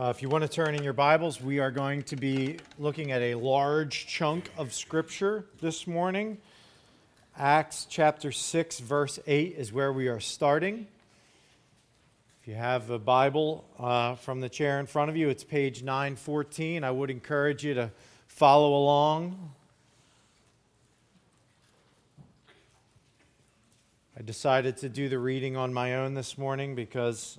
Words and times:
Uh, 0.00 0.08
if 0.08 0.22
you 0.22 0.30
want 0.30 0.40
to 0.40 0.48
turn 0.48 0.74
in 0.74 0.82
your 0.82 0.94
Bibles, 0.94 1.42
we 1.42 1.58
are 1.58 1.70
going 1.70 2.02
to 2.04 2.16
be 2.16 2.56
looking 2.78 3.12
at 3.12 3.20
a 3.20 3.34
large 3.34 4.06
chunk 4.06 4.50
of 4.56 4.72
Scripture 4.72 5.44
this 5.60 5.86
morning. 5.86 6.38
Acts 7.36 7.86
chapter 7.86 8.32
6, 8.32 8.78
verse 8.80 9.18
8 9.26 9.56
is 9.58 9.74
where 9.74 9.92
we 9.92 10.08
are 10.08 10.18
starting. 10.18 10.86
If 12.40 12.48
you 12.48 12.54
have 12.54 12.88
a 12.88 12.98
Bible 12.98 13.66
uh, 13.78 14.14
from 14.14 14.40
the 14.40 14.48
chair 14.48 14.80
in 14.80 14.86
front 14.86 15.10
of 15.10 15.18
you, 15.18 15.28
it's 15.28 15.44
page 15.44 15.82
914. 15.82 16.82
I 16.82 16.90
would 16.90 17.10
encourage 17.10 17.62
you 17.62 17.74
to 17.74 17.90
follow 18.26 18.74
along. 18.74 19.52
I 24.18 24.22
decided 24.22 24.78
to 24.78 24.88
do 24.88 25.10
the 25.10 25.18
reading 25.18 25.58
on 25.58 25.74
my 25.74 25.96
own 25.96 26.14
this 26.14 26.38
morning 26.38 26.74
because 26.74 27.38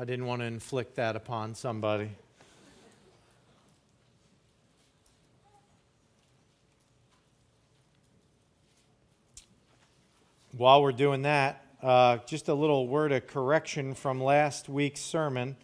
I 0.00 0.04
didn't 0.04 0.26
want 0.26 0.42
to 0.42 0.46
inflict 0.46 0.94
that 0.94 1.16
upon 1.16 1.56
somebody. 1.56 2.10
While 10.56 10.82
we're 10.82 10.92
doing 10.92 11.22
that, 11.22 11.64
uh, 11.82 12.18
just 12.18 12.46
a 12.46 12.54
little 12.54 12.86
word 12.86 13.10
of 13.10 13.26
correction 13.26 13.92
from 13.94 14.22
last 14.22 14.68
week's 14.68 15.00
sermon. 15.00 15.56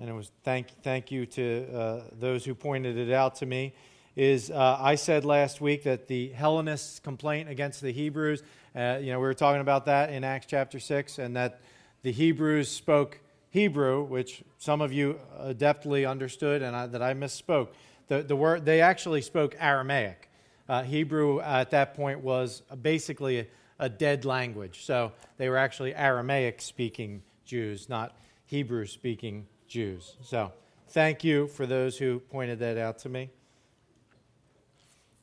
And 0.00 0.08
it 0.08 0.14
was 0.14 0.30
thank, 0.44 0.68
thank 0.82 1.10
you 1.10 1.26
to 1.26 1.74
uh, 1.74 2.00
those 2.18 2.46
who 2.46 2.54
pointed 2.54 2.96
it 2.96 3.12
out 3.12 3.34
to 3.36 3.46
me. 3.46 3.74
Is 4.16 4.50
uh, 4.50 4.78
I 4.80 4.94
said 4.94 5.26
last 5.26 5.60
week 5.60 5.82
that 5.82 6.06
the 6.06 6.28
Hellenists' 6.28 7.00
complaint 7.00 7.50
against 7.50 7.82
the 7.82 7.92
Hebrews, 7.92 8.42
uh, 8.74 8.98
you 8.98 9.12
know, 9.12 9.18
we 9.18 9.26
were 9.26 9.34
talking 9.34 9.60
about 9.60 9.84
that 9.84 10.08
in 10.08 10.24
Acts 10.24 10.46
chapter 10.48 10.80
6, 10.80 11.18
and 11.18 11.36
that 11.36 11.60
the 12.02 12.12
Hebrews 12.12 12.70
spoke 12.70 13.18
Hebrew, 13.52 14.04
which 14.04 14.42
some 14.56 14.80
of 14.80 14.94
you 14.94 15.20
adeptly 15.38 16.08
understood 16.08 16.62
and 16.62 16.74
I, 16.74 16.86
that 16.86 17.02
I 17.02 17.12
misspoke. 17.12 17.68
The, 18.08 18.22
the 18.22 18.34
word, 18.34 18.64
they 18.64 18.80
actually 18.80 19.20
spoke 19.20 19.54
Aramaic. 19.60 20.30
Uh, 20.66 20.82
Hebrew 20.82 21.38
at 21.40 21.70
that 21.72 21.94
point 21.94 22.20
was 22.20 22.62
basically 22.80 23.40
a, 23.40 23.46
a 23.78 23.88
dead 23.90 24.24
language. 24.24 24.86
So 24.86 25.12
they 25.36 25.50
were 25.50 25.58
actually 25.58 25.94
Aramaic 25.94 26.62
speaking 26.62 27.22
Jews, 27.44 27.90
not 27.90 28.16
Hebrew 28.46 28.86
speaking 28.86 29.46
Jews. 29.68 30.16
So 30.22 30.50
thank 30.88 31.22
you 31.22 31.46
for 31.46 31.66
those 31.66 31.98
who 31.98 32.20
pointed 32.20 32.58
that 32.60 32.78
out 32.78 33.00
to 33.00 33.10
me. 33.10 33.28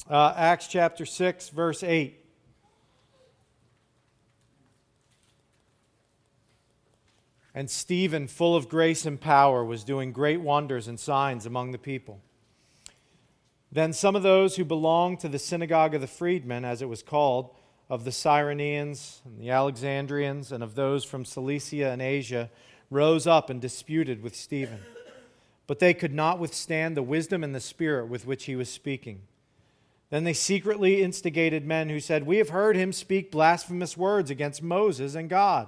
Uh, 0.08 0.36
Acts 0.38 0.68
chapter 0.68 1.08
6, 1.08 1.50
verse 1.50 1.82
8. 1.82 2.24
And 7.60 7.70
Stephen, 7.70 8.30
full 8.30 8.56
of 8.56 8.70
grace 8.70 9.06
and 9.06 9.20
power, 9.20 9.66
was 9.66 9.84
doing 9.84 10.14
great 10.14 10.40
wonders 10.40 10.88
and 10.88 10.98
signs 10.98 11.46
among 11.46 11.72
the 11.72 11.78
people. 11.78 12.22
Then 13.70 13.92
some 13.92 14.16
of 14.16 14.24
those 14.24 14.56
who 14.56 14.64
belonged 14.64 15.20
to 15.20 15.28
the 15.28 15.40
synagogue 15.40 15.94
of 15.94 16.00
the 16.00 16.08
freedmen, 16.08 16.64
as 16.64 16.82
it 16.82 16.88
was 16.88 17.04
called, 17.04 17.54
of 17.90 18.06
the 18.06 18.12
Cyrenians 18.12 19.20
and 19.26 19.38
the 19.42 19.50
Alexandrians, 19.50 20.54
and 20.54 20.64
of 20.64 20.76
those 20.76 21.04
from 21.04 21.26
Cilicia 21.26 21.92
and 21.92 22.02
Asia, 22.02 22.50
rose 22.90 23.28
up 23.28 23.50
and 23.50 23.60
disputed 23.60 24.24
with 24.24 24.38
Stephen. 24.38 24.80
But 25.68 25.80
they 25.80 25.94
could 25.94 26.14
not 26.14 26.40
withstand 26.40 26.96
the 26.96 27.04
wisdom 27.04 27.44
and 27.44 27.54
the 27.54 27.60
spirit 27.60 28.08
with 28.08 28.26
which 28.26 28.46
he 28.46 28.56
was 28.56 28.70
speaking. 28.70 29.24
Then 30.12 30.24
they 30.24 30.32
secretly 30.32 31.04
instigated 31.04 31.66
men 31.66 31.90
who 31.90 32.00
said, 32.00 32.26
We 32.26 32.38
have 32.38 32.52
heard 32.52 32.78
him 32.78 32.94
speak 32.94 33.32
blasphemous 33.32 33.98
words 33.98 34.32
against 34.32 34.64
Moses 34.64 35.14
and 35.14 35.30
God. 35.30 35.68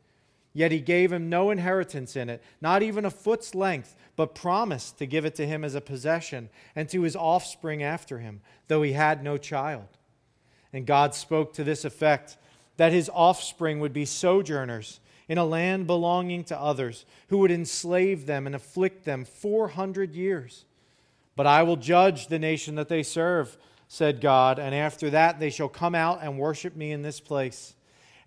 Yet 0.53 0.71
he 0.71 0.81
gave 0.81 1.13
him 1.13 1.29
no 1.29 1.49
inheritance 1.49 2.15
in 2.15 2.29
it, 2.29 2.43
not 2.59 2.83
even 2.83 3.05
a 3.05 3.09
foot's 3.09 3.55
length, 3.55 3.95
but 4.15 4.35
promised 4.35 4.97
to 4.97 5.05
give 5.05 5.23
it 5.23 5.35
to 5.35 5.47
him 5.47 5.63
as 5.63 5.75
a 5.75 5.81
possession 5.81 6.49
and 6.75 6.89
to 6.89 7.03
his 7.03 7.15
offspring 7.15 7.81
after 7.81 8.19
him, 8.19 8.41
though 8.67 8.81
he 8.81 8.91
had 8.93 9.23
no 9.23 9.37
child. 9.37 9.87
And 10.73 10.85
God 10.85 11.15
spoke 11.15 11.53
to 11.53 11.63
this 11.63 11.85
effect 11.85 12.37
that 12.77 12.91
his 12.91 13.09
offspring 13.13 13.79
would 13.79 13.93
be 13.93 14.05
sojourners 14.05 14.99
in 15.29 15.37
a 15.37 15.45
land 15.45 15.87
belonging 15.87 16.43
to 16.43 16.59
others, 16.59 17.05
who 17.29 17.37
would 17.37 17.51
enslave 17.51 18.25
them 18.25 18.45
and 18.45 18.53
afflict 18.53 19.05
them 19.05 19.23
400 19.23 20.13
years. 20.13 20.65
But 21.37 21.47
I 21.47 21.63
will 21.63 21.77
judge 21.77 22.27
the 22.27 22.39
nation 22.39 22.75
that 22.75 22.89
they 22.89 23.03
serve, 23.03 23.57
said 23.87 24.19
God, 24.19 24.59
and 24.59 24.75
after 24.75 25.09
that 25.11 25.39
they 25.39 25.49
shall 25.49 25.69
come 25.69 25.95
out 25.95 26.19
and 26.21 26.37
worship 26.37 26.75
me 26.75 26.91
in 26.91 27.01
this 27.01 27.21
place 27.21 27.75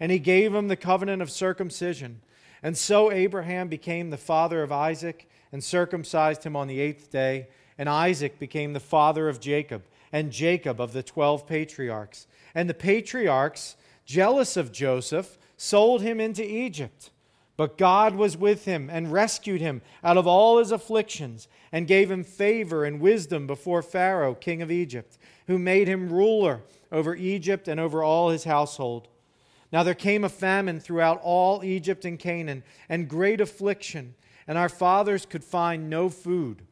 and 0.00 0.10
he 0.10 0.18
gave 0.18 0.54
him 0.54 0.68
the 0.68 0.76
covenant 0.76 1.22
of 1.22 1.30
circumcision. 1.30 2.20
And 2.62 2.76
so 2.76 3.12
Abraham 3.12 3.68
became 3.68 4.10
the 4.10 4.16
father 4.16 4.62
of 4.62 4.72
Isaac 4.72 5.28
and 5.52 5.62
circumcised 5.62 6.44
him 6.44 6.56
on 6.56 6.66
the 6.66 6.80
eighth 6.80 7.10
day. 7.10 7.48
And 7.76 7.88
Isaac 7.88 8.38
became 8.38 8.72
the 8.72 8.80
father 8.80 9.28
of 9.28 9.40
Jacob, 9.40 9.82
and 10.12 10.30
Jacob 10.30 10.80
of 10.80 10.92
the 10.92 11.02
twelve 11.02 11.46
patriarchs. 11.46 12.26
And 12.54 12.70
the 12.70 12.74
patriarchs, 12.74 13.76
jealous 14.06 14.56
of 14.56 14.72
Joseph, 14.72 15.36
sold 15.56 16.02
him 16.02 16.20
into 16.20 16.44
Egypt. 16.44 17.10
But 17.56 17.78
God 17.78 18.14
was 18.14 18.36
with 18.36 18.64
him 18.64 18.88
and 18.90 19.12
rescued 19.12 19.60
him 19.60 19.82
out 20.02 20.16
of 20.16 20.26
all 20.26 20.58
his 20.58 20.72
afflictions 20.72 21.48
and 21.70 21.86
gave 21.86 22.10
him 22.10 22.24
favor 22.24 22.84
and 22.84 23.00
wisdom 23.00 23.46
before 23.46 23.82
Pharaoh, 23.82 24.34
king 24.34 24.62
of 24.62 24.70
Egypt, 24.70 25.18
who 25.46 25.58
made 25.58 25.86
him 25.86 26.12
ruler 26.12 26.62
over 26.90 27.14
Egypt 27.14 27.68
and 27.68 27.78
over 27.78 28.02
all 28.02 28.30
his 28.30 28.44
household. 28.44 29.08
Now 29.74 29.82
there 29.82 29.92
came 29.92 30.22
a 30.22 30.28
famine 30.28 30.78
throughout 30.78 31.20
all 31.24 31.64
Egypt 31.64 32.04
and 32.04 32.16
Canaan, 32.16 32.62
and 32.88 33.08
great 33.08 33.40
affliction, 33.40 34.14
and 34.46 34.56
our 34.56 34.68
fathers 34.68 35.26
could 35.26 35.42
find 35.42 35.90
no 35.90 36.08
food. 36.08 36.62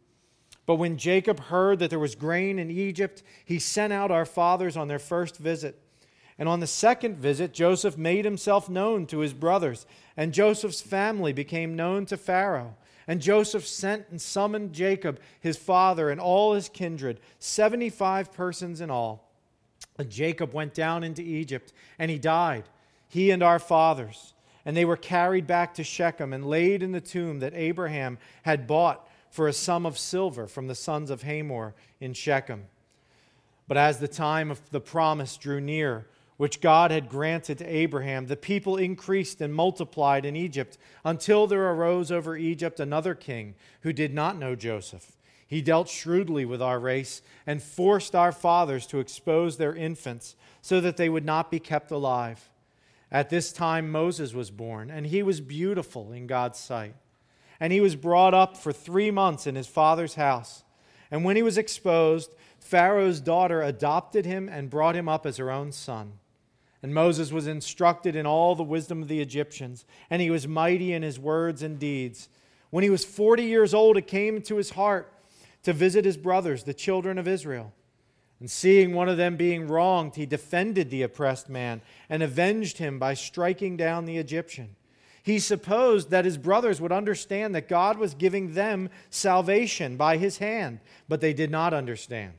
But 0.67 0.77
when 0.77 0.97
Jacob 0.97 1.41
heard 1.41 1.81
that 1.81 1.91
there 1.91 1.99
was 1.99 2.15
grain 2.15 2.61
in 2.61 2.71
Egypt, 2.71 3.25
he 3.45 3.59
sent 3.59 3.93
out 3.93 4.13
our 4.13 4.25
fathers 4.25 4.77
on 4.77 4.87
their 4.87 5.01
first 5.01 5.37
visit. 5.37 5.83
And 6.39 6.49
on 6.49 6.61
the 6.61 6.69
second 6.69 7.17
visit, 7.17 7.53
Joseph 7.53 7.99
made 7.99 8.25
himself 8.25 8.71
known 8.71 9.07
to 9.07 9.19
his 9.19 9.33
brothers, 9.33 9.85
and 10.17 10.33
Joseph's 10.33 10.81
family 10.81 11.33
became 11.33 11.75
known 11.75 12.07
to 12.07 12.17
Pharaoh. 12.17 12.77
And 13.09 13.21
Joseph 13.21 13.67
sent 13.67 14.07
and 14.11 14.23
summoned 14.23 14.75
Jacob, 14.75 15.19
his 15.41 15.57
father, 15.57 16.09
and 16.09 16.21
all 16.21 16.55
his 16.55 16.69
kindred, 16.69 17.19
75 17.41 18.33
persons 18.33 18.81
in 18.81 18.93
all. 18.93 19.29
And 19.99 20.09
Jacob 20.09 20.55
went 20.55 20.73
down 20.73 21.03
into 21.03 21.21
Egypt, 21.21 21.73
and 21.99 22.09
he 22.09 22.21
died 22.21 22.63
he 23.13 23.31
and 23.31 23.43
our 23.43 23.59
fathers. 23.59 24.33
And 24.65 24.75
they 24.75 24.87
were 24.87 24.97
carried 24.97 25.47
back 25.47 25.75
to 25.75 25.85
Shechem 25.85 26.33
and 26.33 26.47
laid 26.47 26.83
in 26.83 26.93
the 26.93 27.01
tomb 27.01 27.41
that 27.41 27.53
Abraham 27.53 28.17
had 28.45 28.67
bought 28.67 29.07
for 29.31 29.49
a 29.49 29.53
sum 29.53 29.85
of 29.85 29.99
silver 29.99 30.47
from 30.47 30.67
the 30.67 30.75
sons 30.75 31.11
of 31.11 31.21
Hamor 31.21 31.75
in 32.01 32.15
Shechem. 32.15 32.65
But 33.69 33.77
as 33.77 33.99
the 33.99 34.09
time 34.09 34.51
of 34.51 34.63
the 34.71 34.81
promise 34.81 35.37
drew 35.37 35.61
near, 35.61 36.07
which 36.39 36.63
God 36.63 36.91
had 36.91 37.11
granted 37.11 37.59
to 37.59 37.67
Abraham, 37.67 38.29
the 38.29 38.37
people 38.37 38.79
increased 38.79 39.43
and 39.43 39.53
multiplied 39.53 40.25
in 40.25 40.35
Egypt 40.35 40.79
until 41.05 41.47
there 41.47 41.71
arose 41.71 42.11
over 42.11 42.35
Egypt 42.35 42.81
another 42.81 43.15
king 43.15 43.55
who 43.83 43.93
did 43.93 44.15
not 44.15 44.39
know 44.39 44.57
Joseph. 44.57 45.19
He 45.47 45.61
dealt 45.61 45.91
shrewdly 45.91 46.47
with 46.47 46.63
our 46.63 46.81
race 46.81 47.21
and 47.47 47.63
forced 47.63 48.15
our 48.15 48.33
fathers 48.33 48.87
to 48.87 49.01
expose 49.01 49.59
their 49.59 49.75
infants 49.75 50.35
so 50.63 50.81
that 50.81 50.97
they 50.97 51.11
would 51.11 51.27
not 51.27 51.51
be 51.51 51.59
kept 51.59 51.91
alive. 51.91 52.49
At 53.13 53.29
this 53.29 53.53
time, 53.53 53.93
Moses 53.93 54.33
was 54.33 54.51
born, 54.51 54.91
and 54.91 55.07
he 55.07 55.23
was 55.23 55.43
beautiful 55.43 56.11
in 56.13 56.27
God's 56.27 56.59
sight. 56.59 56.97
and 57.61 57.73
he 57.73 57.81
was 57.81 57.95
brought 57.95 58.35
up 58.35 58.57
for 58.57 58.73
three 58.73 59.13
months 59.13 59.47
in 59.47 59.55
his 59.55 59.69
father's 59.69 60.17
house. 60.17 60.65
And 61.13 61.25
when 61.25 61.37
he 61.37 61.45
was 61.45 61.57
exposed, 61.57 62.35
Pharaoh's 62.59 63.21
daughter 63.21 63.63
adopted 63.63 64.27
him 64.27 64.49
and 64.49 64.69
brought 64.69 64.97
him 64.97 65.09
up 65.09 65.27
as 65.27 65.37
her 65.37 65.49
own 65.49 65.71
son. 65.71 66.15
And 66.83 66.93
Moses 66.93 67.31
was 67.31 67.47
instructed 67.47 68.17
in 68.17 68.27
all 68.27 68.57
the 68.57 68.65
wisdom 68.65 69.01
of 69.01 69.07
the 69.07 69.21
Egyptians, 69.21 69.85
and 70.11 70.21
he 70.21 70.29
was 70.29 70.49
mighty 70.49 70.93
in 70.93 71.05
his 71.05 71.21
words 71.21 71.63
and 71.63 71.79
deeds. 71.79 72.29
When 72.71 72.83
he 72.83 72.91
was 72.91 73.05
40 73.05 73.45
years 73.45 73.73
old, 73.75 73.97
it 73.97 74.09
came 74.09 74.43
to 74.43 74.57
his 74.57 74.71
heart 74.71 75.13
to 75.63 75.73
visit 75.73 76.05
his 76.05 76.17
brothers, 76.17 76.65
the 76.65 76.75
children 76.75 77.17
of 77.17 77.29
Israel. 77.29 77.73
And 78.43 78.51
seeing 78.51 78.93
one 78.93 79.09
of 79.09 79.19
them 79.19 79.37
being 79.37 79.69
wronged, 79.69 80.17
he 80.17 80.27
defended 80.27 80.91
the 80.91 81.03
oppressed 81.03 81.49
man 81.49 81.81
and 82.09 82.25
avenged 82.25 82.79
him 82.79 82.99
by 82.99 83.15
striking 83.15 83.77
down 83.77 84.05
the 84.05 84.19
Egyptian. 84.19 84.75
He 85.23 85.39
supposed 85.39 86.11
that 86.11 86.25
his 86.25 86.39
brothers 86.39 86.81
would 86.81 86.91
understand 86.91 87.55
that 87.55 87.69
God 87.69 87.99
was 87.99 88.15
giving 88.15 88.55
them 88.55 88.91
salvation 89.11 89.97
by 89.97 90.17
his 90.17 90.39
hand, 90.39 90.81
but 91.09 91.21
they 91.21 91.33
did 91.33 91.53
not 91.53 91.73
understand. 91.73 92.33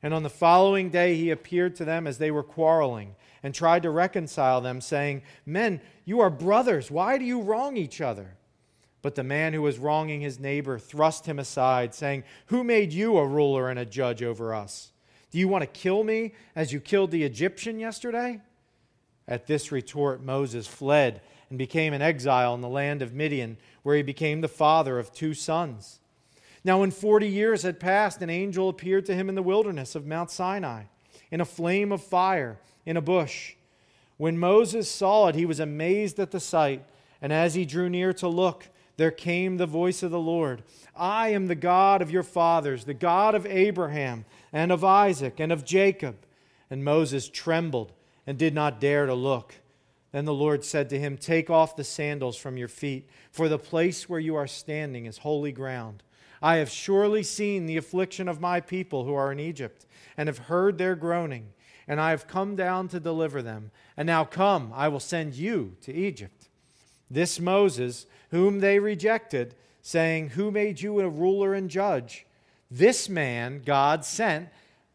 And 0.00 0.14
on 0.14 0.22
the 0.22 0.30
following 0.30 0.90
day, 0.90 1.16
he 1.16 1.32
appeared 1.32 1.74
to 1.74 1.84
them 1.84 2.06
as 2.06 2.18
they 2.18 2.30
were 2.30 2.44
quarreling 2.44 3.16
and 3.42 3.52
tried 3.52 3.82
to 3.82 3.90
reconcile 3.90 4.60
them, 4.60 4.80
saying, 4.80 5.22
Men, 5.44 5.80
you 6.04 6.20
are 6.20 6.30
brothers. 6.30 6.88
Why 6.88 7.18
do 7.18 7.24
you 7.24 7.40
wrong 7.40 7.76
each 7.76 8.00
other? 8.00 8.36
But 9.02 9.16
the 9.16 9.24
man 9.24 9.54
who 9.54 9.62
was 9.62 9.80
wronging 9.80 10.20
his 10.20 10.38
neighbor 10.38 10.78
thrust 10.78 11.26
him 11.26 11.40
aside, 11.40 11.96
saying, 11.96 12.22
Who 12.46 12.62
made 12.62 12.92
you 12.92 13.18
a 13.18 13.26
ruler 13.26 13.68
and 13.68 13.80
a 13.80 13.84
judge 13.84 14.22
over 14.22 14.54
us? 14.54 14.92
Do 15.30 15.38
you 15.38 15.48
want 15.48 15.62
to 15.62 15.66
kill 15.66 16.04
me 16.04 16.34
as 16.54 16.72
you 16.72 16.80
killed 16.80 17.10
the 17.10 17.24
Egyptian 17.24 17.78
yesterday? 17.78 18.40
At 19.28 19.46
this 19.46 19.72
retort, 19.72 20.22
Moses 20.22 20.66
fled 20.66 21.20
and 21.50 21.58
became 21.58 21.92
an 21.92 22.02
exile 22.02 22.54
in 22.54 22.60
the 22.60 22.68
land 22.68 23.02
of 23.02 23.12
Midian, 23.12 23.56
where 23.82 23.96
he 23.96 24.02
became 24.02 24.40
the 24.40 24.48
father 24.48 24.98
of 24.98 25.12
two 25.12 25.34
sons. 25.34 26.00
Now, 26.64 26.80
when 26.80 26.90
40 26.90 27.28
years 27.28 27.62
had 27.62 27.78
passed, 27.78 28.22
an 28.22 28.30
angel 28.30 28.68
appeared 28.68 29.06
to 29.06 29.14
him 29.14 29.28
in 29.28 29.36
the 29.36 29.42
wilderness 29.42 29.94
of 29.94 30.06
Mount 30.06 30.30
Sinai, 30.30 30.84
in 31.30 31.40
a 31.40 31.44
flame 31.44 31.92
of 31.92 32.02
fire, 32.02 32.58
in 32.84 32.96
a 32.96 33.02
bush. 33.02 33.54
When 34.16 34.38
Moses 34.38 34.90
saw 34.90 35.28
it, 35.28 35.34
he 35.34 35.46
was 35.46 35.60
amazed 35.60 36.18
at 36.18 36.30
the 36.30 36.40
sight, 36.40 36.84
and 37.20 37.32
as 37.32 37.54
he 37.54 37.64
drew 37.64 37.88
near 37.88 38.12
to 38.14 38.28
look, 38.28 38.68
there 38.96 39.10
came 39.10 39.56
the 39.56 39.66
voice 39.66 40.02
of 40.02 40.10
the 40.10 40.18
Lord 40.18 40.62
I 40.96 41.28
am 41.28 41.46
the 41.46 41.54
God 41.54 42.02
of 42.02 42.10
your 42.10 42.22
fathers, 42.22 42.84
the 42.84 42.94
God 42.94 43.34
of 43.34 43.46
Abraham, 43.46 44.24
and 44.52 44.72
of 44.72 44.84
Isaac, 44.84 45.40
and 45.40 45.52
of 45.52 45.64
Jacob. 45.64 46.16
And 46.70 46.84
Moses 46.84 47.28
trembled 47.28 47.92
and 48.26 48.38
did 48.38 48.54
not 48.54 48.80
dare 48.80 49.06
to 49.06 49.14
look. 49.14 49.54
Then 50.12 50.24
the 50.24 50.34
Lord 50.34 50.64
said 50.64 50.88
to 50.90 50.98
him, 50.98 51.16
Take 51.16 51.50
off 51.50 51.76
the 51.76 51.84
sandals 51.84 52.36
from 52.36 52.56
your 52.56 52.68
feet, 52.68 53.08
for 53.30 53.48
the 53.48 53.58
place 53.58 54.08
where 54.08 54.20
you 54.20 54.34
are 54.34 54.46
standing 54.46 55.06
is 55.06 55.18
holy 55.18 55.52
ground. 55.52 56.02
I 56.40 56.56
have 56.56 56.70
surely 56.70 57.22
seen 57.22 57.66
the 57.66 57.76
affliction 57.76 58.28
of 58.28 58.40
my 58.40 58.60
people 58.60 59.04
who 59.04 59.14
are 59.14 59.32
in 59.32 59.40
Egypt, 59.40 59.86
and 60.16 60.28
have 60.28 60.38
heard 60.38 60.78
their 60.78 60.94
groaning, 60.94 61.48
and 61.86 62.00
I 62.00 62.10
have 62.10 62.26
come 62.26 62.56
down 62.56 62.88
to 62.88 63.00
deliver 63.00 63.42
them. 63.42 63.70
And 63.96 64.06
now 64.06 64.24
come, 64.24 64.72
I 64.74 64.88
will 64.88 65.00
send 65.00 65.34
you 65.34 65.76
to 65.82 65.92
Egypt. 65.92 66.48
This 67.10 67.38
Moses, 67.38 68.06
whom 68.30 68.60
they 68.60 68.78
rejected, 68.78 69.54
saying, 69.86 70.30
Who 70.30 70.50
made 70.50 70.80
you 70.80 70.98
a 70.98 71.08
ruler 71.08 71.54
and 71.54 71.70
judge? 71.70 72.26
This 72.68 73.08
man 73.08 73.62
God 73.64 74.04
sent 74.04 74.48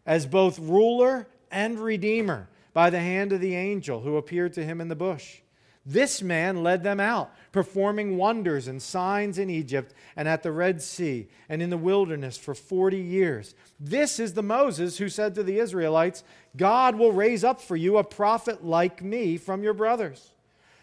as 0.05 0.25
both 0.25 0.59
ruler 0.59 1.29
and 1.49 1.79
redeemer 1.79 2.49
by 2.73 2.89
the 2.89 2.99
hand 2.99 3.31
of 3.31 3.39
the 3.39 3.55
angel 3.55 4.01
who 4.01 4.17
appeared 4.17 4.51
to 4.53 4.65
him 4.65 4.81
in 4.81 4.89
the 4.89 4.95
bush. 4.95 5.37
This 5.85 6.21
man 6.21 6.61
led 6.61 6.83
them 6.83 6.99
out, 6.99 7.33
performing 7.53 8.17
wonders 8.17 8.67
and 8.67 8.81
signs 8.81 9.39
in 9.39 9.49
Egypt 9.49 9.93
and 10.17 10.27
at 10.27 10.43
the 10.43 10.51
Red 10.51 10.81
Sea 10.81 11.29
and 11.47 11.61
in 11.61 11.69
the 11.69 11.77
wilderness 11.77 12.35
for 12.35 12.53
40 12.53 12.97
years. 12.97 13.55
This 13.79 14.19
is 14.19 14.33
the 14.33 14.43
Moses 14.43 14.97
who 14.97 15.07
said 15.07 15.35
to 15.35 15.43
the 15.43 15.59
Israelites, 15.59 16.25
God 16.57 16.97
will 16.97 17.13
raise 17.13 17.45
up 17.45 17.61
for 17.61 17.77
you 17.77 17.97
a 17.97 18.03
prophet 18.03 18.65
like 18.65 19.01
me 19.01 19.37
from 19.37 19.63
your 19.63 19.73
brothers. 19.73 20.31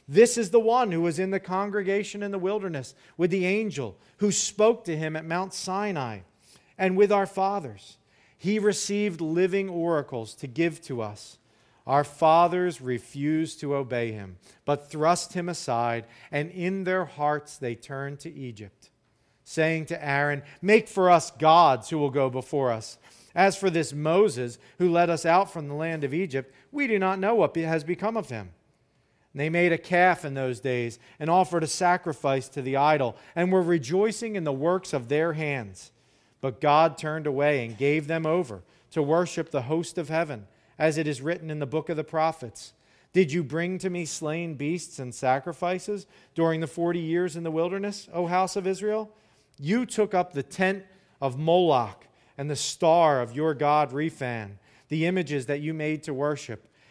This 0.09 0.39
is 0.39 0.51
the 0.51 0.61
one 0.61 0.91
who 0.91 1.03
was 1.03 1.19
in 1.19 1.31
the 1.31 1.41
congregation 1.41 2.23
in 2.23 2.31
the 2.31 2.39
wilderness 2.39 2.95
with 3.19 3.31
the 3.31 3.45
angel 3.45 3.99
who 4.19 4.33
spoke 4.33 4.85
to 4.85 4.97
him 4.97 5.15
at 5.15 5.27
Mount 5.27 5.53
Sinai 5.53 6.21
and 6.79 6.97
with 6.97 7.13
our 7.13 7.27
fathers. 7.27 7.99
He 8.39 8.59
received 8.59 9.21
living 9.21 9.69
oracles 9.69 10.35
to 10.37 10.47
give 10.47 10.81
to 10.83 11.03
us. 11.03 11.39
Our 11.87 12.05
fathers 12.05 12.81
refused 12.81 13.61
to 13.61 13.75
obey 13.75 14.13
him, 14.13 14.37
but 14.65 14.91
thrust 14.91 15.33
him 15.33 15.49
aside, 15.49 16.07
and 16.31 16.51
in 16.51 16.85
their 16.85 17.05
hearts 17.05 17.57
they 17.57 17.75
turned 17.75 18.21
to 18.21 18.33
Egypt, 18.33 18.91
saying 19.43 19.87
to 19.87 20.05
Aaron, 20.05 20.43
Make 20.63 20.87
for 20.87 21.11
us 21.11 21.31
gods 21.31 21.89
who 21.91 21.99
will 21.99 22.11
go 22.11 22.31
before 22.31 22.71
us. 22.71 22.99
As 23.35 23.57
for 23.57 23.71
this 23.71 23.93
Moses, 23.93 24.59
who 24.79 24.91
led 24.91 25.11
us 25.11 25.25
out 25.25 25.51
from 25.51 25.69
the 25.69 25.75
land 25.75 26.05
of 26.05 26.15
Egypt, 26.15 26.55
we 26.71 26.87
do 26.87 26.99
not 26.99 27.19
know 27.19 27.35
what 27.35 27.57
has 27.57 27.85
become 27.85 28.17
of 28.17 28.29
him. 28.29 28.51
They 29.35 29.51
made 29.51 29.73
a 29.73 29.79
calf 29.79 30.25
in 30.25 30.35
those 30.35 30.59
days 30.59 30.99
and 31.21 31.31
offered 31.31 31.63
a 31.63 31.69
sacrifice 31.69 32.49
to 32.49 32.63
the 32.63 32.77
idol 32.77 33.17
and 33.37 33.53
were 33.53 33.63
rejoicing 33.63 34.37
in 34.37 34.45
the 34.45 34.53
works 34.53 34.93
of 34.93 35.09
their 35.09 35.35
hands. 35.35 35.93
But 36.41 36.61
God 36.61 36.99
turned 36.99 37.27
away 37.27 37.65
and 37.65 37.77
gave 37.77 38.07
them 38.07 38.27
over 38.27 38.63
to 38.91 39.03
worship 39.03 39.51
the 39.51 39.63
host 39.63 39.99
of 39.99 40.09
heaven, 40.09 40.47
as 40.79 40.97
it 40.97 41.07
is 41.07 41.21
written 41.21 41.51
in 41.51 41.59
the 41.59 41.67
book 41.67 41.89
of 41.89 41.97
the 41.97 42.05
prophets. 42.05 42.73
Did 43.13 43.33
you 43.33 43.43
bring 43.43 43.79
to 43.79 43.91
me 43.91 44.05
slain 44.05 44.55
beasts 44.55 44.99
and 44.99 45.15
sacrifices 45.15 46.07
during 46.35 46.61
the 46.61 46.67
forty 46.67 47.01
years 47.01 47.37
in 47.37 47.43
the 47.43 47.51
wilderness, 47.51 48.09
O 48.13 48.27
house 48.27 48.57
of 48.57 48.67
Israel? 48.67 49.11
You 49.59 49.87
took 49.87 50.15
up 50.15 50.33
the 50.33 50.43
tent 50.43 50.85
of 51.21 51.39
Moloch 51.39 52.07
and 52.37 52.49
the 52.49 52.57
star 52.57 53.21
of 53.21 53.35
your 53.35 53.55
god 53.55 53.91
Rephan, 53.91 54.53
the 54.89 55.07
images 55.07 55.47
that 55.47 55.61
you 55.61 55.75
made 55.75 56.03
to 56.05 56.15
worship 56.15 56.69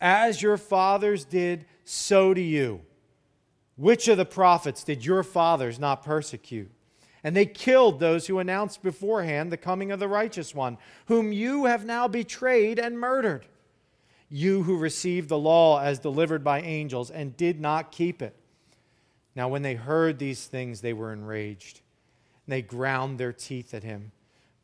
As 0.00 0.42
your 0.42 0.56
fathers 0.56 1.24
did, 1.24 1.64
so 1.84 2.34
do 2.34 2.40
you. 2.40 2.82
Which 3.76 4.08
of 4.08 4.16
the 4.16 4.24
prophets 4.24 4.84
did 4.84 5.04
your 5.04 5.22
fathers 5.22 5.78
not 5.78 6.02
persecute? 6.02 6.70
And 7.22 7.34
they 7.34 7.46
killed 7.46 7.98
those 7.98 8.26
who 8.26 8.38
announced 8.38 8.82
beforehand 8.82 9.50
the 9.50 9.56
coming 9.56 9.90
of 9.90 9.98
the 9.98 10.08
righteous 10.08 10.54
one, 10.54 10.78
whom 11.06 11.32
you 11.32 11.64
have 11.64 11.84
now 11.84 12.08
betrayed 12.08 12.78
and 12.78 12.98
murdered. 12.98 13.46
You 14.28 14.62
who 14.62 14.78
received 14.78 15.28
the 15.28 15.38
law 15.38 15.80
as 15.80 15.98
delivered 15.98 16.44
by 16.44 16.60
angels 16.60 17.10
and 17.10 17.36
did 17.36 17.60
not 17.60 17.92
keep 17.92 18.22
it. 18.22 18.34
Now, 19.34 19.48
when 19.48 19.62
they 19.62 19.74
heard 19.74 20.18
these 20.18 20.46
things, 20.46 20.80
they 20.80 20.92
were 20.92 21.12
enraged. 21.12 21.80
And 22.46 22.52
they 22.52 22.62
ground 22.62 23.18
their 23.18 23.32
teeth 23.32 23.74
at 23.74 23.82
him. 23.82 24.12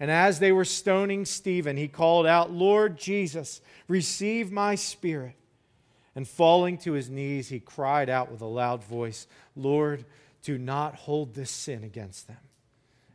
And 0.00 0.10
as 0.10 0.38
they 0.38 0.50
were 0.50 0.64
stoning 0.64 1.26
Stephen, 1.26 1.76
he 1.76 1.86
called 1.86 2.26
out, 2.26 2.50
Lord 2.50 2.98
Jesus, 2.98 3.60
receive 3.86 4.50
my 4.50 4.74
spirit. 4.74 5.34
And 6.16 6.26
falling 6.26 6.78
to 6.78 6.92
his 6.92 7.08
knees, 7.08 7.50
he 7.50 7.60
cried 7.60 8.08
out 8.08 8.32
with 8.32 8.40
a 8.40 8.46
loud 8.46 8.82
voice, 8.82 9.26
Lord, 9.54 10.06
do 10.42 10.58
not 10.58 10.96
hold 10.96 11.34
this 11.34 11.50
sin 11.50 11.84
against 11.84 12.26
them. 12.26 12.38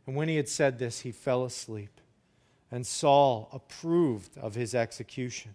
And 0.06 0.14
when 0.14 0.28
he 0.28 0.36
had 0.36 0.48
said 0.48 0.78
this, 0.78 1.00
he 1.00 1.12
fell 1.12 1.44
asleep. 1.44 2.00
And 2.70 2.86
Saul 2.86 3.48
approved 3.52 4.38
of 4.38 4.54
his 4.54 4.74
execution. 4.74 5.54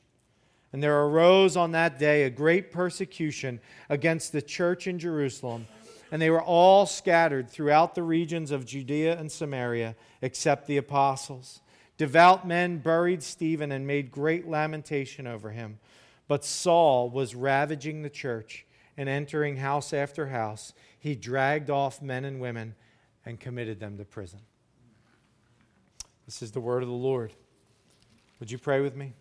And 0.74 0.84
there 0.84 1.02
arose 1.02 1.58
on 1.58 1.72
that 1.72 1.98
day 1.98 2.24
a 2.24 2.30
great 2.30 2.72
persecution 2.72 3.60
against 3.90 4.32
the 4.32 4.42
church 4.42 4.88
in 4.88 5.00
Jerusalem 5.00 5.68
and 6.12 6.22
they 6.22 6.30
were 6.30 6.44
all 6.44 6.86
scattered 6.86 7.50
throughout 7.50 7.96
the 7.96 8.04
regions 8.04 8.52
of 8.52 8.66
Judea 8.66 9.18
and 9.18 9.32
Samaria, 9.32 9.96
except 10.22 10.68
the 10.68 10.78
apostles. 10.78 11.62
Devout 11.98 12.46
men 12.46 12.80
buried 12.80 13.24
Stephen 13.24 13.72
and 13.72 13.88
made 13.88 14.12
great 14.12 14.48
lamentation 14.48 15.26
over 15.26 15.52
him. 15.52 15.80
But 16.28 16.44
Saul 16.44 17.10
was 17.10 17.34
ravaging 17.34 18.02
the 18.02 18.10
church, 18.10 18.66
and 18.98 19.08
entering 19.08 19.58
house 19.58 19.94
after 19.94 20.28
house, 20.28 20.74
he 21.00 21.16
dragged 21.16 21.70
off 21.70 22.02
men 22.02 22.26
and 22.26 22.42
women 22.42 22.76
and 23.26 23.40
committed 23.40 23.80
them 23.80 23.98
to 23.98 24.06
prison. 24.06 24.42
This 26.26 26.42
is 26.42 26.52
the 26.52 26.62
word 26.62 26.84
of 26.84 26.90
the 26.90 26.96
Lord. 26.96 27.34
Would 28.40 28.52
you 28.52 28.58
pray 28.58 28.82
with 28.82 28.96
me? 28.96 29.14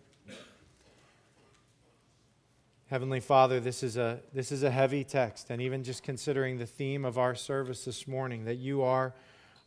Heavenly 2.91 3.21
Father, 3.21 3.61
this 3.61 3.83
is, 3.83 3.95
a, 3.95 4.19
this 4.33 4.51
is 4.51 4.63
a 4.63 4.69
heavy 4.69 5.05
text, 5.05 5.49
and 5.49 5.61
even 5.61 5.81
just 5.81 6.03
considering 6.03 6.57
the 6.57 6.65
theme 6.65 7.05
of 7.05 7.17
our 7.17 7.35
service 7.35 7.85
this 7.85 8.05
morning, 8.05 8.43
that 8.43 8.57
you 8.57 8.81
are 8.81 9.13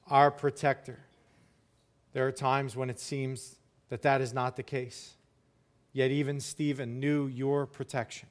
our 0.08 0.30
protector. 0.30 0.98
There 2.12 2.26
are 2.26 2.32
times 2.32 2.76
when 2.76 2.90
it 2.90 3.00
seems 3.00 3.56
that 3.88 4.02
that 4.02 4.20
is 4.20 4.34
not 4.34 4.56
the 4.56 4.62
case. 4.62 5.14
Yet 5.94 6.10
even 6.10 6.38
Stephen 6.38 7.00
knew 7.00 7.26
your 7.26 7.64
protection 7.64 8.28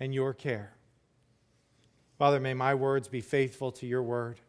and 0.00 0.14
your 0.14 0.32
care. 0.32 0.72
Father, 2.18 2.40
may 2.40 2.54
my 2.54 2.74
words 2.74 3.06
be 3.06 3.20
faithful 3.20 3.70
to 3.72 3.86
your 3.86 4.02
word. 4.02 4.40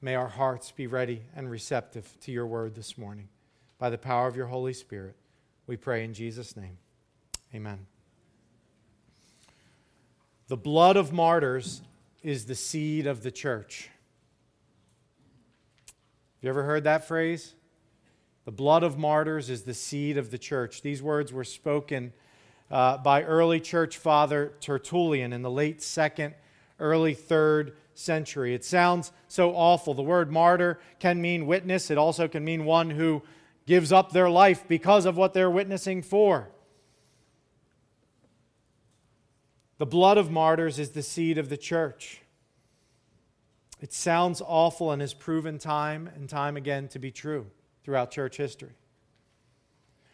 May 0.00 0.14
our 0.14 0.28
hearts 0.28 0.70
be 0.70 0.86
ready 0.86 1.22
and 1.34 1.50
receptive 1.50 2.08
to 2.20 2.30
your 2.30 2.46
word 2.46 2.76
this 2.76 2.96
morning. 2.96 3.30
By 3.80 3.90
the 3.90 3.98
power 3.98 4.28
of 4.28 4.36
your 4.36 4.46
Holy 4.46 4.74
Spirit, 4.74 5.16
we 5.66 5.76
pray 5.76 6.04
in 6.04 6.14
Jesus' 6.14 6.56
name. 6.56 6.78
Amen. 7.52 7.86
The 10.46 10.56
blood 10.58 10.98
of 10.98 11.10
martyrs 11.10 11.80
is 12.22 12.44
the 12.44 12.54
seed 12.54 13.06
of 13.06 13.22
the 13.22 13.30
church. 13.30 13.88
Have 15.86 15.94
you 16.42 16.48
ever 16.50 16.64
heard 16.64 16.84
that 16.84 17.08
phrase? 17.08 17.54
The 18.44 18.52
blood 18.52 18.82
of 18.82 18.98
martyrs 18.98 19.48
is 19.48 19.62
the 19.62 19.72
seed 19.72 20.18
of 20.18 20.30
the 20.30 20.36
church. 20.36 20.82
These 20.82 21.02
words 21.02 21.32
were 21.32 21.44
spoken 21.44 22.12
uh, 22.70 22.98
by 22.98 23.22
early 23.22 23.58
church 23.58 23.96
father 23.96 24.52
Tertullian 24.60 25.32
in 25.32 25.40
the 25.40 25.50
late 25.50 25.82
second, 25.82 26.34
early 26.78 27.14
third 27.14 27.74
century. 27.94 28.52
It 28.52 28.66
sounds 28.66 29.12
so 29.28 29.54
awful. 29.54 29.94
The 29.94 30.02
word 30.02 30.30
martyr 30.30 30.78
can 30.98 31.22
mean 31.22 31.46
witness, 31.46 31.90
it 31.90 31.96
also 31.96 32.28
can 32.28 32.44
mean 32.44 32.66
one 32.66 32.90
who 32.90 33.22
gives 33.66 33.92
up 33.92 34.12
their 34.12 34.28
life 34.28 34.68
because 34.68 35.06
of 35.06 35.16
what 35.16 35.32
they're 35.32 35.50
witnessing 35.50 36.02
for. 36.02 36.50
The 39.84 39.90
blood 39.90 40.16
of 40.16 40.30
martyrs 40.30 40.78
is 40.78 40.92
the 40.92 41.02
seed 41.02 41.36
of 41.36 41.50
the 41.50 41.58
church. 41.58 42.22
It 43.82 43.92
sounds 43.92 44.40
awful 44.40 44.90
and 44.90 45.02
has 45.02 45.12
proven 45.12 45.58
time 45.58 46.08
and 46.14 46.26
time 46.26 46.56
again 46.56 46.88
to 46.88 46.98
be 46.98 47.10
true 47.10 47.48
throughout 47.84 48.10
church 48.10 48.38
history. 48.38 48.72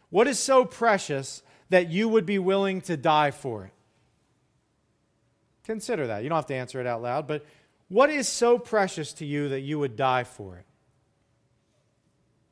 What 0.09 0.27
is 0.27 0.41
so 0.41 0.65
precious 0.65 1.45
that 1.69 1.89
you 1.89 2.09
would 2.09 2.27
be 2.27 2.37
willing 2.37 2.81
to 2.81 2.97
die 2.97 3.31
for 3.31 3.67
it? 3.67 3.73
Consider 5.63 6.09
that. 6.09 6.25
You 6.25 6.29
don't 6.29 6.39
have 6.39 6.47
to 6.47 6.55
answer 6.57 6.81
it 6.81 6.87
out 6.89 7.01
loud, 7.01 7.29
but 7.29 7.47
what 7.87 8.11
is 8.11 8.27
so 8.27 8.59
precious 8.59 9.13
to 9.13 9.25
you 9.25 9.51
that 9.51 9.61
you 9.61 9.79
would 9.79 9.95
die 9.95 10.25
for 10.25 10.57
it? 10.57 10.67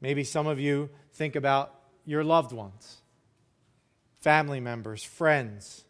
Maybe 0.00 0.22
some 0.22 0.46
of 0.46 0.60
you 0.60 0.88
think 1.14 1.34
about 1.34 1.74
your 2.04 2.22
loved 2.22 2.52
ones, 2.52 2.98
family 4.20 4.60
members, 4.60 5.02
friends 5.02 5.84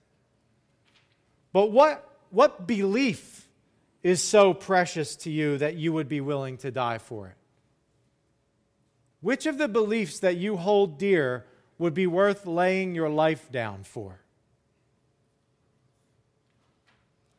but 1.58 1.72
what, 1.72 2.08
what 2.30 2.68
belief 2.68 3.48
is 4.04 4.22
so 4.22 4.54
precious 4.54 5.16
to 5.16 5.28
you 5.28 5.58
that 5.58 5.74
you 5.74 5.92
would 5.92 6.08
be 6.08 6.20
willing 6.20 6.56
to 6.58 6.70
die 6.70 6.98
for 6.98 7.26
it? 7.26 7.34
Which 9.22 9.44
of 9.44 9.58
the 9.58 9.66
beliefs 9.66 10.20
that 10.20 10.36
you 10.36 10.56
hold 10.56 11.00
dear 11.00 11.46
would 11.76 11.94
be 11.94 12.06
worth 12.06 12.46
laying 12.46 12.94
your 12.94 13.08
life 13.08 13.50
down 13.50 13.82
for? 13.82 14.20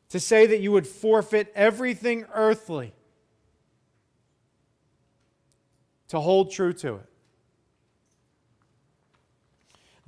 To 0.10 0.20
say 0.20 0.46
that 0.48 0.60
you 0.60 0.74
would 0.74 0.86
forfeit 0.86 1.50
everything 1.56 2.26
earthly 2.34 2.92
to 6.10 6.20
hold 6.20 6.52
true 6.52 6.74
to 6.74 6.96
it. 6.96 7.10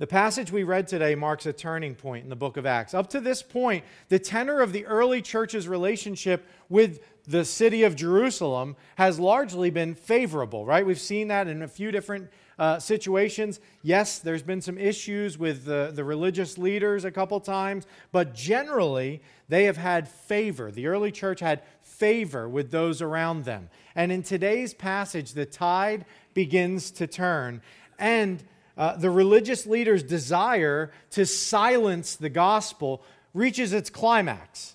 The 0.02 0.08
passage 0.08 0.50
we 0.50 0.64
read 0.64 0.88
today 0.88 1.14
marks 1.14 1.46
a 1.46 1.52
turning 1.52 1.94
point 1.94 2.24
in 2.24 2.28
the 2.28 2.34
book 2.34 2.56
of 2.56 2.66
Acts. 2.66 2.92
Up 2.92 3.08
to 3.10 3.20
this 3.20 3.40
point, 3.40 3.84
the 4.08 4.18
tenor 4.18 4.60
of 4.60 4.72
the 4.72 4.84
early 4.86 5.22
church's 5.22 5.68
relationship 5.68 6.44
with 6.68 6.98
the 7.28 7.44
city 7.44 7.84
of 7.84 7.94
Jerusalem 7.94 8.74
has 8.96 9.20
largely 9.20 9.70
been 9.70 9.94
favorable, 9.94 10.66
right? 10.66 10.84
We've 10.84 10.98
seen 10.98 11.28
that 11.28 11.46
in 11.46 11.62
a 11.62 11.68
few 11.68 11.92
different 11.92 12.30
uh, 12.58 12.80
situations. 12.80 13.60
Yes, 13.84 14.18
there's 14.18 14.42
been 14.42 14.60
some 14.60 14.76
issues 14.76 15.38
with 15.38 15.66
the, 15.66 15.92
the 15.94 16.02
religious 16.02 16.58
leaders 16.58 17.04
a 17.04 17.12
couple 17.12 17.38
times, 17.38 17.86
but 18.10 18.34
generally, 18.34 19.22
they 19.48 19.66
have 19.66 19.76
had 19.76 20.08
favor. 20.08 20.72
The 20.72 20.88
early 20.88 21.12
church 21.12 21.38
had 21.38 21.62
favor 21.80 22.48
with 22.48 22.72
those 22.72 23.02
around 23.02 23.44
them. 23.44 23.70
And 23.94 24.10
in 24.10 24.24
today's 24.24 24.74
passage, 24.74 25.34
the 25.34 25.46
tide 25.46 26.06
begins 26.34 26.90
to 26.90 27.06
turn. 27.06 27.62
And 28.00 28.42
uh, 28.76 28.96
the 28.96 29.10
religious 29.10 29.66
leaders' 29.66 30.02
desire 30.02 30.90
to 31.10 31.26
silence 31.26 32.16
the 32.16 32.30
gospel 32.30 33.02
reaches 33.34 33.72
its 33.72 33.90
climax. 33.90 34.74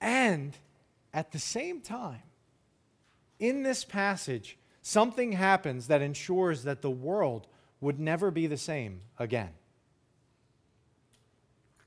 And 0.00 0.56
at 1.12 1.32
the 1.32 1.38
same 1.38 1.80
time, 1.80 2.22
in 3.38 3.62
this 3.62 3.84
passage, 3.84 4.58
something 4.82 5.32
happens 5.32 5.88
that 5.88 6.02
ensures 6.02 6.64
that 6.64 6.82
the 6.82 6.90
world 6.90 7.46
would 7.80 7.98
never 7.98 8.30
be 8.30 8.46
the 8.46 8.56
same 8.56 9.00
again. 9.18 9.50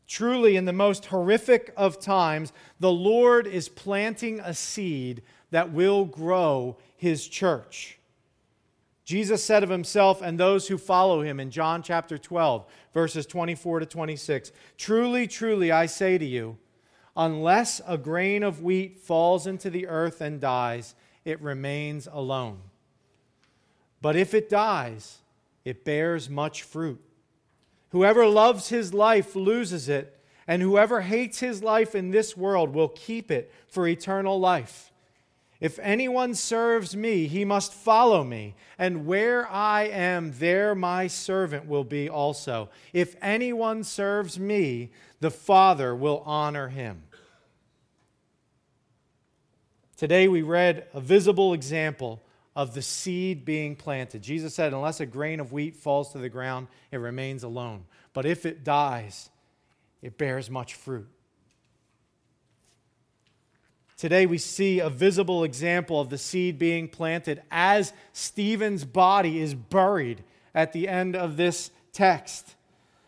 Truly, 0.08 0.56
in 0.56 0.66
the 0.66 0.74
most 0.74 1.06
horrific 1.08 1.74
of 1.76 2.00
times, 2.00 2.54
the 2.80 2.92
Lord 2.92 3.48
is 3.48 3.70
planting 3.70 4.40
a 4.40 4.54
seed 4.54 5.24
that 5.52 5.72
will 5.72 6.06
grow 6.06 6.78
his 6.96 7.28
church. 7.28 7.95
Jesus 9.06 9.44
said 9.44 9.64
of 9.64 9.70
himself 9.70 10.24
and 10.24 10.38
those 10.38 10.68
who 10.68 10.80
follow 10.80 11.22
him 11.22 11.40
in 11.40 11.52
John 11.52 11.84
chapter 11.84 12.18
12, 12.18 12.66
verses 12.92 13.28
24 13.28 13.82
to 13.82 13.86
26 13.86 14.52
Truly, 14.78 15.28
truly, 15.28 15.72
I 15.72 15.86
say 15.86 16.18
to 16.18 16.26
you, 16.26 16.58
unless 17.16 17.82
a 17.88 18.00
grain 18.00 18.42
of 18.42 18.64
wheat 18.64 18.98
falls 18.98 19.46
into 19.46 19.70
the 19.70 19.88
earth 19.88 20.22
and 20.22 20.42
dies, 20.42 20.96
it 21.24 21.40
remains 21.40 22.08
alone. 22.12 22.60
But 24.02 24.16
if 24.16 24.34
it 24.34 24.50
dies, 24.50 25.20
it 25.64 25.86
bears 25.86 26.28
much 26.28 26.64
fruit. 26.64 27.02
Whoever 27.90 28.26
loves 28.26 28.70
his 28.70 28.94
life 28.94 29.36
loses 29.36 29.88
it, 29.88 30.20
and 30.48 30.62
whoever 30.64 31.02
hates 31.02 31.40
his 31.40 31.64
life 31.64 31.94
in 31.94 32.10
this 32.10 32.36
world 32.36 32.74
will 32.74 32.90
keep 32.90 33.30
it 33.30 33.52
for 33.68 33.88
eternal 33.88 34.40
life. 34.40 34.92
If 35.60 35.80
anyone 35.80 36.36
serves 36.36 36.96
me, 36.96 37.28
he 37.28 37.46
must 37.46 37.74
follow 37.74 38.24
me, 38.24 38.56
and 38.78 39.06
where 39.06 39.50
I 39.50 39.84
am, 39.84 40.34
there 40.38 40.76
my 40.76 41.08
servant 41.08 41.66
will 41.66 41.86
be 41.86 42.10
also. 42.10 42.70
If 42.92 43.16
anyone 43.22 43.84
serves 43.84 44.38
me, 44.38 44.92
the 45.22 45.32
Father 45.32 45.96
will 45.96 46.22
honor 46.26 46.68
him. 46.68 47.04
Today 49.96 50.28
we 50.28 50.42
read 50.42 50.88
a 50.94 51.00
visible 51.00 51.54
example 51.54 52.22
of 52.54 52.74
the 52.74 52.82
seed 52.82 53.46
being 53.46 53.78
planted. 53.78 54.22
Jesus 54.22 54.54
said, 54.54 54.74
Unless 54.74 55.00
a 55.00 55.06
grain 55.06 55.40
of 55.40 55.54
wheat 55.54 55.76
falls 55.76 56.12
to 56.12 56.18
the 56.18 56.30
ground, 56.30 56.68
it 56.92 56.98
remains 56.98 57.44
alone. 57.44 57.86
But 58.14 58.26
if 58.26 58.46
it 58.46 58.66
dies, 58.66 59.30
it 60.02 60.18
bears 60.18 60.50
much 60.50 60.74
fruit. 60.74 61.08
Today, 63.98 64.26
we 64.26 64.38
see 64.38 64.80
a 64.80 64.90
visible 64.90 65.46
example 65.46 66.02
of 66.02 66.10
the 66.10 66.18
seed 66.18 66.60
being 66.60 66.90
planted 66.90 67.42
as 67.50 67.94
Stephen's 68.12 68.84
body 68.84 69.40
is 69.40 69.54
buried 69.54 70.24
at 70.54 70.74
the 70.74 70.88
end 70.88 71.16
of 71.16 71.38
this 71.38 71.72
text. 71.94 72.56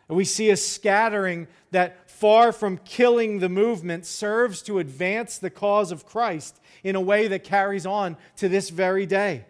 We 0.08 0.24
see 0.24 0.50
a 0.50 0.56
scattering 0.56 1.48
that, 1.72 2.10
far 2.10 2.53
from 2.53 2.77
killing 2.77 3.39
the 3.39 3.50
movement, 3.50 4.06
serves 4.06 4.62
to 4.63 4.79
advance 4.79 5.38
the 5.38 5.50
cause 5.50 5.91
of 5.91 6.06
Christ 6.06 6.62
in 6.84 6.96
a 6.96 7.01
way 7.01 7.27
that 7.27 7.44
carries 7.44 7.86
on 7.86 8.15
to 8.38 8.48
this 8.48 8.70
very 8.70 9.06
day. 9.06 9.46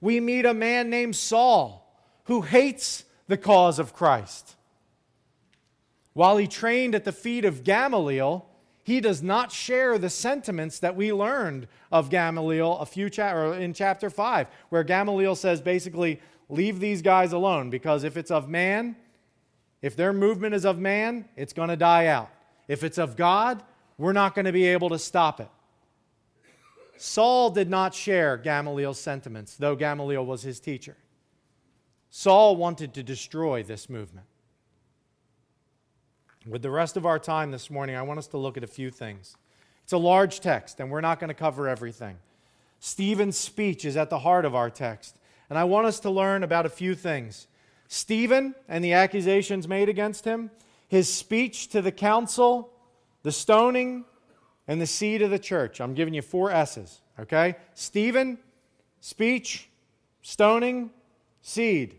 we 0.00 0.20
meet 0.20 0.44
a 0.44 0.54
man 0.54 0.90
named 0.90 1.16
Saul 1.16 1.90
who 2.24 2.42
hates 2.42 3.04
the 3.26 3.36
cause 3.38 3.78
of 3.78 3.94
Christ. 3.94 4.54
While 6.12 6.36
he 6.36 6.46
trained 6.46 6.94
at 6.94 7.04
the 7.04 7.12
feet 7.12 7.44
of 7.44 7.64
Gamaliel, 7.64 8.46
he 8.88 9.02
does 9.02 9.22
not 9.22 9.52
share 9.52 9.98
the 9.98 10.08
sentiments 10.08 10.78
that 10.78 10.96
we 10.96 11.12
learned 11.12 11.68
of 11.92 12.08
Gamaliel 12.08 12.78
a 12.78 12.86
few 12.86 13.10
cha- 13.10 13.34
or 13.34 13.52
in 13.52 13.74
chapter 13.74 14.08
5, 14.08 14.46
where 14.70 14.82
Gamaliel 14.82 15.36
says 15.36 15.60
basically, 15.60 16.22
leave 16.48 16.80
these 16.80 17.02
guys 17.02 17.34
alone 17.34 17.68
because 17.68 18.02
if 18.02 18.16
it's 18.16 18.30
of 18.30 18.48
man, 18.48 18.96
if 19.82 19.94
their 19.94 20.14
movement 20.14 20.54
is 20.54 20.64
of 20.64 20.78
man, 20.78 21.28
it's 21.36 21.52
going 21.52 21.68
to 21.68 21.76
die 21.76 22.06
out. 22.06 22.30
If 22.66 22.82
it's 22.82 22.96
of 22.96 23.14
God, 23.14 23.62
we're 23.98 24.14
not 24.14 24.34
going 24.34 24.46
to 24.46 24.52
be 24.52 24.64
able 24.64 24.88
to 24.88 24.98
stop 24.98 25.38
it. 25.38 25.50
Saul 26.96 27.50
did 27.50 27.68
not 27.68 27.92
share 27.92 28.38
Gamaliel's 28.38 28.98
sentiments, 28.98 29.54
though 29.54 29.76
Gamaliel 29.76 30.24
was 30.24 30.40
his 30.40 30.60
teacher. 30.60 30.96
Saul 32.08 32.56
wanted 32.56 32.94
to 32.94 33.02
destroy 33.02 33.62
this 33.62 33.90
movement. 33.90 34.28
With 36.48 36.62
the 36.62 36.70
rest 36.70 36.96
of 36.96 37.04
our 37.04 37.18
time 37.18 37.50
this 37.50 37.68
morning, 37.68 37.94
I 37.94 38.00
want 38.00 38.18
us 38.18 38.26
to 38.28 38.38
look 38.38 38.56
at 38.56 38.64
a 38.64 38.68
few 38.68 38.90
things. 38.90 39.36
It's 39.84 39.92
a 39.92 39.98
large 39.98 40.40
text, 40.40 40.80
and 40.80 40.90
we're 40.90 41.02
not 41.02 41.20
going 41.20 41.28
to 41.28 41.34
cover 41.34 41.68
everything. 41.68 42.16
Stephen's 42.80 43.36
speech 43.36 43.84
is 43.84 43.98
at 43.98 44.08
the 44.08 44.20
heart 44.20 44.46
of 44.46 44.54
our 44.54 44.70
text, 44.70 45.18
and 45.50 45.58
I 45.58 45.64
want 45.64 45.86
us 45.86 46.00
to 46.00 46.10
learn 46.10 46.42
about 46.42 46.64
a 46.64 46.70
few 46.70 46.94
things. 46.94 47.48
Stephen 47.86 48.54
and 48.66 48.82
the 48.82 48.94
accusations 48.94 49.68
made 49.68 49.90
against 49.90 50.24
him, 50.24 50.50
his 50.86 51.12
speech 51.12 51.68
to 51.68 51.82
the 51.82 51.92
council, 51.92 52.72
the 53.24 53.32
stoning, 53.32 54.06
and 54.66 54.80
the 54.80 54.86
seed 54.86 55.20
of 55.20 55.30
the 55.30 55.38
church. 55.38 55.82
I'm 55.82 55.92
giving 55.92 56.14
you 56.14 56.22
four 56.22 56.50
S's, 56.50 57.02
okay? 57.20 57.56
Stephen, 57.74 58.38
speech, 59.00 59.68
stoning, 60.22 60.90
seed. 61.42 61.98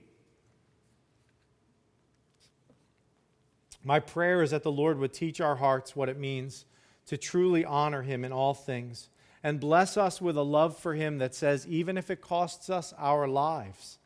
My 3.84 4.00
prayer 4.00 4.42
is 4.42 4.52
that 4.52 4.64
the 4.64 4.72
Lord 4.72 5.00
would 5.00 5.14
teach 5.14 5.40
our 5.40 5.56
hearts 5.56 5.96
what 5.96 6.10
it 6.10 6.20
means 6.20 6.66
to 7.06 7.18
truly 7.18 7.66
honor 7.66 8.02
Him 8.02 8.26
in 8.26 8.32
all 8.32 8.54
things 8.54 9.10
and 9.42 9.60
bless 9.60 9.96
us 9.98 10.22
with 10.22 10.36
a 10.38 10.44
love 10.44 10.78
for 10.78 10.94
Him 10.94 11.18
that 11.20 11.34
says, 11.34 11.66
even 11.68 11.98
if 11.98 12.12
it 12.12 12.22
costs 12.22 12.70
us 12.70 12.94
our 12.98 13.28
lives, 13.28 14.00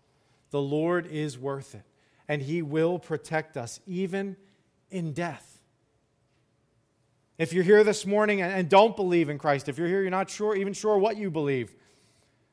the 0.51 0.61
Lord 0.61 1.07
is 1.07 1.37
worth 1.37 1.73
it 1.73 1.85
and 2.27 2.41
He 2.41 2.61
will 2.61 2.99
protect 2.99 3.57
us 3.57 3.79
even 3.87 4.37
in 4.91 5.13
death. 5.13 5.61
If 7.37 7.51
you're 7.51 7.63
here 7.63 7.83
this 7.83 8.05
morning 8.05 8.41
and 8.41 8.69
don't 8.69 8.95
believe 8.95 9.27
in 9.27 9.39
Christ, 9.39 9.67
if 9.67 9.77
you're 9.77 9.87
here, 9.87 10.01
you're 10.01 10.11
not 10.11 10.29
sure, 10.29 10.55
even 10.55 10.73
sure 10.73 10.97
what 10.97 11.17
you 11.17 11.31
believe, 11.31 11.75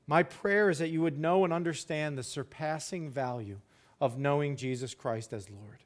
my 0.07 0.23
prayer 0.23 0.71
is 0.71 0.79
that 0.79 0.89
you 0.89 1.03
would 1.03 1.19
know 1.19 1.45
and 1.45 1.53
understand 1.53 2.17
the 2.17 2.23
surpassing 2.23 3.11
value 3.11 3.61
of 4.01 4.19
knowing 4.19 4.57
Jesus 4.57 4.95
Christ 4.95 5.35
as 5.35 5.51
Lord. 5.51 5.85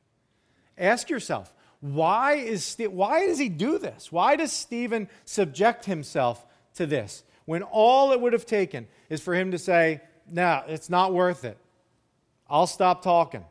Ask 0.76 1.11
yourself, 1.11 1.52
why, 1.81 2.35
is, 2.35 2.76
why 2.90 3.26
does 3.26 3.38
he 3.38 3.49
do 3.49 3.78
this? 3.78 4.11
Why 4.11 4.37
does 4.37 4.52
Stephen 4.52 5.09
subject 5.25 5.85
himself 5.85 6.45
to 6.75 6.87
this 6.87 7.23
when 7.45 7.62
all 7.62 8.12
it 8.12 8.21
would 8.21 8.33
have 8.33 8.47
taken 8.47 8.87
is 9.11 9.21
for 9.21 9.35
him 9.35 9.50
to 9.50 9.59
say, 9.59 10.00
No, 10.31 10.62
it's 10.66 10.88
not 10.88 11.12
worth 11.12 11.45
it. 11.45 11.59
I'll 12.49 12.66
stop 12.66 13.02
talking. 13.02 13.45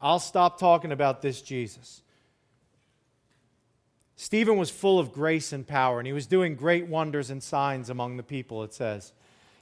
I'll 0.00 0.18
stop 0.18 0.58
talking 0.58 0.92
about 0.92 1.22
this 1.22 1.40
Jesus. 1.42 2.02
Stephen 4.16 4.56
was 4.56 4.70
full 4.70 4.98
of 4.98 5.12
grace 5.12 5.52
and 5.52 5.66
power, 5.66 5.98
and 5.98 6.06
he 6.06 6.12
was 6.12 6.26
doing 6.26 6.56
great 6.56 6.86
wonders 6.86 7.30
and 7.30 7.42
signs 7.42 7.90
among 7.90 8.16
the 8.16 8.22
people, 8.22 8.62
it 8.62 8.72
says. 8.72 9.12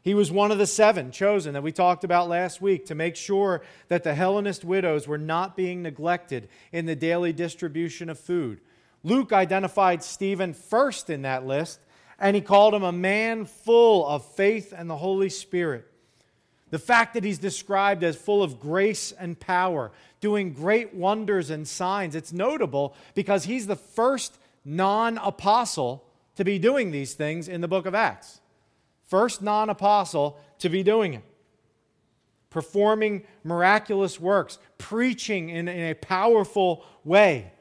He 0.04 0.12
was 0.12 0.30
one 0.30 0.52
of 0.52 0.58
the 0.58 0.66
seven 0.66 1.10
chosen 1.10 1.54
that 1.54 1.62
we 1.62 1.72
talked 1.72 2.04
about 2.04 2.28
last 2.28 2.60
week 2.60 2.84
to 2.86 2.94
make 2.94 3.16
sure 3.16 3.62
that 3.88 4.04
the 4.04 4.14
Hellenist 4.14 4.62
widows 4.62 5.08
were 5.08 5.16
not 5.16 5.56
being 5.56 5.82
neglected 5.82 6.50
in 6.72 6.84
the 6.84 6.94
daily 6.94 7.32
distribution 7.32 8.10
of 8.10 8.20
food. 8.20 8.60
Luke 9.02 9.32
identified 9.32 10.04
Stephen 10.04 10.52
first 10.52 11.08
in 11.08 11.22
that 11.22 11.46
list, 11.46 11.80
and 12.18 12.36
he 12.36 12.42
called 12.42 12.74
him 12.74 12.82
a 12.82 12.92
man 12.92 13.46
full 13.46 14.06
of 14.06 14.26
faith 14.34 14.74
and 14.76 14.90
the 14.90 14.96
Holy 14.96 15.30
Spirit. 15.30 15.90
The 16.68 16.78
fact 16.78 17.14
that 17.14 17.24
he's 17.24 17.38
described 17.38 18.04
as 18.04 18.14
full 18.14 18.42
of 18.42 18.60
grace 18.60 19.10
and 19.10 19.40
power, 19.40 19.90
doing 20.20 20.52
great 20.52 20.92
wonders 20.92 21.48
and 21.48 21.66
signs, 21.66 22.14
it's 22.14 22.32
notable 22.32 22.94
because 23.14 23.44
he's 23.44 23.66
the 23.66 23.76
first 23.76 24.38
non 24.66 25.16
apostle 25.16 26.04
to 26.36 26.44
be 26.44 26.58
doing 26.58 26.90
these 26.90 27.14
things 27.14 27.48
in 27.48 27.62
the 27.62 27.68
book 27.68 27.86
of 27.86 27.94
Acts 27.94 28.40
first 29.06 29.42
non 29.42 29.70
apostle 29.70 30.38
to 30.58 30.68
be 30.68 30.82
doing 30.82 31.14
it. 31.14 31.22
Performing 32.50 33.24
miraculous 33.42 34.20
works, 34.20 34.58
preaching 34.78 35.48
in, 35.48 35.68
in 35.68 35.90
a 35.90 35.94
powerful 35.94 36.84
way. 37.04 37.52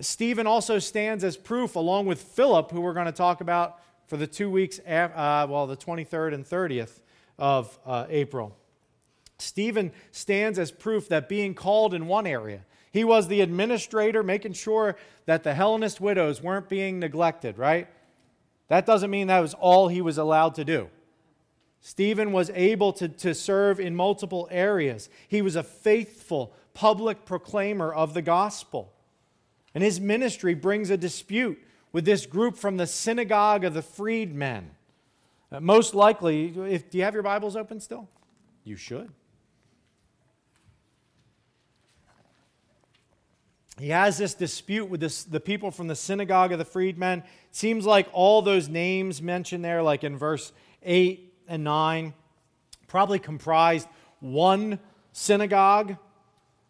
Stephen 0.00 0.46
also 0.46 0.78
stands 0.78 1.24
as 1.24 1.36
proof, 1.36 1.76
along 1.76 2.06
with 2.06 2.20
Philip, 2.20 2.70
who 2.70 2.80
we're 2.80 2.92
going 2.92 3.06
to 3.06 3.12
talk 3.12 3.40
about 3.40 3.80
for 4.06 4.16
the 4.16 4.26
two 4.26 4.50
weeks, 4.50 4.78
uh, 4.80 5.46
well, 5.48 5.66
the 5.66 5.76
23rd 5.76 6.34
and 6.34 6.44
30th 6.44 7.00
of 7.38 7.78
uh, 7.86 8.06
April. 8.08 8.56
Stephen 9.38 9.92
stands 10.10 10.58
as 10.58 10.70
proof 10.70 11.08
that 11.08 11.28
being 11.28 11.54
called 11.54 11.94
in 11.94 12.06
one 12.06 12.26
area, 12.26 12.64
he 12.90 13.04
was 13.04 13.28
the 13.28 13.40
administrator, 13.40 14.22
making 14.22 14.54
sure 14.54 14.96
that 15.26 15.42
the 15.42 15.54
Hellenist 15.54 16.00
widows 16.00 16.42
weren't 16.42 16.68
being 16.68 16.98
neglected, 16.98 17.58
right? 17.58 17.86
That 18.68 18.86
doesn't 18.86 19.10
mean 19.10 19.26
that 19.26 19.40
was 19.40 19.54
all 19.54 19.88
he 19.88 20.02
was 20.02 20.18
allowed 20.18 20.54
to 20.56 20.64
do. 20.64 20.88
Stephen 21.80 22.32
was 22.32 22.50
able 22.54 22.92
to, 22.94 23.08
to 23.08 23.34
serve 23.34 23.80
in 23.80 23.94
multiple 23.94 24.48
areas. 24.50 25.08
He 25.28 25.42
was 25.42 25.56
a 25.56 25.62
faithful 25.62 26.52
public 26.74 27.24
proclaimer 27.24 27.92
of 27.92 28.14
the 28.14 28.22
gospel. 28.22 28.92
And 29.74 29.82
his 29.82 30.00
ministry 30.00 30.54
brings 30.54 30.90
a 30.90 30.96
dispute 30.96 31.58
with 31.92 32.04
this 32.04 32.26
group 32.26 32.56
from 32.56 32.76
the 32.76 32.86
synagogue 32.86 33.64
of 33.64 33.74
the 33.74 33.82
freedmen. 33.82 34.70
Uh, 35.50 35.60
most 35.60 35.94
likely, 35.94 36.48
if, 36.70 36.90
do 36.90 36.98
you 36.98 37.04
have 37.04 37.14
your 37.14 37.22
Bibles 37.22 37.56
open 37.56 37.80
still? 37.80 38.08
You 38.64 38.76
should. 38.76 39.10
He 43.78 43.90
has 43.90 44.18
this 44.18 44.34
dispute 44.34 44.88
with 44.88 45.00
this, 45.00 45.24
the 45.24 45.40
people 45.40 45.70
from 45.70 45.86
the 45.86 45.94
synagogue 45.94 46.52
of 46.52 46.58
the 46.58 46.64
freedmen. 46.64 47.20
It 47.20 47.24
seems 47.52 47.86
like 47.86 48.08
all 48.12 48.42
those 48.42 48.68
names 48.68 49.22
mentioned 49.22 49.64
there, 49.64 49.82
like 49.82 50.04
in 50.04 50.16
verse 50.16 50.52
8 50.82 51.32
and 51.46 51.64
9, 51.64 52.14
probably 52.86 53.18
comprised 53.18 53.88
one 54.20 54.80
synagogue. 55.12 55.96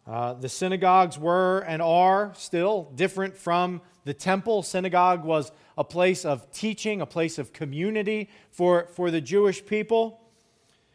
Uh, 0.05 0.33
the 0.33 0.49
synagogues 0.49 1.17
were 1.17 1.59
and 1.67 1.81
are 1.81 2.33
still 2.35 2.91
different 2.95 3.35
from 3.35 3.81
the 4.05 4.13
temple. 4.13 4.63
Synagogue 4.63 5.23
was 5.23 5.51
a 5.77 5.83
place 5.83 6.25
of 6.25 6.51
teaching, 6.51 7.01
a 7.01 7.05
place 7.05 7.37
of 7.37 7.53
community 7.53 8.29
for, 8.51 8.87
for 8.93 9.11
the 9.11 9.21
Jewish 9.21 9.65
people. 9.65 10.19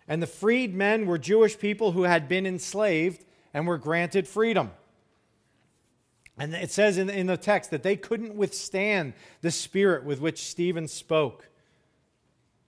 And 0.06 0.22
the 0.22 0.26
freedmen 0.26 1.06
were 1.06 1.18
Jewish 1.18 1.58
people 1.58 1.92
who 1.92 2.02
had 2.02 2.28
been 2.28 2.46
enslaved 2.46 3.24
and 3.54 3.66
were 3.66 3.78
granted 3.78 4.28
freedom. 4.28 4.70
And 6.36 6.54
it 6.54 6.70
says 6.70 6.98
in, 6.98 7.08
in 7.08 7.26
the 7.26 7.36
text 7.36 7.70
that 7.70 7.82
they 7.82 7.96
couldn't 7.96 8.34
withstand 8.34 9.14
the 9.40 9.50
spirit 9.50 10.04
with 10.04 10.20
which 10.20 10.42
Stephen 10.44 10.88
spoke. 10.88 11.48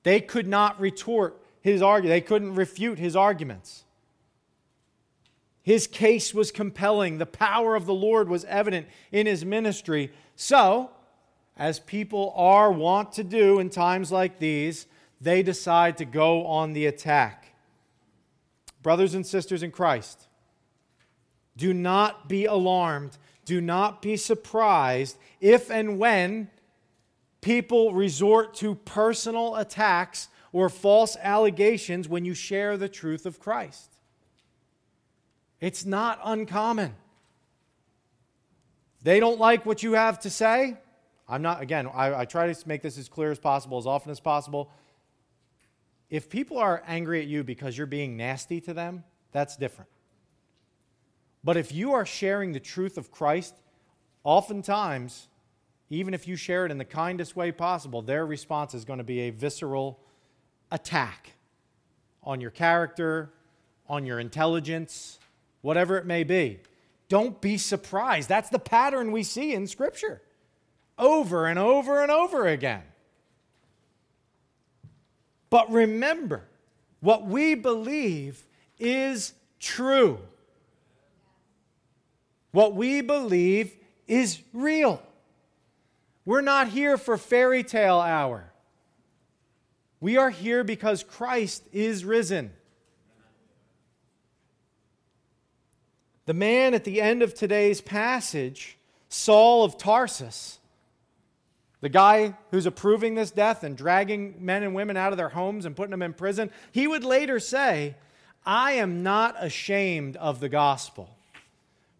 They 0.05 0.21
could 0.21 0.47
not 0.47 0.81
retort 0.81 1.43
his 1.61 1.83
argument, 1.83 2.15
they 2.15 2.27
couldn't 2.27 2.55
refute 2.55 2.99
his 2.99 3.17
arguments. 3.17 3.85
His 5.65 5.89
case 5.89 6.33
was 6.33 6.53
compelling. 6.53 7.19
The 7.19 7.27
power 7.27 7.75
of 7.75 7.87
the 7.87 7.95
Lord 7.95 8.29
was 8.29 8.45
evident 8.45 8.87
in 9.11 9.27
his 9.27 9.45
ministry. 9.45 10.13
So, 10.37 10.93
as 11.57 11.81
people 11.81 12.33
are 12.37 12.71
wont 12.71 13.11
to 13.15 13.25
do 13.25 13.59
in 13.59 13.69
times 13.69 14.13
like 14.13 14.39
these, 14.39 14.87
they 15.21 15.43
decide 15.43 15.97
to 15.97 16.05
go 16.05 16.47
on 16.47 16.73
the 16.73 16.87
attack. 16.87 17.53
Brothers 18.81 19.15
and 19.15 19.27
sisters 19.27 19.65
in 19.65 19.73
Christ, 19.73 20.29
do 21.57 21.75
not 21.75 22.29
be 22.29 22.45
alarmed 22.45 23.19
do 23.47 23.61
not 23.63 24.03
be 24.03 24.17
surprised 24.19 25.17
if 25.41 25.71
and 25.71 25.99
when 25.99 26.51
people 27.41 27.95
resort 27.95 28.55
to 28.55 28.75
personal 28.75 29.57
attacks 29.57 30.29
or 30.53 30.69
false 30.69 31.17
allegations 31.23 32.09
when 32.09 32.25
you 32.25 32.35
share 32.35 32.77
the 32.77 32.89
truth 32.89 33.25
of 33.25 33.39
Christ. 33.39 33.91
It's 35.61 35.87
not 35.87 36.21
uncommon. 36.25 36.95
They 39.03 39.21
don't 39.21 39.39
like 39.39 39.65
what 39.65 39.83
you 39.83 39.93
have 39.93 40.19
to 40.21 40.31
say. 40.31 40.77
I'm 41.29 41.43
not, 41.43 41.63
again, 41.63 41.87
I, 41.87 42.21
I, 42.21 42.25
try 42.25 42.53
to 42.53 42.69
make 42.69 42.83
this 42.83 42.99
as 42.99 43.09
clear 43.09 43.31
as 43.31 43.39
possible, 43.39 43.79
as 43.79 43.87
often 43.87 44.11
as 44.11 44.21
possible. 44.21 44.71
If 46.09 46.29
people 46.29 46.59
are 46.59 46.83
angry 46.87 47.21
at 47.21 47.27
you 47.27 47.43
because 47.43 47.77
you're 47.77 47.87
being 47.87 48.17
nasty 48.17 48.61
to 48.63 48.75
them, 48.75 49.05
that's 49.33 49.57
different. 49.57 49.91
But 51.47 51.57
if 51.57 51.71
you 51.71 51.93
are 51.93 52.05
sharing 52.05 52.51
the 52.51 52.59
truth 52.59 52.99
of 52.99 53.13
Christ, 53.13 53.55
oftentimes, 54.25 55.29
even 55.91 56.13
if 56.13 56.27
you 56.27 56.35
share 56.35 56.67
it 56.67 56.73
in 56.73 56.79
the 56.79 56.85
kindest 56.85 57.37
way 57.37 57.53
possible, 57.53 58.03
their 58.03 58.27
response 58.27 58.75
is 58.75 58.85
going 58.85 58.99
to 58.99 59.05
be 59.05 59.21
a 59.21 59.31
visceral 59.31 60.01
attack 60.73 61.35
on 62.25 62.41
your 62.41 62.51
character, 62.51 63.31
on 63.89 64.05
your 64.05 64.19
intelligence, 64.19 65.21
whatever 65.63 65.97
it 65.97 66.05
may 66.05 66.25
be. 66.25 66.59
Don't 67.09 67.41
be 67.41 67.59
surprised. 67.59 68.29
That's 68.29 68.51
the 68.51 68.59
pattern 68.59 69.13
we 69.13 69.23
see 69.23 69.55
in 69.55 69.69
Scripture 69.69 70.23
over 70.99 71.47
and 71.47 71.61
over 71.61 72.03
and 72.03 72.11
over 72.11 72.49
again. 72.49 72.83
But 75.49 75.71
remember, 75.71 76.43
what 76.99 77.25
we 77.25 77.55
believe 77.55 78.45
is 78.81 79.33
true. 79.61 80.19
What 82.57 82.75
we 82.75 83.03
believe 83.03 83.77
is 84.09 84.41
real. 84.55 85.03
We're 86.25 86.41
not 86.41 86.69
here 86.69 86.97
for 86.97 87.19
fairy 87.19 87.63
tale 87.63 87.99
hour. 87.99 88.51
We 90.01 90.17
are 90.17 90.31
here 90.31 90.65
because 90.65 91.03
Christ 91.03 91.65
is 91.71 92.03
risen. 92.03 92.51
The 96.25 96.33
man 96.33 96.73
at 96.73 96.85
the 96.85 97.03
end 97.03 97.21
of 97.21 97.35
today's 97.35 97.83
passage, 97.83 98.79
Saul 99.11 99.63
of 99.63 99.77
Tarsus, 99.77 100.59
the 101.83 101.91
guy 101.91 102.39
who's 102.53 102.65
approving 102.65 103.17
this 103.17 103.31
death 103.31 103.65
and 103.65 103.77
dragging 103.77 104.37
men 104.41 104.63
and 104.63 104.75
women 104.75 104.97
out 104.97 105.13
of 105.13 105.19
their 105.19 105.29
homes 105.29 105.67
and 105.67 105.77
putting 105.77 105.91
them 105.91 106.01
in 106.01 106.15
prison, 106.15 106.51
he 106.73 106.87
would 106.87 107.05
later 107.05 107.39
say, 107.39 107.97
I 108.47 108.73
am 108.73 109.03
not 109.03 109.37
ashamed 109.45 110.17
of 110.17 110.41
the 110.41 110.49
gospel, 110.49 111.16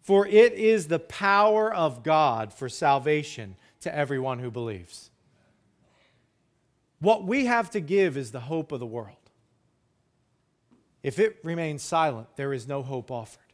for 0.07 0.25
it 0.25 0.53
is 0.53 0.87
the 0.87 0.99
power 0.99 1.73
of 1.73 2.01
God 2.01 2.53
for 2.53 2.69
salvation 2.69 3.57
to 3.81 3.93
everyone 3.93 4.39
who 4.39 4.49
believes. 4.49 5.11
What 7.01 7.25
we 7.25 7.47
have 7.47 7.69
to 7.71 7.81
give 7.81 8.15
is 8.15 8.31
the 8.31 8.39
hope 8.39 8.71
of 8.71 8.79
the 8.79 8.85
world. 8.85 9.17
If 11.03 11.19
it 11.19 11.39
remains 11.43 11.83
silent, 11.83 12.29
there 12.37 12.53
is 12.53 12.69
no 12.69 12.83
hope 12.83 13.11
offered. 13.11 13.51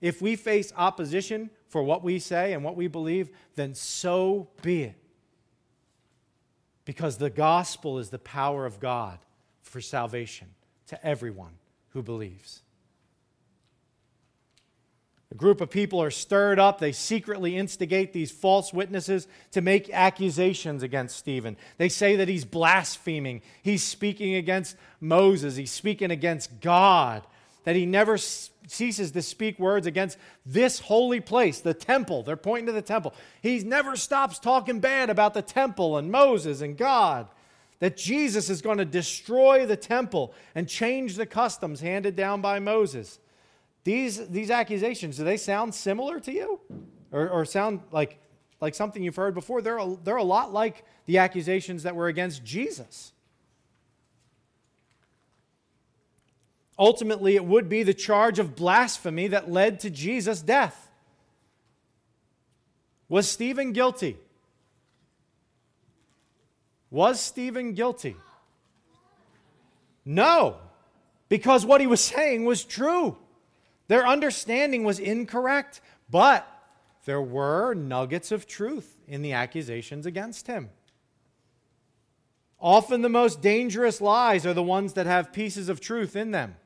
If 0.00 0.20
we 0.20 0.34
face 0.34 0.72
opposition 0.76 1.48
for 1.68 1.84
what 1.84 2.02
we 2.02 2.18
say 2.18 2.54
and 2.54 2.64
what 2.64 2.74
we 2.74 2.88
believe, 2.88 3.30
then 3.54 3.72
so 3.76 4.48
be 4.62 4.82
it. 4.82 4.96
Because 6.86 7.18
the 7.18 7.30
gospel 7.30 8.00
is 8.00 8.10
the 8.10 8.18
power 8.18 8.66
of 8.66 8.80
God 8.80 9.20
for 9.62 9.80
salvation 9.80 10.48
to 10.88 11.06
everyone 11.06 11.52
who 11.90 12.02
believes. 12.02 12.62
A 15.30 15.34
group 15.34 15.60
of 15.60 15.68
people 15.68 16.02
are 16.02 16.10
stirred 16.10 16.58
up. 16.58 16.78
They 16.78 16.92
secretly 16.92 17.56
instigate 17.56 18.12
these 18.14 18.30
false 18.30 18.72
witnesses 18.72 19.28
to 19.50 19.60
make 19.60 19.90
accusations 19.90 20.82
against 20.82 21.18
Stephen. 21.18 21.56
They 21.76 21.90
say 21.90 22.16
that 22.16 22.28
he's 22.28 22.46
blaspheming. 22.46 23.42
He's 23.62 23.82
speaking 23.82 24.36
against 24.36 24.76
Moses. 25.00 25.56
He's 25.56 25.70
speaking 25.70 26.10
against 26.10 26.60
God. 26.62 27.26
That 27.64 27.76
he 27.76 27.84
never 27.84 28.16
ceases 28.16 29.10
to 29.10 29.20
speak 29.20 29.58
words 29.58 29.86
against 29.86 30.16
this 30.46 30.78
holy 30.78 31.20
place, 31.20 31.60
the 31.60 31.74
temple. 31.74 32.22
They're 32.22 32.36
pointing 32.36 32.66
to 32.66 32.72
the 32.72 32.80
temple. 32.80 33.12
He 33.42 33.58
never 33.58 33.96
stops 33.96 34.38
talking 34.38 34.80
bad 34.80 35.10
about 35.10 35.34
the 35.34 35.42
temple 35.42 35.98
and 35.98 36.10
Moses 36.10 36.62
and 36.62 36.74
God. 36.74 37.28
That 37.80 37.98
Jesus 37.98 38.48
is 38.48 38.62
going 38.62 38.78
to 38.78 38.86
destroy 38.86 39.66
the 39.66 39.76
temple 39.76 40.32
and 40.54 40.66
change 40.66 41.16
the 41.16 41.26
customs 41.26 41.80
handed 41.80 42.16
down 42.16 42.40
by 42.40 42.60
Moses. 42.60 43.18
These, 43.88 44.28
these 44.28 44.50
accusations, 44.50 45.16
do 45.16 45.24
they 45.24 45.38
sound 45.38 45.74
similar 45.74 46.20
to 46.20 46.30
you? 46.30 46.60
Or, 47.10 47.26
or 47.30 47.46
sound 47.46 47.80
like, 47.90 48.18
like 48.60 48.74
something 48.74 49.02
you've 49.02 49.16
heard 49.16 49.32
before? 49.32 49.62
They're 49.62 49.78
a, 49.78 49.96
they're 50.04 50.16
a 50.16 50.22
lot 50.22 50.52
like 50.52 50.84
the 51.06 51.16
accusations 51.16 51.84
that 51.84 51.96
were 51.96 52.08
against 52.08 52.44
Jesus. 52.44 53.14
Ultimately, 56.78 57.34
it 57.34 57.46
would 57.46 57.70
be 57.70 57.82
the 57.82 57.94
charge 57.94 58.38
of 58.38 58.54
blasphemy 58.54 59.28
that 59.28 59.50
led 59.50 59.80
to 59.80 59.88
Jesus' 59.88 60.42
death. 60.42 60.90
Was 63.08 63.26
Stephen 63.26 63.72
guilty? 63.72 64.18
Was 66.90 67.18
Stephen 67.20 67.72
guilty? 67.72 68.16
No, 70.04 70.58
because 71.30 71.64
what 71.64 71.80
he 71.80 71.86
was 71.86 72.02
saying 72.02 72.44
was 72.44 72.64
true. 72.64 73.16
Their 73.88 74.06
understanding 74.06 74.84
was 74.84 74.98
incorrect, 74.98 75.80
but 76.08 76.46
there 77.04 77.22
were 77.22 77.74
nuggets 77.74 78.30
of 78.30 78.46
truth 78.46 78.98
in 79.06 79.22
the 79.22 79.32
accusations 79.32 80.06
against 80.06 80.46
him. 80.46 80.70
Often 82.60 83.02
the 83.02 83.08
most 83.08 83.40
dangerous 83.40 84.00
lies 84.00 84.44
are 84.44 84.54
the 84.54 84.62
ones 84.62 84.92
that 84.94 85.06
have 85.06 85.32
pieces 85.32 85.68
of 85.68 85.80
truth 85.80 86.16
in 86.16 86.32
them. 86.32 86.56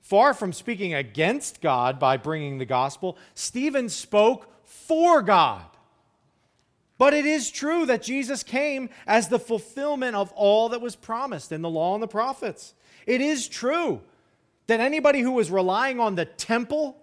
Far 0.00 0.34
from 0.34 0.52
speaking 0.52 0.94
against 0.94 1.60
God 1.60 1.98
by 1.98 2.16
bringing 2.16 2.58
the 2.58 2.64
gospel, 2.64 3.16
Stephen 3.34 3.88
spoke 3.88 4.48
for 4.64 5.22
God. 5.22 5.64
But 6.98 7.14
it 7.14 7.24
is 7.24 7.50
true 7.50 7.86
that 7.86 8.02
Jesus 8.02 8.42
came 8.42 8.90
as 9.06 9.28
the 9.28 9.38
fulfillment 9.38 10.14
of 10.14 10.30
all 10.32 10.68
that 10.68 10.80
was 10.80 10.94
promised 10.94 11.50
in 11.50 11.62
the 11.62 11.70
law 11.70 11.94
and 11.94 12.02
the 12.02 12.08
prophets. 12.08 12.74
It 13.06 13.20
is 13.20 13.48
true 13.48 14.02
that 14.66 14.80
anybody 14.80 15.20
who 15.20 15.32
was 15.32 15.50
relying 15.50 16.00
on 16.00 16.14
the 16.14 16.24
temple, 16.24 16.96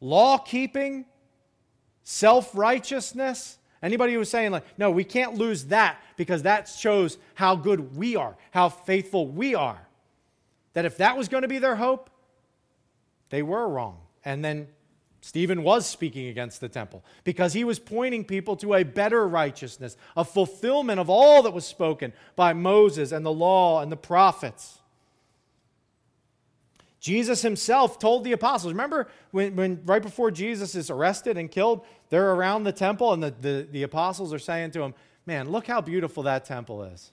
law 0.00 0.38
keeping, 0.38 1.06
self 2.02 2.54
righteousness, 2.54 3.58
anybody 3.82 4.12
who 4.12 4.18
was 4.18 4.30
saying, 4.30 4.52
like, 4.52 4.64
no, 4.78 4.90
we 4.90 5.04
can't 5.04 5.34
lose 5.34 5.66
that 5.66 5.98
because 6.16 6.42
that 6.42 6.68
shows 6.68 7.18
how 7.34 7.56
good 7.56 7.96
we 7.96 8.16
are, 8.16 8.36
how 8.50 8.68
faithful 8.68 9.26
we 9.26 9.54
are, 9.54 9.86
that 10.74 10.84
if 10.84 10.98
that 10.98 11.16
was 11.16 11.28
going 11.28 11.42
to 11.42 11.48
be 11.48 11.58
their 11.58 11.76
hope, 11.76 12.10
they 13.30 13.42
were 13.42 13.68
wrong. 13.68 13.98
And 14.24 14.44
then 14.44 14.68
Stephen 15.20 15.62
was 15.62 15.86
speaking 15.86 16.28
against 16.28 16.60
the 16.60 16.68
temple 16.68 17.02
because 17.24 17.54
he 17.54 17.64
was 17.64 17.78
pointing 17.78 18.24
people 18.24 18.56
to 18.56 18.74
a 18.74 18.82
better 18.82 19.26
righteousness, 19.26 19.96
a 20.16 20.24
fulfillment 20.24 21.00
of 21.00 21.08
all 21.08 21.42
that 21.42 21.52
was 21.52 21.64
spoken 21.64 22.12
by 22.36 22.52
Moses 22.52 23.10
and 23.10 23.24
the 23.24 23.32
law 23.32 23.80
and 23.80 23.90
the 23.90 23.96
prophets. 23.96 24.80
Jesus 27.04 27.42
himself 27.42 27.98
told 27.98 28.24
the 28.24 28.32
apostles, 28.32 28.72
remember 28.72 29.08
when, 29.30 29.54
when 29.56 29.82
right 29.84 30.00
before 30.00 30.30
Jesus 30.30 30.74
is 30.74 30.88
arrested 30.88 31.36
and 31.36 31.50
killed, 31.50 31.84
they're 32.08 32.30
around 32.30 32.64
the 32.64 32.72
temple 32.72 33.12
and 33.12 33.22
the, 33.22 33.34
the, 33.42 33.68
the 33.70 33.82
apostles 33.82 34.32
are 34.32 34.38
saying 34.38 34.70
to 34.70 34.80
him, 34.80 34.94
Man, 35.26 35.50
look 35.50 35.66
how 35.66 35.82
beautiful 35.82 36.22
that 36.22 36.46
temple 36.46 36.82
is. 36.82 37.12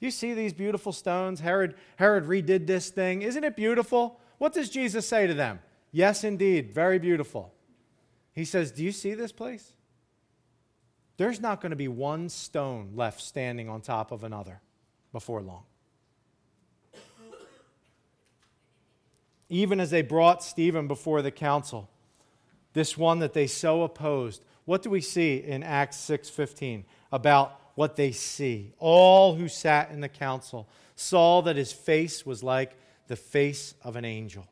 Do 0.00 0.06
you 0.06 0.10
see 0.10 0.32
these 0.32 0.54
beautiful 0.54 0.90
stones? 0.90 1.40
Herod, 1.40 1.74
Herod 1.96 2.24
redid 2.24 2.66
this 2.66 2.88
thing. 2.88 3.20
Isn't 3.20 3.44
it 3.44 3.56
beautiful? 3.56 4.18
What 4.38 4.54
does 4.54 4.70
Jesus 4.70 5.06
say 5.06 5.26
to 5.26 5.34
them? 5.34 5.58
Yes, 5.92 6.24
indeed, 6.24 6.72
very 6.72 6.98
beautiful. 6.98 7.52
He 8.32 8.46
says, 8.46 8.72
Do 8.72 8.82
you 8.82 8.92
see 8.92 9.12
this 9.12 9.32
place? 9.32 9.74
There's 11.18 11.42
not 11.42 11.60
going 11.60 11.70
to 11.70 11.76
be 11.76 11.88
one 11.88 12.30
stone 12.30 12.92
left 12.94 13.20
standing 13.20 13.68
on 13.68 13.82
top 13.82 14.12
of 14.12 14.24
another 14.24 14.62
before 15.12 15.42
long. 15.42 15.64
Even 19.48 19.80
as 19.80 19.90
they 19.90 20.02
brought 20.02 20.42
Stephen 20.42 20.88
before 20.88 21.22
the 21.22 21.30
council, 21.30 21.88
this 22.72 22.96
one 22.98 23.20
that 23.20 23.32
they 23.32 23.46
so 23.46 23.82
opposed. 23.82 24.44
What 24.64 24.82
do 24.82 24.90
we 24.90 25.00
see 25.00 25.36
in 25.36 25.62
Acts 25.62 25.96
6:15 25.96 26.84
about 27.12 27.60
what 27.74 27.96
they 27.96 28.12
see? 28.12 28.74
All 28.78 29.34
who 29.34 29.48
sat 29.48 29.90
in 29.90 30.00
the 30.00 30.08
council 30.08 30.68
saw 30.96 31.42
that 31.42 31.56
his 31.56 31.72
face 31.72 32.26
was 32.26 32.42
like 32.42 32.76
the 33.06 33.16
face 33.16 33.74
of 33.82 33.96
an 33.96 34.04
angel. 34.04 34.46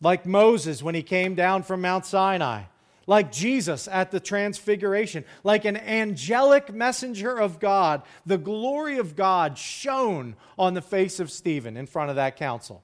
Like 0.00 0.26
Moses 0.26 0.82
when 0.82 0.94
he 0.94 1.02
came 1.02 1.34
down 1.34 1.62
from 1.62 1.80
Mount 1.80 2.04
Sinai, 2.04 2.64
like 3.06 3.32
Jesus 3.32 3.88
at 3.88 4.10
the 4.10 4.20
transfiguration, 4.20 5.24
like 5.44 5.64
an 5.64 5.76
angelic 5.76 6.72
messenger 6.74 7.38
of 7.38 7.58
God, 7.58 8.02
the 8.26 8.38
glory 8.38 8.98
of 8.98 9.16
God 9.16 9.56
shone 9.56 10.36
on 10.58 10.74
the 10.74 10.82
face 10.82 11.20
of 11.20 11.30
Stephen 11.30 11.76
in 11.76 11.86
front 11.86 12.10
of 12.10 12.16
that 12.16 12.36
council 12.36 12.82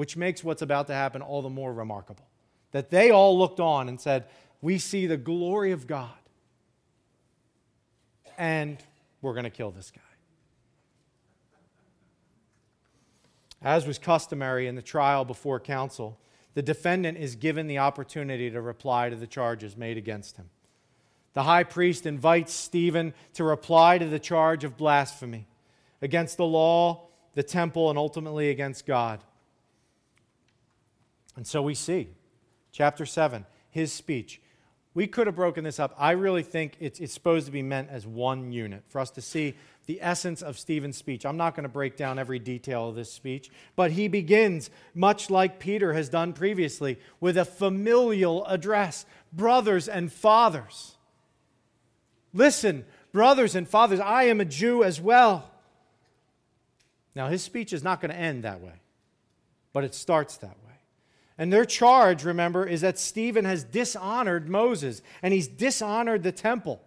which 0.00 0.16
makes 0.16 0.42
what's 0.42 0.62
about 0.62 0.86
to 0.86 0.94
happen 0.94 1.20
all 1.20 1.42
the 1.42 1.50
more 1.50 1.74
remarkable. 1.74 2.26
That 2.72 2.88
they 2.88 3.10
all 3.10 3.38
looked 3.38 3.60
on 3.60 3.86
and 3.86 4.00
said, 4.00 4.24
We 4.62 4.78
see 4.78 5.06
the 5.06 5.18
glory 5.18 5.72
of 5.72 5.86
God, 5.86 6.08
and 8.38 8.82
we're 9.20 9.34
going 9.34 9.44
to 9.44 9.50
kill 9.50 9.72
this 9.72 9.90
guy. 9.90 10.00
As 13.60 13.86
was 13.86 13.98
customary 13.98 14.68
in 14.68 14.74
the 14.74 14.80
trial 14.80 15.26
before 15.26 15.60
council, 15.60 16.18
the 16.54 16.62
defendant 16.62 17.18
is 17.18 17.36
given 17.36 17.66
the 17.66 17.76
opportunity 17.76 18.50
to 18.50 18.62
reply 18.62 19.10
to 19.10 19.16
the 19.16 19.26
charges 19.26 19.76
made 19.76 19.98
against 19.98 20.38
him. 20.38 20.48
The 21.34 21.42
high 21.42 21.64
priest 21.64 22.06
invites 22.06 22.54
Stephen 22.54 23.12
to 23.34 23.44
reply 23.44 23.98
to 23.98 24.06
the 24.06 24.18
charge 24.18 24.64
of 24.64 24.78
blasphemy 24.78 25.46
against 26.00 26.38
the 26.38 26.46
law, 26.46 27.08
the 27.34 27.42
temple, 27.42 27.90
and 27.90 27.98
ultimately 27.98 28.48
against 28.48 28.86
God. 28.86 29.22
And 31.40 31.46
so 31.46 31.62
we 31.62 31.72
see, 31.72 32.10
chapter 32.70 33.06
7, 33.06 33.46
his 33.70 33.94
speech. 33.94 34.42
We 34.92 35.06
could 35.06 35.26
have 35.26 35.36
broken 35.36 35.64
this 35.64 35.80
up. 35.80 35.94
I 35.96 36.10
really 36.10 36.42
think 36.42 36.76
it's, 36.80 37.00
it's 37.00 37.14
supposed 37.14 37.46
to 37.46 37.50
be 37.50 37.62
meant 37.62 37.88
as 37.88 38.06
one 38.06 38.52
unit 38.52 38.82
for 38.88 39.00
us 39.00 39.10
to 39.12 39.22
see 39.22 39.54
the 39.86 40.02
essence 40.02 40.42
of 40.42 40.58
Stephen's 40.58 40.98
speech. 40.98 41.24
I'm 41.24 41.38
not 41.38 41.54
going 41.54 41.62
to 41.62 41.70
break 41.70 41.96
down 41.96 42.18
every 42.18 42.38
detail 42.38 42.90
of 42.90 42.94
this 42.94 43.10
speech, 43.10 43.50
but 43.74 43.92
he 43.92 44.06
begins, 44.06 44.68
much 44.94 45.30
like 45.30 45.58
Peter 45.58 45.94
has 45.94 46.10
done 46.10 46.34
previously, 46.34 46.98
with 47.20 47.38
a 47.38 47.46
familial 47.46 48.44
address 48.44 49.06
Brothers 49.32 49.88
and 49.88 50.12
fathers. 50.12 50.98
Listen, 52.34 52.84
brothers 53.12 53.54
and 53.54 53.66
fathers, 53.66 53.98
I 53.98 54.24
am 54.24 54.42
a 54.42 54.44
Jew 54.44 54.84
as 54.84 55.00
well. 55.00 55.50
Now, 57.14 57.28
his 57.28 57.42
speech 57.42 57.72
is 57.72 57.82
not 57.82 58.02
going 58.02 58.10
to 58.10 58.18
end 58.18 58.44
that 58.44 58.60
way, 58.60 58.74
but 59.72 59.84
it 59.84 59.94
starts 59.94 60.36
that 60.36 60.50
way. 60.50 60.59
And 61.40 61.50
their 61.50 61.64
charge, 61.64 62.22
remember, 62.22 62.66
is 62.66 62.82
that 62.82 62.98
Stephen 62.98 63.46
has 63.46 63.64
dishonored 63.64 64.50
Moses 64.50 65.00
and 65.22 65.32
he's 65.32 65.48
dishonored 65.48 66.22
the 66.22 66.32
temple. 66.32 66.82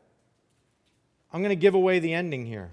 I'm 1.34 1.42
going 1.42 1.50
to 1.50 1.56
give 1.56 1.74
away 1.74 1.98
the 1.98 2.14
ending 2.14 2.46
here. 2.46 2.72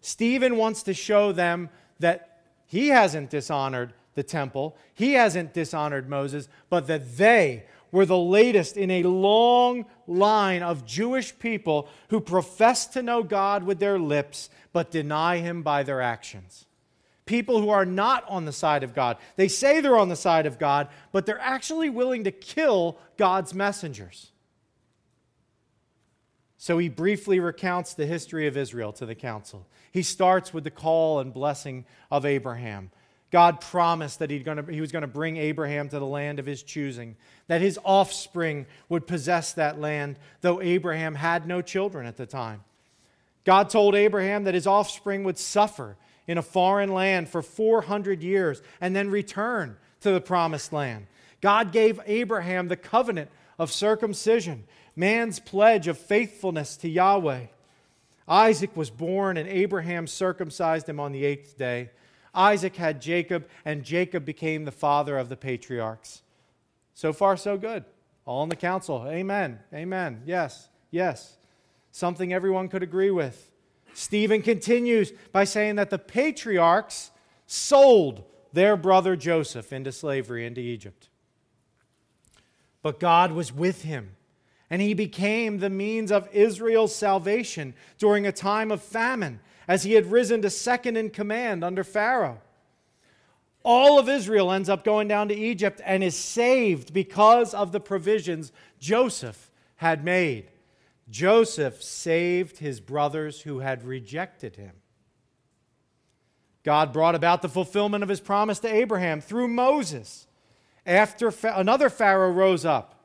Stephen 0.00 0.56
wants 0.56 0.82
to 0.82 0.92
show 0.92 1.30
them 1.30 1.70
that 2.00 2.42
he 2.66 2.88
hasn't 2.88 3.30
dishonored 3.30 3.92
the 4.14 4.24
temple, 4.24 4.76
he 4.94 5.12
hasn't 5.12 5.54
dishonored 5.54 6.08
Moses, 6.08 6.48
but 6.70 6.88
that 6.88 7.16
they 7.16 7.66
were 7.92 8.06
the 8.06 8.18
latest 8.18 8.76
in 8.76 8.90
a 8.90 9.04
long 9.04 9.84
line 10.08 10.64
of 10.64 10.84
Jewish 10.84 11.38
people 11.38 11.88
who 12.08 12.20
profess 12.20 12.84
to 12.86 13.02
know 13.02 13.22
God 13.22 13.62
with 13.62 13.78
their 13.78 14.00
lips 14.00 14.50
but 14.72 14.90
deny 14.90 15.36
him 15.36 15.62
by 15.62 15.84
their 15.84 16.00
actions 16.00 16.65
people 17.26 17.60
who 17.60 17.68
are 17.68 17.84
not 17.84 18.24
on 18.28 18.44
the 18.44 18.52
side 18.52 18.84
of 18.84 18.94
God. 18.94 19.18
They 19.34 19.48
say 19.48 19.80
they're 19.80 19.98
on 19.98 20.08
the 20.08 20.16
side 20.16 20.46
of 20.46 20.58
God, 20.58 20.88
but 21.12 21.26
they're 21.26 21.40
actually 21.40 21.90
willing 21.90 22.24
to 22.24 22.30
kill 22.30 22.98
God's 23.16 23.52
messengers. 23.52 24.30
So 26.56 26.78
he 26.78 26.88
briefly 26.88 27.38
recounts 27.38 27.94
the 27.94 28.06
history 28.06 28.46
of 28.46 28.56
Israel 28.56 28.92
to 28.94 29.06
the 29.06 29.14
council. 29.14 29.66
He 29.92 30.02
starts 30.02 30.54
with 30.54 30.64
the 30.64 30.70
call 30.70 31.20
and 31.20 31.32
blessing 31.32 31.84
of 32.10 32.24
Abraham. 32.24 32.90
God 33.30 33.60
promised 33.60 34.20
that 34.20 34.28
gonna, 34.44 34.64
he 34.70 34.80
was 34.80 34.92
going 34.92 35.02
to 35.02 35.08
bring 35.08 35.36
Abraham 35.36 35.88
to 35.88 35.98
the 35.98 36.06
land 36.06 36.38
of 36.38 36.46
his 36.46 36.62
choosing, 36.62 37.16
that 37.48 37.60
his 37.60 37.78
offspring 37.84 38.66
would 38.88 39.06
possess 39.06 39.52
that 39.54 39.80
land, 39.80 40.18
though 40.40 40.62
Abraham 40.62 41.16
had 41.16 41.46
no 41.46 41.60
children 41.60 42.06
at 42.06 42.16
the 42.16 42.26
time. 42.26 42.62
God 43.44 43.68
told 43.68 43.94
Abraham 43.94 44.44
that 44.44 44.54
his 44.54 44.66
offspring 44.66 45.24
would 45.24 45.38
suffer 45.38 45.96
in 46.26 46.38
a 46.38 46.42
foreign 46.42 46.92
land 46.92 47.28
for 47.28 47.42
400 47.42 48.22
years 48.22 48.62
and 48.80 48.94
then 48.94 49.10
return 49.10 49.76
to 50.00 50.10
the 50.10 50.20
promised 50.20 50.72
land. 50.72 51.06
God 51.40 51.72
gave 51.72 52.00
Abraham 52.06 52.68
the 52.68 52.76
covenant 52.76 53.30
of 53.58 53.72
circumcision, 53.72 54.64
man's 54.94 55.38
pledge 55.40 55.88
of 55.88 55.98
faithfulness 55.98 56.76
to 56.78 56.88
Yahweh. 56.88 57.46
Isaac 58.28 58.76
was 58.76 58.90
born, 58.90 59.36
and 59.36 59.48
Abraham 59.48 60.06
circumcised 60.06 60.88
him 60.88 60.98
on 60.98 61.12
the 61.12 61.24
eighth 61.24 61.56
day. 61.56 61.90
Isaac 62.34 62.76
had 62.76 63.00
Jacob, 63.00 63.46
and 63.64 63.84
Jacob 63.84 64.24
became 64.24 64.64
the 64.64 64.72
father 64.72 65.16
of 65.16 65.28
the 65.28 65.36
patriarchs. 65.36 66.22
So 66.94 67.12
far, 67.12 67.36
so 67.36 67.56
good. 67.56 67.84
All 68.24 68.42
in 68.42 68.48
the 68.48 68.56
council. 68.56 69.06
Amen. 69.06 69.60
Amen. 69.72 70.22
Yes. 70.26 70.68
Yes. 70.90 71.36
Something 71.92 72.32
everyone 72.32 72.68
could 72.68 72.82
agree 72.82 73.10
with. 73.10 73.50
Stephen 73.96 74.42
continues 74.42 75.10
by 75.32 75.44
saying 75.44 75.76
that 75.76 75.88
the 75.88 75.98
patriarchs 75.98 77.10
sold 77.46 78.22
their 78.52 78.76
brother 78.76 79.16
Joseph 79.16 79.72
into 79.72 79.90
slavery 79.90 80.44
into 80.44 80.60
Egypt. 80.60 81.08
But 82.82 83.00
God 83.00 83.32
was 83.32 83.54
with 83.54 83.84
him, 83.84 84.14
and 84.68 84.82
he 84.82 84.92
became 84.92 85.58
the 85.58 85.70
means 85.70 86.12
of 86.12 86.28
Israel's 86.30 86.94
salvation 86.94 87.72
during 87.96 88.26
a 88.26 88.32
time 88.32 88.70
of 88.70 88.82
famine, 88.82 89.40
as 89.66 89.84
he 89.84 89.94
had 89.94 90.12
risen 90.12 90.42
to 90.42 90.50
second 90.50 90.98
in 90.98 91.08
command 91.08 91.64
under 91.64 91.82
Pharaoh. 91.82 92.42
All 93.62 93.98
of 93.98 94.10
Israel 94.10 94.52
ends 94.52 94.68
up 94.68 94.84
going 94.84 95.08
down 95.08 95.28
to 95.28 95.34
Egypt 95.34 95.80
and 95.86 96.04
is 96.04 96.18
saved 96.18 96.92
because 96.92 97.54
of 97.54 97.72
the 97.72 97.80
provisions 97.80 98.52
Joseph 98.78 99.50
had 99.76 100.04
made. 100.04 100.50
Joseph 101.08 101.82
saved 101.82 102.58
his 102.58 102.80
brothers 102.80 103.42
who 103.42 103.60
had 103.60 103.84
rejected 103.84 104.56
him. 104.56 104.72
God 106.64 106.92
brought 106.92 107.14
about 107.14 107.42
the 107.42 107.48
fulfillment 107.48 108.02
of 108.02 108.08
his 108.08 108.20
promise 108.20 108.58
to 108.60 108.74
Abraham 108.74 109.20
through 109.20 109.48
Moses. 109.48 110.26
After 110.84 111.32
another 111.44 111.88
Pharaoh 111.88 112.32
rose 112.32 112.64
up, 112.64 113.04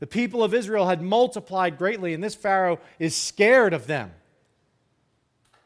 the 0.00 0.06
people 0.06 0.42
of 0.42 0.52
Israel 0.52 0.88
had 0.88 1.00
multiplied 1.00 1.78
greatly, 1.78 2.14
and 2.14 2.22
this 2.22 2.34
Pharaoh 2.34 2.80
is 2.98 3.14
scared 3.14 3.72
of 3.72 3.86
them. 3.86 4.12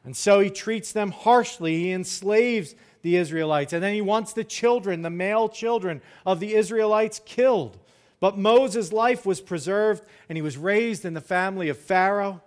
And 0.04 0.16
so 0.16 0.40
he 0.40 0.50
treats 0.50 0.92
them 0.92 1.10
harshly. 1.10 1.78
He 1.78 1.92
enslaves 1.92 2.74
the 3.02 3.16
Israelites, 3.16 3.72
and 3.72 3.82
then 3.82 3.94
he 3.94 4.02
wants 4.02 4.32
the 4.32 4.44
children, 4.44 5.02
the 5.02 5.10
male 5.10 5.48
children 5.48 6.00
of 6.26 6.40
the 6.40 6.54
Israelites, 6.54 7.20
killed. 7.24 7.78
But 8.20 8.38
Moses' 8.38 8.92
life 8.92 9.24
was 9.24 9.40
preserved, 9.40 10.04
and 10.28 10.36
he 10.36 10.42
was 10.42 10.58
raised 10.58 11.04
in 11.04 11.14
the 11.14 11.20
family 11.22 11.70
of 11.70 11.78
Pharaoh. 11.78 12.42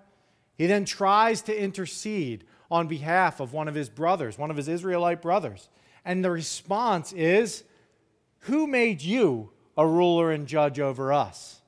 He 0.55 0.67
then 0.67 0.85
tries 0.85 1.41
to 1.43 1.59
intercede 1.59 2.45
on 2.69 2.87
behalf 2.87 3.39
of 3.39 3.53
one 3.53 3.67
of 3.67 3.75
his 3.75 3.89
brothers, 3.89 4.37
one 4.37 4.51
of 4.51 4.57
his 4.57 4.67
Israelite 4.67 5.21
brothers. 5.21 5.69
And 6.05 6.23
the 6.23 6.31
response 6.31 7.11
is, 7.11 7.63
Who 8.41 8.67
made 8.67 9.01
you 9.01 9.49
a 9.75 9.85
ruler 9.85 10.31
and 10.31 10.47
judge 10.47 10.79
over 10.79 11.11
us? 11.11 11.61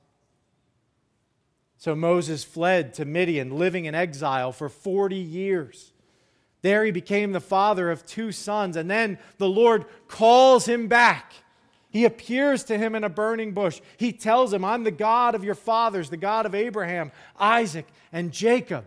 So 1.76 1.94
Moses 1.94 2.44
fled 2.44 2.94
to 2.94 3.04
Midian, 3.04 3.58
living 3.58 3.84
in 3.84 3.94
exile 3.94 4.52
for 4.52 4.68
40 4.68 5.16
years. 5.16 5.92
There 6.62 6.84
he 6.84 6.90
became 6.90 7.32
the 7.32 7.40
father 7.40 7.90
of 7.90 8.06
two 8.06 8.32
sons, 8.32 8.76
and 8.76 8.90
then 8.90 9.18
the 9.38 9.48
Lord 9.48 9.84
calls 10.08 10.66
him 10.66 10.88
back 10.88 11.32
he 11.96 12.04
appears 12.04 12.62
to 12.64 12.76
him 12.76 12.94
in 12.94 13.04
a 13.04 13.08
burning 13.08 13.52
bush. 13.52 13.80
He 13.96 14.12
tells 14.12 14.52
him, 14.52 14.66
I'm 14.66 14.84
the 14.84 14.90
God 14.90 15.34
of 15.34 15.42
your 15.42 15.54
fathers, 15.54 16.10
the 16.10 16.18
God 16.18 16.44
of 16.44 16.54
Abraham, 16.54 17.10
Isaac, 17.40 17.86
and 18.12 18.32
Jacob. 18.32 18.84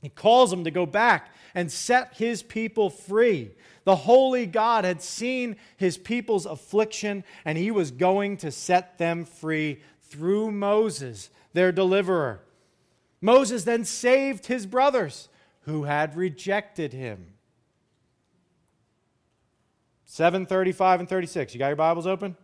He 0.00 0.08
calls 0.08 0.50
him 0.50 0.64
to 0.64 0.70
go 0.70 0.86
back 0.86 1.34
and 1.54 1.70
set 1.70 2.14
his 2.14 2.42
people 2.42 2.88
free. 2.88 3.50
The 3.84 3.94
holy 3.94 4.46
God 4.46 4.86
had 4.86 5.02
seen 5.02 5.56
his 5.76 5.98
people's 5.98 6.46
affliction, 6.46 7.24
and 7.44 7.58
he 7.58 7.70
was 7.70 7.90
going 7.90 8.38
to 8.38 8.50
set 8.50 8.96
them 8.96 9.26
free 9.26 9.82
through 10.04 10.50
Moses, 10.50 11.28
their 11.52 11.72
deliverer. 11.72 12.40
Moses 13.20 13.64
then 13.64 13.84
saved 13.84 14.46
his 14.46 14.64
brothers 14.64 15.28
who 15.66 15.82
had 15.82 16.16
rejected 16.16 16.94
him. 16.94 17.34
735 20.10 21.00
and 21.00 21.08
36. 21.08 21.52
You 21.52 21.58
got 21.58 21.66
your 21.68 21.76
Bibles 21.76 22.06
open? 22.06 22.34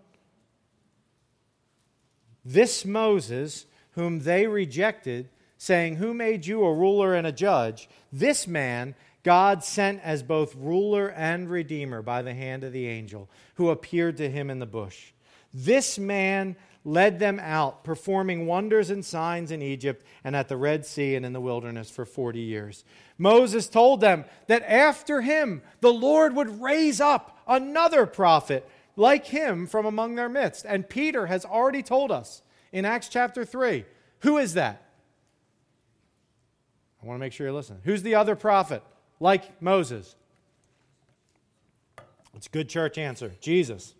This 2.44 2.84
Moses, 2.84 3.64
whom 3.92 4.20
they 4.20 4.46
rejected, 4.46 5.30
saying, 5.56 5.96
Who 5.96 6.12
made 6.12 6.46
you 6.46 6.62
a 6.62 6.74
ruler 6.74 7.14
and 7.14 7.26
a 7.26 7.32
judge? 7.32 7.88
This 8.12 8.46
man 8.46 8.94
God 9.22 9.64
sent 9.64 10.02
as 10.02 10.22
both 10.22 10.54
ruler 10.54 11.08
and 11.08 11.48
redeemer 11.48 12.02
by 12.02 12.20
the 12.20 12.34
hand 12.34 12.64
of 12.64 12.72
the 12.74 12.86
angel 12.86 13.30
who 13.54 13.70
appeared 13.70 14.18
to 14.18 14.30
him 14.30 14.50
in 14.50 14.58
the 14.58 14.66
bush. 14.66 15.12
This 15.54 15.98
man 15.98 16.56
led 16.84 17.18
them 17.18 17.40
out, 17.40 17.82
performing 17.82 18.46
wonders 18.46 18.90
and 18.90 19.04
signs 19.04 19.50
in 19.50 19.62
Egypt 19.62 20.04
and 20.22 20.36
at 20.36 20.48
the 20.48 20.56
Red 20.56 20.84
Sea 20.84 21.14
and 21.14 21.24
in 21.24 21.32
the 21.32 21.40
wilderness 21.40 21.90
for 21.90 22.04
40 22.04 22.40
years. 22.40 22.84
Moses 23.16 23.68
told 23.68 24.00
them 24.00 24.24
that 24.48 24.62
after 24.70 25.22
him, 25.22 25.62
the 25.80 25.92
Lord 25.92 26.36
would 26.36 26.60
raise 26.60 27.00
up 27.00 27.38
another 27.48 28.06
prophet 28.06 28.68
like 28.96 29.26
him 29.26 29.66
from 29.66 29.86
among 29.86 30.14
their 30.14 30.28
midst. 30.28 30.64
And 30.66 30.88
Peter 30.88 31.26
has 31.26 31.44
already 31.44 31.82
told 31.82 32.12
us 32.12 32.42
in 32.72 32.84
Acts 32.84 33.08
chapter 33.08 33.44
3 33.44 33.84
who 34.24 34.38
is 34.38 34.54
that? 34.54 34.82
I 37.02 37.06
want 37.06 37.18
to 37.18 37.20
make 37.20 37.34
sure 37.34 37.46
you're 37.46 37.54
listening. 37.54 37.80
Who's 37.84 38.02
the 38.02 38.14
other 38.14 38.34
prophet 38.34 38.82
like 39.20 39.60
Moses? 39.60 40.16
It's 42.34 42.46
a 42.46 42.50
good 42.50 42.70
church 42.70 42.96
answer 42.96 43.32
Jesus. 43.42 43.94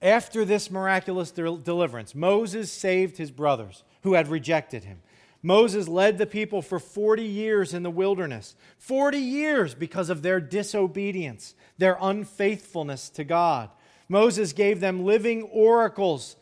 After 0.00 0.44
this 0.44 0.70
miraculous 0.70 1.30
deliverance, 1.32 2.14
Moses 2.14 2.70
saved 2.70 3.16
his 3.16 3.30
brothers 3.30 3.82
who 4.02 4.14
had 4.14 4.28
rejected 4.28 4.84
him. 4.84 5.02
Moses 5.42 5.88
led 5.88 6.18
the 6.18 6.26
people 6.26 6.62
for 6.62 6.78
40 6.78 7.22
years 7.22 7.74
in 7.74 7.82
the 7.82 7.90
wilderness. 7.90 8.56
40 8.78 9.18
years 9.18 9.74
because 9.74 10.10
of 10.10 10.22
their 10.22 10.40
disobedience, 10.40 11.54
their 11.78 11.96
unfaithfulness 12.00 13.08
to 13.10 13.24
God. 13.24 13.70
Moses 14.08 14.52
gave 14.52 14.80
them 14.80 15.04
living 15.04 15.42
oracles, 15.42 16.36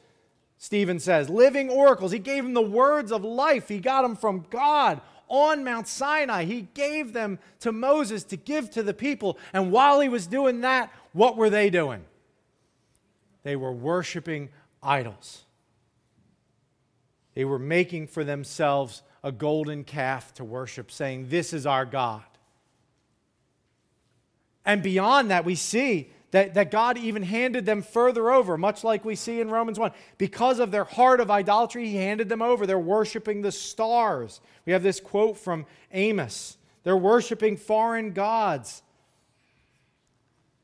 Stephen 0.59 0.99
says. 0.99 1.29
Living 1.29 1.69
oracles. 1.69 2.13
He 2.13 2.19
gave 2.19 2.45
them 2.45 2.55
the 2.55 2.63
words 2.63 3.13
of 3.13 3.25
life. 3.25 3.69
He 3.69 3.79
got 3.79 4.03
them 4.03 4.17
from 4.17 4.47
God 4.49 5.01
on 5.29 5.65
Mount 5.65 5.89
Sinai. 5.89 6.45
He 6.45 6.69
gave 6.75 7.13
them 7.13 7.39
to 7.61 7.73
Moses 7.73 8.23
to 8.25 8.37
give 8.37 8.71
to 8.71 8.83
the 8.83 8.95
people. 8.95 9.39
And 9.53 9.73
while 9.73 10.01
he 10.01 10.09
was 10.09 10.27
doing 10.27 10.61
that, 10.63 10.93
what 11.13 11.37
were 11.37 11.51
they 11.51 11.69
doing? 11.69 12.05
They 13.47 13.55
were 13.55 13.71
worshiping 13.71 14.49
idols. 14.83 15.45
They 17.35 17.45
were 17.45 17.61
making 17.61 18.09
for 18.09 18.25
themselves 18.25 19.05
a 19.23 19.31
golden 19.31 19.85
calf 19.85 20.35
to 20.35 20.45
worship, 20.45 20.91
saying, 20.91 21.29
This 21.29 21.53
is 21.53 21.65
our 21.65 21.85
God. 21.85 22.25
And 24.65 24.83
beyond 24.83 25.31
that, 25.31 25.45
we 25.45 25.55
see 25.55 26.11
that, 26.33 26.55
that 26.55 26.73
God 26.73 26.99
even 26.99 27.23
handed 27.23 27.67
them 27.67 27.83
further 27.83 28.33
over, 28.33 28.59
much 28.59 28.83
like 28.83 29.05
we 29.05 29.15
see 29.15 29.41
in 29.41 29.49
Romans 29.49 29.79
1. 29.79 29.93
Because 30.19 30.59
of 30.59 30.73
their 30.73 30.83
heart 30.83 31.21
of 31.21 31.31
idolatry, 31.31 31.89
He 31.89 31.99
handed 31.99 32.29
them 32.29 32.43
over. 32.43 32.67
They're 32.67 32.81
worshiping 32.81 33.43
the 33.43 33.53
stars. 33.53 34.41
We 34.65 34.73
have 34.73 34.83
this 34.83 34.99
quote 34.99 35.39
from 35.39 35.67
Amos. 35.93 36.59
They're 36.83 36.97
worshiping 36.97 37.59
foreign 37.59 38.11
gods. 38.11 38.83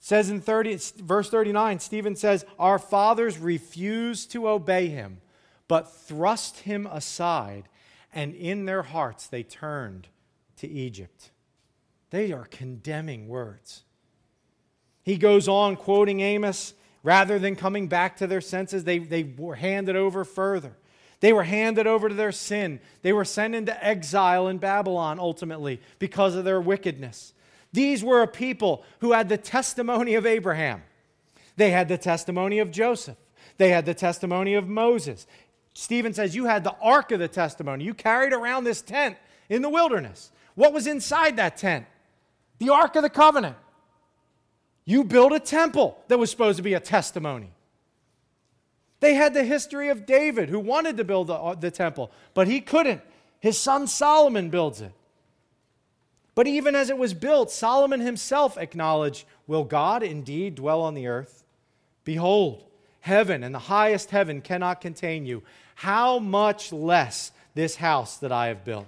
Says 0.04 0.30
in 0.30 0.40
30, 0.40 0.80
verse 0.96 1.30
39, 1.30 1.78
Stephen 1.78 2.16
says, 2.16 2.44
Our 2.58 2.80
fathers 2.80 3.38
refused 3.38 4.32
to 4.32 4.48
obey 4.48 4.88
him, 4.88 5.20
but 5.68 5.94
thrust 5.94 6.58
him 6.58 6.88
aside, 6.88 7.68
and 8.12 8.34
in 8.34 8.64
their 8.64 8.82
hearts 8.82 9.28
they 9.28 9.44
turned 9.44 10.08
to 10.56 10.68
Egypt. 10.68 11.30
They 12.10 12.32
are 12.32 12.46
condemning 12.46 13.28
words. 13.28 13.84
He 15.04 15.16
goes 15.16 15.46
on 15.46 15.76
quoting 15.76 16.18
Amos. 16.20 16.74
Rather 17.04 17.38
than 17.38 17.54
coming 17.54 17.86
back 17.86 18.16
to 18.16 18.26
their 18.26 18.40
senses, 18.40 18.82
they, 18.82 18.98
they 18.98 19.22
were 19.22 19.54
handed 19.54 19.94
over 19.94 20.24
further. 20.24 20.76
They 21.20 21.32
were 21.32 21.44
handed 21.44 21.86
over 21.86 22.08
to 22.08 22.14
their 22.14 22.32
sin. 22.32 22.80
They 23.02 23.12
were 23.12 23.24
sent 23.24 23.54
into 23.54 23.84
exile 23.84 24.48
in 24.48 24.58
Babylon 24.58 25.20
ultimately 25.20 25.80
because 26.00 26.34
of 26.34 26.44
their 26.44 26.60
wickedness. 26.60 27.34
These 27.72 28.04
were 28.04 28.22
a 28.22 28.28
people 28.28 28.84
who 29.00 29.12
had 29.12 29.28
the 29.28 29.38
testimony 29.38 30.14
of 30.14 30.26
Abraham. 30.26 30.82
They 31.56 31.70
had 31.70 31.88
the 31.88 31.98
testimony 31.98 32.58
of 32.58 32.70
Joseph. 32.70 33.16
They 33.58 33.70
had 33.70 33.86
the 33.86 33.94
testimony 33.94 34.54
of 34.54 34.68
Moses. 34.68 35.26
Stephen 35.74 36.12
says, 36.12 36.34
You 36.34 36.46
had 36.46 36.64
the 36.64 36.76
ark 36.80 37.12
of 37.12 37.18
the 37.18 37.28
testimony. 37.28 37.84
You 37.84 37.94
carried 37.94 38.32
around 38.32 38.64
this 38.64 38.82
tent 38.82 39.16
in 39.48 39.62
the 39.62 39.70
wilderness. 39.70 40.30
What 40.54 40.72
was 40.72 40.86
inside 40.86 41.36
that 41.36 41.56
tent? 41.56 41.86
The 42.58 42.70
ark 42.70 42.96
of 42.96 43.02
the 43.02 43.10
covenant. 43.10 43.56
You 44.84 45.04
built 45.04 45.32
a 45.32 45.40
temple 45.40 45.98
that 46.08 46.18
was 46.18 46.30
supposed 46.30 46.56
to 46.56 46.62
be 46.62 46.74
a 46.74 46.80
testimony. 46.80 47.52
They 49.00 49.14
had 49.14 49.34
the 49.34 49.44
history 49.44 49.88
of 49.88 50.06
David, 50.06 50.48
who 50.48 50.60
wanted 50.60 50.96
to 50.98 51.04
build 51.04 51.28
the, 51.28 51.34
uh, 51.34 51.54
the 51.54 51.70
temple, 51.70 52.10
but 52.34 52.46
he 52.46 52.60
couldn't. 52.60 53.00
His 53.40 53.58
son 53.58 53.86
Solomon 53.86 54.48
builds 54.48 54.80
it. 54.80 54.92
But 56.34 56.46
even 56.46 56.74
as 56.74 56.88
it 56.88 56.98
was 56.98 57.14
built, 57.14 57.50
Solomon 57.50 58.00
himself 58.00 58.56
acknowledged 58.56 59.26
Will 59.46 59.64
God 59.64 60.02
indeed 60.02 60.54
dwell 60.54 60.80
on 60.80 60.94
the 60.94 61.06
earth? 61.06 61.44
Behold, 62.04 62.64
heaven 63.00 63.42
and 63.42 63.54
the 63.54 63.58
highest 63.58 64.10
heaven 64.10 64.40
cannot 64.40 64.80
contain 64.80 65.26
you. 65.26 65.42
How 65.74 66.18
much 66.18 66.72
less 66.72 67.32
this 67.54 67.76
house 67.76 68.16
that 68.18 68.32
I 68.32 68.46
have 68.46 68.64
built? 68.64 68.86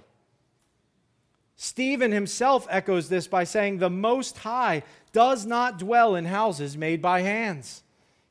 Stephen 1.55 2.11
himself 2.11 2.67
echoes 2.69 3.09
this 3.09 3.27
by 3.27 3.43
saying, 3.43 3.77
The 3.77 3.89
Most 3.89 4.39
High 4.39 4.83
does 5.13 5.45
not 5.45 5.79
dwell 5.79 6.15
in 6.15 6.25
houses 6.25 6.75
made 6.75 7.01
by 7.01 7.21
hands. 7.21 7.83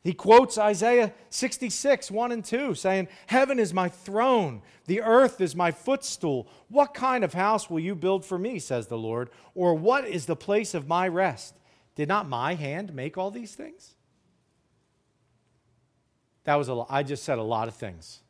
He 0.05 0.13
quotes 0.13 0.59
Isaiah 0.59 1.15
66, 1.31 2.11
1 2.11 2.31
and 2.31 2.45
2, 2.45 2.75
saying, 2.75 3.09
Heaven 3.27 3.59
is 3.59 3.73
my 3.73 3.89
throne, 3.89 4.61
the 4.85 5.01
earth 5.01 5.41
is 5.41 5.57
my 5.57 5.71
footstool. 5.71 6.47
What 6.69 6.93
kind 6.93 7.25
of 7.25 7.33
house 7.33 7.71
will 7.71 7.81
you 7.81 7.95
build 7.95 8.23
for 8.23 8.39
me, 8.39 8.59
says 8.59 8.87
the 8.87 8.99
Lord? 8.99 9.31
Or 9.55 9.75
what 9.75 10.07
is 10.07 10.27
the 10.27 10.37
place 10.37 10.75
of 10.75 10.87
my 10.87 11.09
rest? 11.09 11.55
Did 11.95 12.09
not 12.09 12.29
my 12.29 12.55
hand 12.55 12.95
make 12.95 13.17
all 13.17 13.31
these 13.31 13.55
things? 13.55 13.95
That 16.45 16.57
was 16.57 16.69
a 16.69 16.85
I 16.91 17.03
just 17.03 17.25
said 17.25 17.39
a 17.39 17.43
lot 17.43 17.69
of 17.69 17.75
things. 17.75 18.21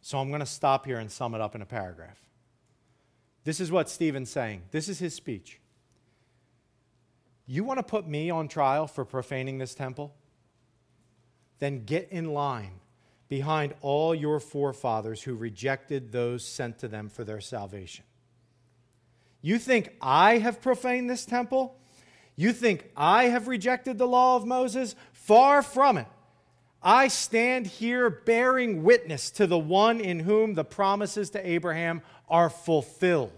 So 0.00 0.18
I'm 0.18 0.28
going 0.28 0.40
to 0.40 0.46
stop 0.46 0.86
here 0.86 0.98
and 0.98 1.10
sum 1.10 1.34
it 1.34 1.40
up 1.40 1.56
in 1.56 1.62
a 1.62 1.66
paragraph. 1.66 2.20
This 3.42 3.58
is 3.58 3.72
what 3.72 3.90
Stephen's 3.90 4.30
saying. 4.30 4.62
This 4.70 4.88
is 4.88 5.00
his 5.00 5.14
speech. 5.14 5.60
You 7.50 7.64
want 7.64 7.78
to 7.78 7.82
put 7.82 8.06
me 8.06 8.28
on 8.28 8.46
trial 8.46 8.86
for 8.86 9.06
profaning 9.06 9.56
this 9.56 9.74
temple? 9.74 10.14
Then 11.60 11.84
get 11.84 12.08
in 12.10 12.34
line 12.34 12.80
behind 13.28 13.74
all 13.80 14.14
your 14.14 14.38
forefathers 14.38 15.22
who 15.22 15.34
rejected 15.34 16.12
those 16.12 16.46
sent 16.46 16.78
to 16.80 16.88
them 16.88 17.08
for 17.08 17.24
their 17.24 17.40
salvation. 17.40 18.04
You 19.40 19.58
think 19.58 19.94
I 20.02 20.38
have 20.38 20.60
profaned 20.60 21.08
this 21.08 21.24
temple? 21.24 21.74
You 22.36 22.52
think 22.52 22.90
I 22.94 23.24
have 23.24 23.48
rejected 23.48 23.96
the 23.96 24.06
law 24.06 24.36
of 24.36 24.46
Moses? 24.46 24.94
Far 25.12 25.62
from 25.62 25.96
it. 25.96 26.06
I 26.82 27.08
stand 27.08 27.66
here 27.66 28.10
bearing 28.10 28.84
witness 28.84 29.30
to 29.32 29.46
the 29.46 29.58
one 29.58 30.00
in 30.00 30.20
whom 30.20 30.54
the 30.54 30.64
promises 30.64 31.30
to 31.30 31.48
Abraham 31.48 32.02
are 32.28 32.50
fulfilled, 32.50 33.32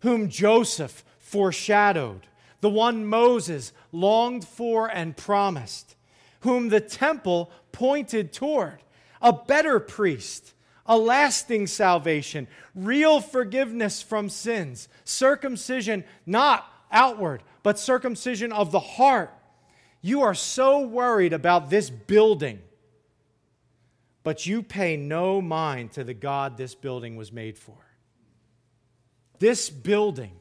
whom 0.00 0.28
Joseph 0.28 1.04
foreshadowed 1.18 2.26
the 2.60 2.70
one 2.70 3.06
Moses 3.06 3.72
longed 3.92 4.46
for 4.46 4.88
and 4.88 5.16
promised, 5.16 5.96
whom 6.40 6.68
the 6.68 6.80
temple 6.80 7.50
pointed 7.72 8.32
toward, 8.32 8.78
a 9.22 9.32
better 9.32 9.80
priest, 9.80 10.54
a 10.86 10.96
lasting 10.96 11.66
salvation, 11.66 12.48
real 12.74 13.20
forgiveness 13.20 14.02
from 14.02 14.28
sins, 14.28 14.88
circumcision 15.04 16.04
not 16.26 16.66
outward, 16.90 17.42
but 17.62 17.78
circumcision 17.78 18.52
of 18.52 18.72
the 18.72 18.80
heart. 18.80 19.32
You 20.02 20.22
are 20.22 20.34
so 20.34 20.80
worried 20.80 21.32
about 21.32 21.70
this 21.70 21.90
building, 21.90 22.60
but 24.22 24.46
you 24.46 24.62
pay 24.62 24.96
no 24.96 25.40
mind 25.40 25.92
to 25.92 26.04
the 26.04 26.14
God 26.14 26.56
this 26.56 26.74
building 26.74 27.16
was 27.16 27.32
made 27.32 27.58
for. 27.58 27.76
This 29.38 29.70
building 29.70 30.39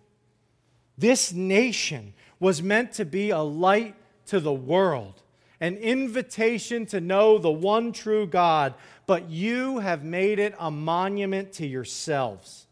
this 0.99 1.31
nation 1.33 2.13
was 2.39 2.61
meant 2.61 2.93
to 2.93 3.05
be 3.05 3.29
a 3.29 3.39
light 3.39 3.95
to 4.27 4.39
the 4.39 4.53
world, 4.53 5.21
an 5.59 5.77
invitation 5.77 6.85
to 6.87 7.01
know 7.01 7.37
the 7.37 7.49
one 7.49 7.91
true 7.91 8.27
God, 8.27 8.73
but 9.07 9.29
you 9.29 9.79
have 9.79 10.03
made 10.03 10.39
it 10.39 10.53
a 10.59 10.69
monument 10.69 11.53
to 11.53 11.65
yourselves 11.65 12.67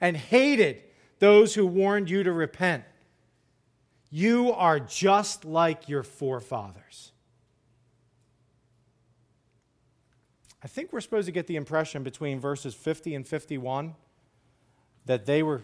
and 0.00 0.16
hated 0.16 0.82
those 1.18 1.54
who 1.54 1.66
warned 1.66 2.08
you 2.08 2.22
to 2.22 2.32
repent. 2.32 2.84
You 4.10 4.52
are 4.52 4.78
just 4.78 5.44
like 5.44 5.88
your 5.88 6.02
forefathers. 6.02 7.12
I 10.62 10.68
think 10.68 10.92
we're 10.92 11.00
supposed 11.00 11.26
to 11.26 11.32
get 11.32 11.46
the 11.46 11.56
impression 11.56 12.02
between 12.02 12.40
verses 12.40 12.74
50 12.74 13.14
and 13.14 13.26
51 13.26 13.94
that 15.06 15.26
they 15.26 15.42
were 15.42 15.62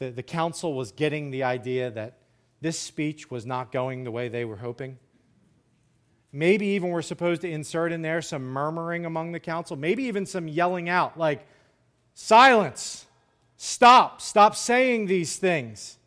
the, 0.00 0.10
the 0.10 0.22
council 0.22 0.74
was 0.74 0.90
getting 0.90 1.30
the 1.30 1.44
idea 1.44 1.90
that 1.92 2.16
this 2.60 2.78
speech 2.78 3.30
was 3.30 3.46
not 3.46 3.70
going 3.70 4.02
the 4.02 4.10
way 4.10 4.28
they 4.28 4.44
were 4.44 4.56
hoping. 4.56 4.98
Maybe 6.32 6.66
even 6.68 6.90
we're 6.90 7.02
supposed 7.02 7.42
to 7.42 7.50
insert 7.50 7.92
in 7.92 8.02
there 8.02 8.22
some 8.22 8.42
murmuring 8.44 9.04
among 9.04 9.32
the 9.32 9.40
council, 9.40 9.76
maybe 9.76 10.04
even 10.04 10.26
some 10.26 10.48
yelling 10.48 10.88
out, 10.88 11.18
like, 11.18 11.46
silence, 12.14 13.06
stop, 13.56 14.20
stop 14.20 14.56
saying 14.56 15.06
these 15.06 15.36
things. 15.36 15.98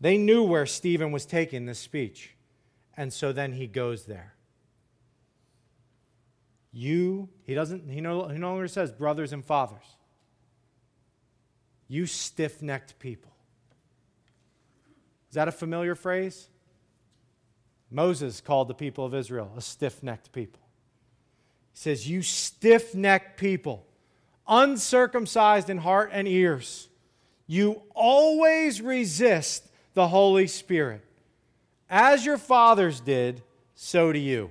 They 0.00 0.18
knew 0.18 0.42
where 0.42 0.66
Stephen 0.66 1.12
was 1.12 1.24
taking 1.24 1.64
this 1.64 1.78
speech, 1.78 2.34
and 2.96 3.12
so 3.12 3.32
then 3.32 3.52
he 3.52 3.66
goes 3.66 4.04
there. 4.04 4.35
You, 6.78 7.30
he 7.44 7.54
doesn't, 7.54 7.88
he 7.88 8.02
no, 8.02 8.28
he 8.28 8.36
no 8.36 8.50
longer 8.50 8.68
says 8.68 8.92
brothers 8.92 9.32
and 9.32 9.42
fathers. 9.42 9.96
You 11.88 12.04
stiff 12.04 12.60
necked 12.60 12.98
people. 12.98 13.32
Is 15.30 15.36
that 15.36 15.48
a 15.48 15.52
familiar 15.52 15.94
phrase? 15.94 16.50
Moses 17.90 18.42
called 18.42 18.68
the 18.68 18.74
people 18.74 19.06
of 19.06 19.14
Israel 19.14 19.54
a 19.56 19.62
stiff 19.62 20.02
necked 20.02 20.32
people. 20.32 20.60
He 21.72 21.78
says, 21.78 22.10
You 22.10 22.20
stiff 22.20 22.94
necked 22.94 23.40
people, 23.40 23.86
uncircumcised 24.46 25.70
in 25.70 25.78
heart 25.78 26.10
and 26.12 26.28
ears, 26.28 26.90
you 27.46 27.80
always 27.94 28.82
resist 28.82 29.66
the 29.94 30.08
Holy 30.08 30.46
Spirit. 30.46 31.02
As 31.88 32.26
your 32.26 32.36
fathers 32.36 33.00
did, 33.00 33.42
so 33.74 34.12
do 34.12 34.18
you. 34.18 34.50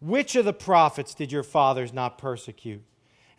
Which 0.00 0.36
of 0.36 0.44
the 0.44 0.52
prophets 0.52 1.14
did 1.14 1.32
your 1.32 1.42
fathers 1.42 1.92
not 1.92 2.18
persecute? 2.18 2.82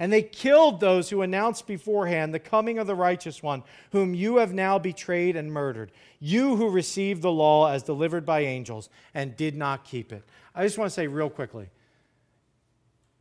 And 0.02 0.14
they 0.14 0.22
killed 0.22 0.80
those 0.80 1.10
who 1.10 1.22
announced 1.22 1.68
beforehand 1.68 2.34
the 2.34 2.40
coming 2.40 2.80
of 2.80 2.88
the 2.88 2.96
righteous 2.96 3.44
one, 3.44 3.64
whom 3.92 4.14
you 4.14 4.38
have 4.38 4.54
now 4.54 4.80
betrayed 4.80 5.36
and 5.36 5.52
murdered. 5.52 5.92
You 6.20 6.56
who 6.56 6.70
received 6.70 7.22
the 7.22 7.32
law 7.32 7.70
as 7.70 7.84
delivered 7.84 8.26
by 8.26 8.42
angels 8.42 8.90
and 9.14 9.36
did 9.36 9.56
not 9.56 9.84
keep 9.84 10.14
it. 10.14 10.24
I 10.56 10.64
just 10.64 10.78
want 10.78 10.90
to 10.90 10.94
say 10.94 11.08
real 11.08 11.30
quickly 11.30 11.70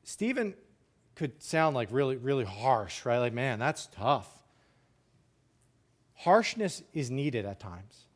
Stephen 0.04 0.54
could 1.16 1.42
sound 1.42 1.74
like 1.74 1.88
really, 1.90 2.16
really 2.16 2.44
harsh, 2.44 3.04
right? 3.04 3.18
Like, 3.18 3.32
man, 3.32 3.58
that's 3.58 3.86
tough. 3.86 4.28
harshness 6.14 6.82
is 6.94 7.10
needed 7.10 7.44
at 7.44 7.60
times. 7.60 8.06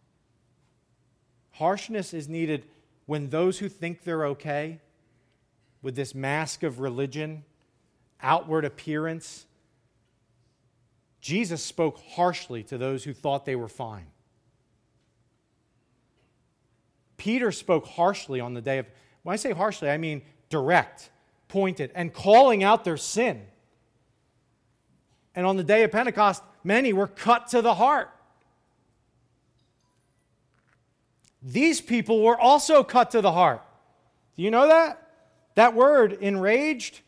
Harshness 1.50 2.14
is 2.14 2.28
needed 2.28 2.64
when 3.06 3.28
those 3.28 3.58
who 3.58 3.68
think 3.68 4.04
they're 4.04 4.26
okay 4.26 4.80
with 5.82 5.96
this 5.96 6.14
mask 6.14 6.62
of 6.62 6.80
religion, 6.80 7.44
outward 8.20 8.64
appearance, 8.64 9.46
Jesus 11.20 11.62
spoke 11.62 12.00
harshly 12.10 12.62
to 12.64 12.78
those 12.78 13.04
who 13.04 13.12
thought 13.12 13.44
they 13.44 13.56
were 13.56 13.68
fine. 13.68 14.06
Peter 17.16 17.52
spoke 17.52 17.86
harshly 17.86 18.40
on 18.40 18.54
the 18.54 18.60
day 18.60 18.78
of, 18.78 18.86
when 19.22 19.32
I 19.32 19.36
say 19.36 19.52
harshly, 19.52 19.90
I 19.90 19.98
mean 19.98 20.22
direct, 20.48 21.10
pointed, 21.46 21.92
and 21.94 22.12
calling 22.12 22.64
out 22.64 22.84
their 22.84 22.96
sin. 22.96 23.42
And 25.34 25.46
on 25.46 25.56
the 25.56 25.64
day 25.64 25.84
of 25.84 25.92
Pentecost, 25.92 26.42
many 26.64 26.92
were 26.92 27.06
cut 27.06 27.48
to 27.48 27.62
the 27.62 27.74
heart. 27.74 28.10
These 31.42 31.80
people 31.80 32.22
were 32.22 32.38
also 32.38 32.84
cut 32.84 33.12
to 33.12 33.20
the 33.20 33.32
heart. 33.32 33.62
Do 34.36 34.42
you 34.42 34.50
know 34.50 34.66
that? 34.68 35.11
That 35.54 35.74
word, 35.74 36.14
enraged, 36.14 37.00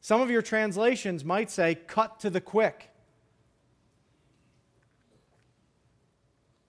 some 0.00 0.20
of 0.20 0.30
your 0.30 0.42
translations 0.42 1.24
might 1.24 1.50
say 1.50 1.74
cut 1.74 2.20
to 2.20 2.30
the 2.30 2.40
quick. 2.40 2.90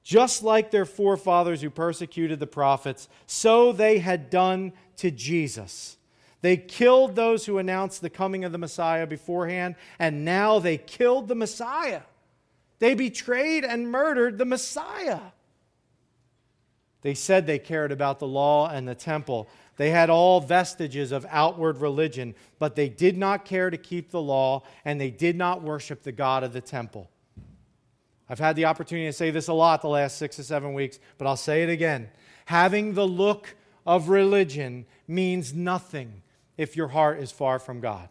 Just 0.03 0.43
like 0.43 0.71
their 0.71 0.85
forefathers 0.85 1.61
who 1.61 1.69
persecuted 1.69 2.39
the 2.39 2.47
prophets, 2.47 3.07
so 3.27 3.71
they 3.71 3.99
had 3.99 4.29
done 4.29 4.73
to 4.97 5.09
Jesus. 5.09 5.97
They 6.41 6.57
killed 6.57 7.15
those 7.15 7.45
who 7.45 7.59
announced 7.59 8.01
the 8.01 8.09
coming 8.09 8.43
of 8.43 8.51
the 8.51 8.57
Messiah 8.57 9.07
beforehand, 9.07 9.75
and 9.99 10.25
now 10.25 10.59
they 10.59 10.77
killed 10.77 11.27
the 11.27 11.35
Messiah. 11.35 12.01
They 12.79 12.95
betrayed 12.95 13.63
and 13.63 13.91
murdered 13.91 14.37
the 14.37 14.45
Messiah. 14.45 15.19
They 17.01 17.13
said 17.13 17.45
they 17.45 17.59
cared 17.59 17.91
about 17.91 18.19
the 18.19 18.27
law 18.27 18.69
and 18.69 18.87
the 18.87 18.95
temple. 18.95 19.49
They 19.77 19.89
had 19.89 20.09
all 20.09 20.41
vestiges 20.41 21.11
of 21.11 21.25
outward 21.29 21.77
religion, 21.77 22.35
but 22.59 22.75
they 22.75 22.89
did 22.89 23.17
not 23.17 23.45
care 23.45 23.69
to 23.69 23.77
keep 23.77 24.11
the 24.11 24.21
law, 24.21 24.63
and 24.85 24.99
they 24.99 25.11
did 25.11 25.35
not 25.35 25.63
worship 25.63 26.03
the 26.03 26.11
God 26.11 26.43
of 26.43 26.53
the 26.53 26.61
temple. 26.61 27.09
I've 28.29 28.39
had 28.39 28.55
the 28.55 28.65
opportunity 28.65 29.07
to 29.07 29.13
say 29.13 29.31
this 29.31 29.47
a 29.47 29.53
lot 29.53 29.81
the 29.81 29.89
last 29.89 30.17
six 30.17 30.37
to 30.37 30.43
seven 30.43 30.73
weeks, 30.73 30.99
but 31.17 31.27
I'll 31.27 31.35
say 31.35 31.63
it 31.63 31.69
again. 31.69 32.09
Having 32.45 32.93
the 32.93 33.07
look 33.07 33.55
of 33.85 34.09
religion 34.09 34.85
means 35.07 35.53
nothing 35.53 36.21
if 36.57 36.75
your 36.75 36.89
heart 36.89 37.19
is 37.19 37.31
far 37.31 37.59
from 37.59 37.81
God. 37.81 38.09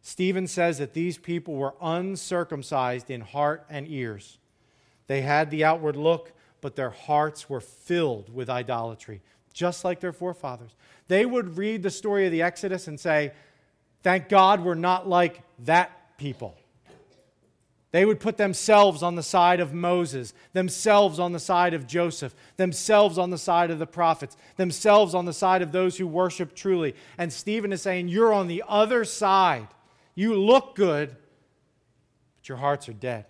Stephen 0.00 0.46
says 0.46 0.78
that 0.78 0.92
these 0.92 1.18
people 1.18 1.54
were 1.54 1.74
uncircumcised 1.80 3.10
in 3.10 3.20
heart 3.20 3.64
and 3.70 3.88
ears. 3.88 4.38
They 5.06 5.22
had 5.22 5.50
the 5.50 5.64
outward 5.64 5.96
look, 5.96 6.32
but 6.64 6.76
their 6.76 6.88
hearts 6.88 7.50
were 7.50 7.60
filled 7.60 8.34
with 8.34 8.48
idolatry, 8.48 9.20
just 9.52 9.84
like 9.84 10.00
their 10.00 10.14
forefathers. 10.14 10.74
They 11.08 11.26
would 11.26 11.58
read 11.58 11.82
the 11.82 11.90
story 11.90 12.24
of 12.24 12.32
the 12.32 12.40
Exodus 12.40 12.88
and 12.88 12.98
say, 12.98 13.32
Thank 14.02 14.30
God 14.30 14.64
we're 14.64 14.72
not 14.72 15.06
like 15.06 15.42
that 15.66 16.16
people. 16.16 16.56
They 17.90 18.06
would 18.06 18.18
put 18.18 18.38
themselves 18.38 19.02
on 19.02 19.14
the 19.14 19.22
side 19.22 19.60
of 19.60 19.74
Moses, 19.74 20.32
themselves 20.54 21.18
on 21.18 21.32
the 21.32 21.38
side 21.38 21.74
of 21.74 21.86
Joseph, 21.86 22.34
themselves 22.56 23.18
on 23.18 23.28
the 23.28 23.36
side 23.36 23.70
of 23.70 23.78
the 23.78 23.86
prophets, 23.86 24.34
themselves 24.56 25.14
on 25.14 25.26
the 25.26 25.34
side 25.34 25.60
of 25.60 25.70
those 25.70 25.98
who 25.98 26.06
worship 26.06 26.54
truly. 26.54 26.94
And 27.18 27.30
Stephen 27.30 27.74
is 27.74 27.82
saying, 27.82 28.08
You're 28.08 28.32
on 28.32 28.48
the 28.48 28.64
other 28.66 29.04
side. 29.04 29.68
You 30.14 30.34
look 30.34 30.76
good, 30.76 31.14
but 32.36 32.48
your 32.48 32.56
hearts 32.56 32.88
are 32.88 32.94
dead. 32.94 33.26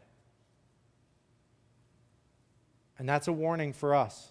And 2.99 3.09
that's 3.09 3.29
a 3.29 3.33
warning 3.33 3.73
for 3.73 3.95
us. 3.95 4.31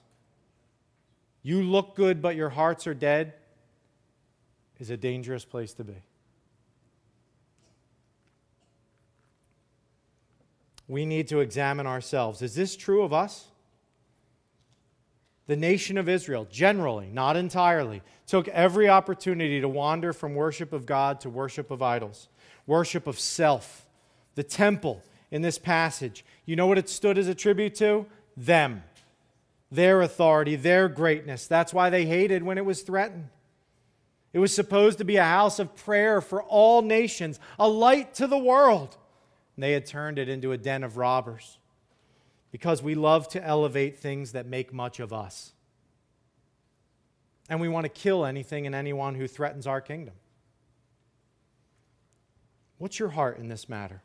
You 1.41 1.61
look 1.61 1.95
good, 1.95 2.21
but 2.21 2.35
your 2.35 2.49
hearts 2.49 2.87
are 2.87 2.93
dead, 2.93 3.33
is 4.79 4.89
a 4.89 4.97
dangerous 4.97 5.43
place 5.45 5.73
to 5.73 5.83
be. 5.83 6.03
we 10.87 11.05
need 11.05 11.27
to 11.29 11.39
examine 11.39 11.87
ourselves. 11.87 12.41
Is 12.41 12.55
this 12.55 12.75
true 12.75 13.03
of 13.03 13.13
us? 13.13 13.47
The 15.47 15.55
nation 15.55 15.97
of 15.97 16.07
Israel, 16.07 16.47
generally, 16.49 17.09
not 17.11 17.35
entirely, 17.35 18.01
took 18.27 18.47
every 18.49 18.87
opportunity 18.87 19.59
to 19.59 19.67
wander 19.67 20.13
from 20.13 20.35
worship 20.35 20.71
of 20.71 20.85
God 20.85 21.19
to 21.21 21.29
worship 21.29 21.69
of 21.71 21.81
idols, 21.81 22.29
worship 22.65 23.07
of 23.07 23.19
self. 23.19 23.87
The 24.35 24.43
temple 24.43 25.03
in 25.31 25.41
this 25.41 25.57
passage, 25.57 26.23
you 26.45 26.55
know 26.55 26.67
what 26.67 26.77
it 26.77 26.89
stood 26.89 27.17
as 27.17 27.27
a 27.27 27.35
tribute 27.35 27.75
to? 27.75 28.05
Them, 28.35 28.83
their 29.71 30.01
authority, 30.01 30.55
their 30.55 30.87
greatness. 30.87 31.47
That's 31.47 31.73
why 31.73 31.89
they 31.89 32.05
hated 32.05 32.43
when 32.43 32.57
it 32.57 32.65
was 32.65 32.81
threatened. 32.81 33.29
It 34.33 34.39
was 34.39 34.53
supposed 34.53 34.97
to 34.97 35.05
be 35.05 35.17
a 35.17 35.23
house 35.23 35.59
of 35.59 35.75
prayer 35.75 36.19
for 36.19 36.41
all 36.41 36.81
nations, 36.81 37.39
a 37.59 37.69
light 37.69 38.15
to 38.15 38.27
the 38.27 38.37
world. 38.37 38.97
And 39.55 39.63
they 39.63 39.73
had 39.73 39.85
turned 39.85 40.17
it 40.17 40.27
into 40.27 40.51
a 40.51 40.57
den 40.57 40.83
of 40.83 40.97
robbers 40.97 41.59
because 42.51 42.81
we 42.81 42.95
love 42.95 43.27
to 43.29 43.43
elevate 43.43 43.97
things 43.97 44.31
that 44.31 44.47
make 44.47 44.73
much 44.73 44.99
of 44.99 45.13
us. 45.13 45.53
And 47.49 47.59
we 47.59 47.67
want 47.67 47.85
to 47.85 47.89
kill 47.89 48.25
anything 48.25 48.65
and 48.65 48.73
anyone 48.73 49.15
who 49.15 49.27
threatens 49.27 49.67
our 49.67 49.81
kingdom. 49.81 50.15
What's 52.77 52.99
your 52.99 53.09
heart 53.09 53.37
in 53.37 53.49
this 53.49 53.69
matter? 53.69 54.01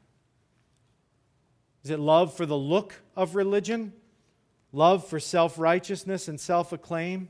Is 1.85 1.91
it 1.91 1.99
love 1.99 2.35
for 2.35 2.45
the 2.45 2.57
look 2.57 2.95
of 3.16 3.35
religion? 3.35 3.93
Love 4.73 5.07
for 5.07 5.21
self 5.21 5.59
righteousness 5.59 6.29
and 6.29 6.41
self 6.41 6.73
acclaim? 6.73 7.29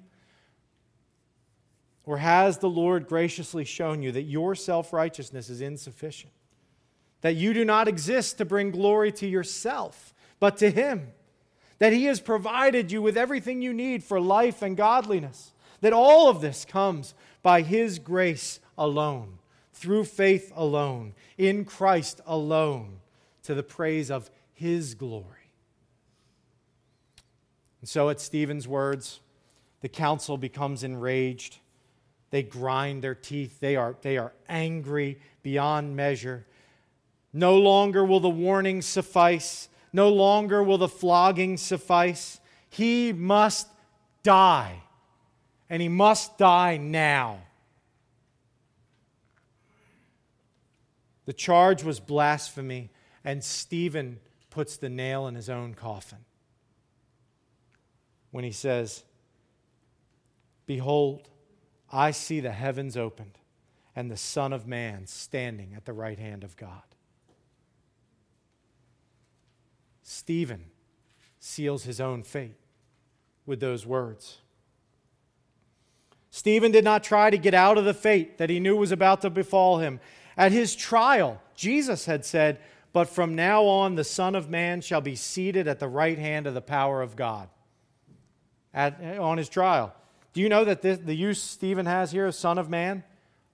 Or 2.05 2.19
has 2.19 2.59
the 2.59 2.71
Lord 2.71 3.07
graciously 3.07 3.65
shown 3.65 4.03
you 4.03 4.13
that 4.13 4.23
your 4.23 4.55
self 4.55 4.93
righteousness 4.93 5.51
is 5.51 5.61
insufficient? 5.61 6.33
that 7.21 7.37
you 7.37 7.53
do 7.53 7.65
not 7.65 7.89
exist 7.89 8.39
to 8.39 8.45
bring 8.45 8.71
glory 8.71 9.13
to 9.13 9.27
yourself, 9.27 10.15
but 10.39 10.57
to 10.59 10.71
Him, 10.71 11.09
that 11.79 11.93
He 11.93 12.05
has 12.05 12.21
provided 12.21 12.93
you 12.93 13.03
with 13.03 13.17
everything 13.17 13.63
you 13.63 13.73
need 13.73 14.05
for 14.05 14.21
life 14.21 14.63
and 14.63 14.77
godliness, 14.77 15.53
that 15.81 15.93
all 15.93 16.29
of 16.29 16.41
this 16.41 16.65
comes 16.65 17.15
by 17.43 17.63
His 17.63 17.99
grace 17.99 18.61
alone, 18.77 19.39
through 19.73 20.05
faith 20.05 20.53
alone, 20.55 21.15
in 21.37 21.65
Christ 21.65 22.21
alone, 22.27 23.01
to 23.45 23.55
the 23.55 23.63
praise 23.63 24.11
of 24.11 24.31
His 24.53 24.95
glory. 24.95 25.25
And 27.81 27.89
so, 27.89 28.09
at 28.11 28.21
Stephen's 28.21 28.67
words, 28.67 29.21
the 29.81 29.89
council 29.89 30.37
becomes 30.37 30.83
enraged. 30.83 31.59
They 32.31 32.43
grind 32.43 33.03
their 33.03 33.15
teeth. 33.15 33.61
They 33.61 33.77
are, 33.77 33.97
they 34.03 34.19
are 34.19 34.33
angry 34.49 35.19
beyond 35.43 35.97
measure. 35.97 36.47
No 37.33 37.57
longer 37.57 38.05
will 38.05 38.21
the 38.21 38.29
warning 38.29 38.83
suffice. 38.83 39.69
No 39.93 40.09
longer 40.09 40.63
will 40.63 40.79
the 40.79 40.89
flogging 40.89 41.57
suffice. 41.57 42.41
He 42.69 43.13
must 43.13 43.69
die. 44.23 44.83
And 45.71 45.81
he 45.81 45.89
must 45.89 46.37
die 46.37 46.77
now. 46.79 47.41
The 51.27 51.33
charge 51.35 51.85
was 51.85 52.01
blasphemy, 52.01 52.91
and 53.23 53.45
Stephen 53.45 54.19
puts 54.49 54.79
the 54.79 54.89
nail 54.89 55.27
in 55.27 55.35
his 55.35 55.51
own 55.51 55.75
coffin 55.75 56.25
when 58.31 58.45
he 58.45 58.53
says, 58.53 59.05
Behold, 60.67 61.29
I 61.91 62.11
see 62.11 62.41
the 62.41 62.53
heavens 62.53 62.97
opened 62.97 63.39
and 63.97 64.11
the 64.11 64.17
Son 64.17 64.53
of 64.53 64.67
Man 64.67 65.07
standing 65.07 65.73
at 65.75 65.85
the 65.85 65.93
right 65.93 66.19
hand 66.19 66.45
of 66.45 66.57
God. 66.57 66.83
Stephen 70.03 70.67
seals 71.41 71.85
his 71.85 72.01
own 72.01 72.23
fate 72.23 72.57
with 73.45 73.61
those 73.61 73.85
words. 73.85 74.39
Stephen 76.31 76.71
did 76.71 76.85
not 76.85 77.03
try 77.03 77.31
to 77.31 77.39
get 77.39 77.55
out 77.55 77.79
of 77.79 77.85
the 77.85 77.95
fate 77.95 78.39
that 78.39 78.51
he 78.51 78.61
knew 78.61 78.77
was 78.77 78.93
about 78.93 79.23
to 79.23 79.31
befall 79.31 79.79
him. 79.79 79.99
At 80.37 80.53
his 80.53 80.77
trial, 80.77 81.43
Jesus 81.55 82.07
had 82.07 82.25
said, 82.25 82.61
But 82.93 83.09
from 83.09 83.35
now 83.35 83.65
on, 83.65 83.97
the 83.97 84.05
Son 84.05 84.35
of 84.35 84.49
Man 84.49 84.81
shall 84.81 85.01
be 85.01 85.17
seated 85.17 85.67
at 85.67 85.79
the 85.79 85.89
right 85.89 86.19
hand 86.19 86.47
of 86.47 86.55
the 86.55 86.61
power 86.61 87.03
of 87.03 87.17
God. 87.17 87.49
At, 88.75 89.01
on 89.19 89.39
his 89.39 89.49
trial. 89.49 89.95
Do 90.33 90.41
you 90.41 90.49
know 90.49 90.65
that 90.65 90.83
this, 90.83 90.99
the 90.99 91.15
use 91.15 91.43
Stephen 91.43 91.87
has 91.87 92.13
here 92.13 92.27
of 92.27 92.35
Son 92.35 92.59
of 92.59 92.69
Man? 92.69 93.03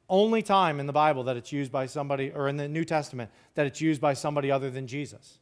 Only 0.09 0.43
time 0.43 0.81
in 0.81 0.87
the 0.87 0.93
Bible 0.93 1.25
that 1.25 1.37
it's 1.37 1.53
used 1.53 1.73
by 1.73 1.87
somebody, 1.87 2.31
or 2.31 2.49
in 2.49 2.57
the 2.57 2.69
New 2.69 2.85
Testament, 2.85 3.31
that 3.55 3.67
it's 3.67 3.81
used 3.81 4.01
by 4.01 4.13
somebody 4.13 4.51
other 4.51 4.71
than 4.71 4.87
Jesus 4.87 5.39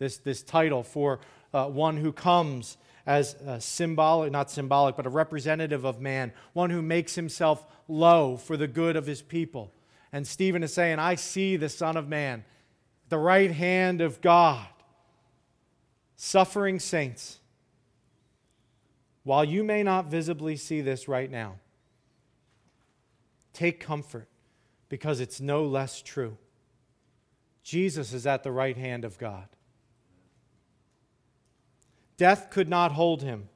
this, 0.00 0.16
this 0.16 0.42
title 0.42 0.82
for 0.82 1.20
uh, 1.54 1.66
one 1.66 1.96
who 1.96 2.10
comes 2.10 2.76
as 3.06 3.34
a 3.46 3.60
symbolic, 3.60 4.32
not 4.32 4.50
symbolic, 4.50 4.96
but 4.96 5.06
a 5.06 5.10
representative 5.10 5.84
of 5.84 6.00
man, 6.00 6.32
one 6.52 6.70
who 6.70 6.82
makes 6.82 7.14
himself 7.14 7.64
low 7.86 8.36
for 8.36 8.56
the 8.56 8.66
good 8.66 8.96
of 8.96 9.06
his 9.06 9.22
people. 9.22 9.72
And 10.12 10.26
Stephen 10.26 10.64
is 10.64 10.74
saying, 10.74 10.98
I 10.98 11.14
see 11.14 11.56
the 11.56 11.68
Son 11.68 11.96
of 11.96 12.08
Man 12.08 12.44
the 13.08 13.18
right 13.18 13.50
hand 13.50 14.00
of 14.00 14.20
God. 14.20 14.66
Suffering 16.16 16.78
saints, 16.78 17.39
while 19.30 19.44
you 19.44 19.62
may 19.62 19.84
not 19.84 20.06
visibly 20.06 20.56
see 20.56 20.80
this 20.80 21.06
right 21.06 21.30
now, 21.30 21.54
take 23.52 23.78
comfort 23.78 24.26
because 24.88 25.20
it's 25.20 25.40
no 25.40 25.62
less 25.62 26.02
true. 26.02 26.36
Jesus 27.62 28.12
is 28.12 28.26
at 28.26 28.42
the 28.42 28.50
right 28.50 28.76
hand 28.76 29.04
of 29.04 29.18
God. 29.18 29.46
Death 32.16 32.50
could 32.50 32.68
not 32.68 32.90
hold 32.90 33.22
him. 33.22 33.48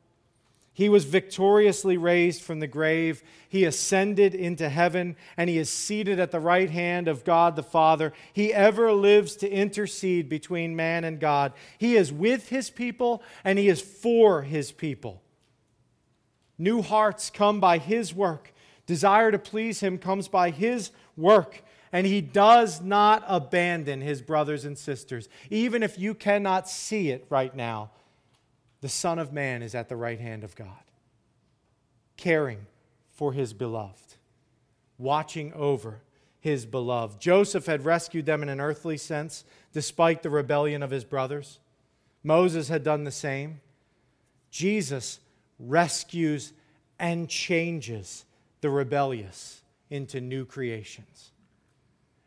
He 0.73 0.89
was 0.89 1.07
victoriously 1.07 1.97
raised 1.97 2.43
from 2.43 2.61
the 2.61 2.69
grave. 2.69 3.25
He 3.49 3.65
ascended 3.65 4.33
into 4.33 4.69
heaven, 4.69 5.17
and 5.37 5.51
he 5.51 5.59
is 5.59 5.71
seated 5.71 6.21
at 6.21 6.31
the 6.31 6.39
right 6.39 6.71
hand 6.71 7.09
of 7.09 7.25
God 7.25 7.57
the 7.57 7.65
Father. 7.65 8.13
He 8.33 8.55
ever 8.55 8.93
lives 8.93 9.35
to 9.39 9.51
intercede 9.51 10.29
between 10.29 10.77
man 10.77 11.03
and 11.03 11.19
God. 11.19 11.53
He 11.79 11.97
is 11.97 12.13
with 12.13 12.51
his 12.51 12.71
people, 12.71 13.25
and 13.43 13.59
he 13.59 13.69
is 13.69 13.81
for 13.81 14.43
his 14.43 14.71
people. 14.71 15.24
New 16.59 16.83
hearts 16.83 17.31
come 17.31 17.61
by 17.61 17.79
his 17.79 18.15
work. 18.15 18.53
Desire 18.87 19.31
to 19.31 19.39
please 19.39 19.81
him 19.81 19.99
comes 19.99 20.29
by 20.29 20.51
his 20.51 20.91
work. 21.17 21.63
And 21.93 22.07
he 22.07 22.21
does 22.21 22.81
not 22.81 23.25
abandon 23.29 24.01
his 24.01 24.21
brothers 24.21 24.65
and 24.65 24.77
sisters. 24.77 25.29
Even 25.51 25.83
if 25.83 25.99
you 25.99 26.15
cannot 26.15 26.69
see 26.69 27.11
it 27.11 27.25
right 27.31 27.55
now, 27.55 27.91
the 28.81 28.89
Son 28.89 29.19
of 29.19 29.33
Man 29.33 29.63
is 29.63 29.75
at 29.75 29.89
the 29.89 29.97
right 29.97 30.21
hand 30.21 30.45
of 30.45 30.55
God, 30.57 30.69
caring 32.17 32.67
for 33.13 33.33
his 33.33 33.53
beloved, 33.53 34.17
watching 34.99 35.53
over 35.55 36.01
his 36.41 36.67
beloved. 36.67 37.21
Joseph 37.21 37.65
had 37.65 37.87
rescued 37.87 38.27
them 38.27 38.43
in 38.43 38.49
an 38.51 38.61
earthly 38.61 38.99
sense, 38.99 39.45
despite 39.73 40.23
the 40.23 40.29
rebellion 40.29 40.83
of 40.83 40.91
his 40.91 41.05
brothers. 41.05 41.61
Moses 42.23 42.69
had 42.69 42.83
done 42.83 43.05
the 43.05 43.11
same. 43.11 43.61
Jesus 44.51 45.21
rescues 45.59 46.53
and 46.99 47.29
changes 47.29 48.25
the 48.61 48.71
rebellious 48.71 49.63
into 49.91 50.21
new 50.21 50.45
creations 50.45 51.33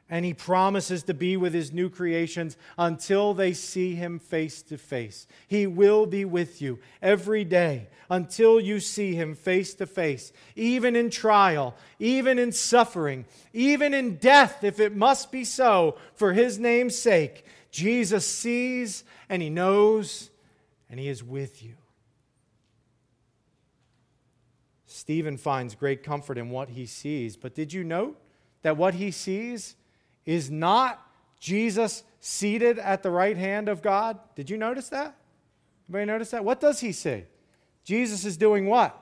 and 0.09 0.23
he 0.23 0.33
promises 0.33 1.03
to 1.03 1.13
be 1.13 1.35
with 1.35 1.53
his 1.53 1.73
new 1.73 1.89
creations 1.89 2.55
until 2.77 3.33
they 3.33 3.51
see 3.51 3.95
him 3.95 4.19
face 4.19 4.61
to 4.61 4.77
face. 4.77 5.27
He 5.47 5.67
will 5.67 6.05
be 6.05 6.23
with 6.23 6.61
you 6.61 6.79
every 7.01 7.43
day 7.43 7.89
until 8.09 8.59
you 8.59 8.79
see 8.79 9.15
him 9.15 9.35
face 9.35 9.73
to 9.75 9.85
face, 9.85 10.31
even 10.55 10.95
in 10.95 11.09
trial, 11.09 11.75
even 11.99 12.39
in 12.39 12.53
suffering, 12.53 13.25
even 13.51 13.93
in 13.93 14.15
death, 14.15 14.63
if 14.63 14.79
it 14.79 14.95
must 14.95 15.29
be 15.29 15.43
so, 15.43 15.97
for 16.15 16.31
his 16.31 16.57
name's 16.57 16.97
sake. 16.97 17.45
Jesus 17.69 18.25
sees 18.25 19.03
and 19.27 19.41
he 19.41 19.49
knows 19.49 20.29
and 20.89 20.99
he 21.01 21.09
is 21.09 21.21
with 21.21 21.61
you. 21.61 21.73
Stephen 24.97 25.37
finds 25.37 25.75
great 25.75 26.03
comfort 26.03 26.37
in 26.37 26.49
what 26.49 26.69
he 26.69 26.85
sees, 26.85 27.37
but 27.37 27.53
did 27.53 27.71
you 27.71 27.83
note 27.83 28.19
that 28.63 28.77
what 28.77 28.95
he 28.95 29.11
sees? 29.11 29.75
is 30.27 30.51
not 30.51 31.01
Jesus 31.39 32.03
seated 32.19 32.77
at 32.77 33.01
the 33.01 33.09
right 33.09 33.37
hand 33.37 33.69
of 33.69 33.81
God? 33.81 34.19
Did 34.35 34.51
you 34.51 34.57
notice 34.57 34.89
that? 34.89 35.15
Anybody 35.87 36.05
notice 36.05 36.31
that? 36.31 36.43
What 36.43 36.59
does 36.59 36.81
he 36.81 36.91
see? 36.91 37.23
Jesus 37.85 38.25
is 38.25 38.35
doing 38.35 38.67
what? 38.67 38.99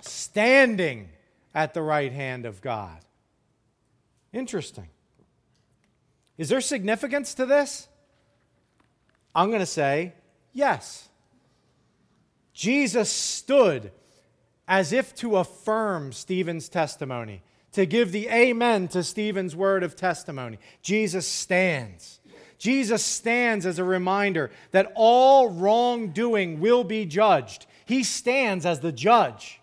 Standing 0.00 1.08
at 1.54 1.72
the 1.72 1.82
right 1.82 2.12
hand 2.12 2.44
of 2.44 2.60
God. 2.60 2.98
Interesting. 4.32 4.88
Is 6.36 6.48
there 6.48 6.60
significance 6.60 7.34
to 7.34 7.46
this? 7.46 7.86
I'm 9.34 9.50
going 9.50 9.60
to 9.60 9.66
say 9.66 10.14
yes. 10.52 11.09
Jesus 12.60 13.10
stood 13.10 13.90
as 14.68 14.92
if 14.92 15.14
to 15.14 15.38
affirm 15.38 16.12
Stephen's 16.12 16.68
testimony 16.68 17.40
to 17.72 17.86
give 17.86 18.12
the 18.12 18.28
amen 18.28 18.86
to 18.88 19.02
Stephen's 19.02 19.56
word 19.56 19.82
of 19.82 19.96
testimony. 19.96 20.58
Jesus 20.82 21.26
stands. 21.26 22.20
Jesus 22.58 23.02
stands 23.02 23.64
as 23.64 23.78
a 23.78 23.84
reminder 23.84 24.50
that 24.72 24.92
all 24.94 25.48
wrongdoing 25.48 26.60
will 26.60 26.84
be 26.84 27.06
judged. 27.06 27.64
He 27.86 28.04
stands 28.04 28.66
as 28.66 28.80
the 28.80 28.92
judge. 28.92 29.62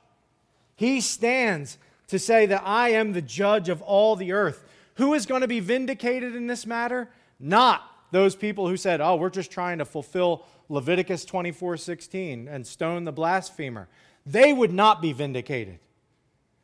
He 0.76 1.00
stands 1.00 1.78
to 2.08 2.18
say 2.18 2.48
that 2.48 2.64
I 2.66 2.90
am 2.94 3.14
the 3.14 3.22
judge 3.22 3.70
of 3.70 3.84
all 3.84 4.16
the 4.16 4.32
earth. 4.32 4.66
Who 4.96 5.14
is 5.14 5.28
going 5.28 5.42
to 5.42 5.48
be 5.48 5.60
vindicated 5.60 6.36
in 6.36 6.48
this 6.48 6.66
matter? 6.66 7.10
Not 7.40 7.84
those 8.10 8.36
people 8.36 8.68
who 8.68 8.76
said, 8.76 9.02
oh, 9.02 9.18
we're 9.18 9.30
just 9.30 9.52
trying 9.52 9.78
to 9.78 9.86
fulfill 9.86 10.48
Leviticus 10.70 11.26
24 11.26 11.78
16 11.78 12.48
and 12.48 12.68
stone 12.68 13.06
the 13.06 13.12
blasphemer. 13.12 13.88
They 14.26 14.52
would 14.52 14.74
not 14.74 15.02
be 15.02 15.14
vindicated. 15.14 15.80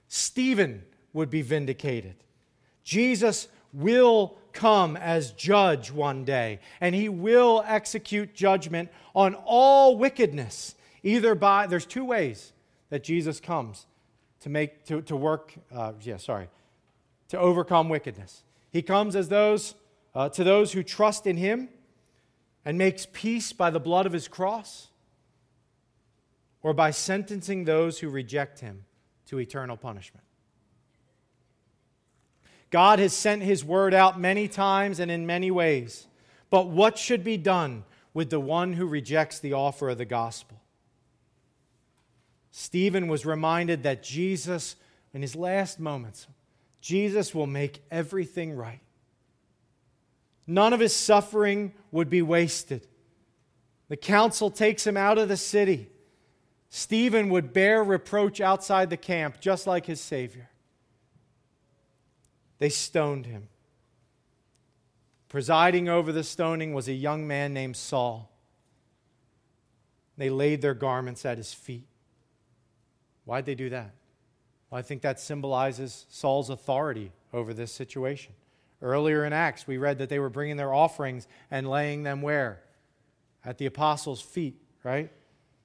Stephen 0.08 0.84
would 1.14 1.30
be 1.30 1.42
vindicated. 1.42 2.16
Jesus 2.84 3.48
will 3.72 4.38
come 4.52 4.96
as 4.98 5.32
judge 5.32 5.92
one 5.92 6.26
day, 6.26 6.60
and 6.80 6.94
he 6.94 7.10
will 7.10 7.64
execute 7.66 8.36
judgment 8.36 8.90
on 9.16 9.36
all 9.46 9.98
wickedness. 9.98 10.76
Either 11.02 11.36
by, 11.36 11.68
there's 11.68 11.86
two 11.86 12.06
ways 12.06 12.54
that 12.90 13.04
Jesus 13.04 13.40
comes 13.40 13.88
to 14.42 14.50
make, 14.50 14.86
to, 14.86 15.02
to 15.04 15.16
work, 15.16 15.54
uh, 15.74 15.94
yeah, 16.02 16.18
sorry, 16.18 16.50
to 17.30 17.40
overcome 17.40 17.90
wickedness. 17.90 18.44
He 18.72 18.82
comes 18.82 19.16
as 19.16 19.30
those, 19.30 19.76
uh, 20.14 20.30
to 20.30 20.44
those 20.44 20.74
who 20.74 20.84
trust 20.84 21.26
in 21.26 21.38
him 21.38 21.70
and 22.66 22.78
makes 22.78 23.08
peace 23.12 23.52
by 23.54 23.70
the 23.70 23.80
blood 23.80 24.06
of 24.06 24.14
his 24.14 24.28
cross, 24.28 24.88
or 26.62 26.74
by 26.74 26.92
sentencing 26.92 27.66
those 27.66 28.00
who 28.00 28.10
reject 28.10 28.60
him 28.62 28.86
to 29.26 29.40
eternal 29.40 29.76
punishment. 29.76 30.24
God 32.70 33.00
has 33.00 33.14
sent 33.14 33.44
his 33.44 33.64
word 33.64 33.94
out 33.94 34.20
many 34.20 34.48
times 34.48 35.00
and 35.00 35.12
in 35.12 35.28
many 35.28 35.52
ways. 35.52 36.08
But 36.50 36.70
what 36.70 36.98
should 36.98 37.24
be 37.24 37.38
done 37.38 37.84
with 38.14 38.30
the 38.30 38.40
one 38.40 38.74
who 38.74 38.86
rejects 38.86 39.40
the 39.40 39.54
offer 39.54 39.90
of 39.90 39.98
the 39.98 40.06
gospel? 40.06 40.60
Stephen 42.52 43.08
was 43.08 43.26
reminded 43.26 43.84
that 43.84 44.04
Jesus, 44.04 44.76
in 45.14 45.22
his 45.22 45.36
last 45.36 45.80
moments, 45.80 46.28
Jesus 46.82 47.36
will 47.36 47.48
make 47.48 47.84
everything 47.92 48.56
right. 48.56 48.80
None 50.46 50.74
of 50.74 50.80
his 50.80 50.96
suffering 50.96 51.74
would 51.92 52.10
be 52.10 52.22
wasted. 52.22 52.88
The 53.90 53.98
council 53.98 54.50
takes 54.50 54.86
him 54.86 54.98
out 54.98 55.18
of 55.18 55.30
the 55.30 55.38
city. 55.38 55.90
Stephen 56.70 57.30
would 57.30 57.54
bear 57.54 57.84
reproach 57.84 58.42
outside 58.42 58.90
the 58.90 58.98
camp, 58.98 59.40
just 59.40 59.68
like 59.68 59.86
his 59.86 60.02
Savior. 60.02 60.50
They 62.58 62.70
stoned 62.70 63.26
him. 63.26 63.50
Presiding 65.30 65.90
over 65.90 66.12
the 66.12 66.24
stoning 66.24 66.74
was 66.74 66.88
a 66.88 66.94
young 66.94 67.28
man 67.28 67.54
named 67.54 67.78
Saul. 67.78 68.32
They 70.18 70.30
laid 70.30 70.62
their 70.62 70.74
garments 70.74 71.26
at 71.26 71.38
his 71.38 71.54
feet. 71.54 71.88
Why'd 73.26 73.46
they 73.46 73.56
do 73.56 73.70
that? 73.70 73.94
Well, 74.70 74.80
I 74.80 74.82
think 74.82 75.02
that 75.02 75.20
symbolizes 75.20 76.06
Saul's 76.10 76.50
authority 76.50 77.12
over 77.32 77.54
this 77.54 77.72
situation. 77.72 78.34
Earlier 78.84 79.24
in 79.24 79.32
Acts, 79.34 79.66
we 79.66 79.78
read 79.78 79.98
that 80.00 80.10
they 80.10 80.20
were 80.20 80.30
bringing 80.30 80.58
their 80.58 80.74
offerings 80.74 81.28
and 81.50 81.70
laying 81.70 82.04
them 82.04 82.22
where? 82.22 82.62
At 83.44 83.58
the 83.58 83.66
apostles' 83.66 84.22
feet, 84.22 84.62
right? 84.84 85.10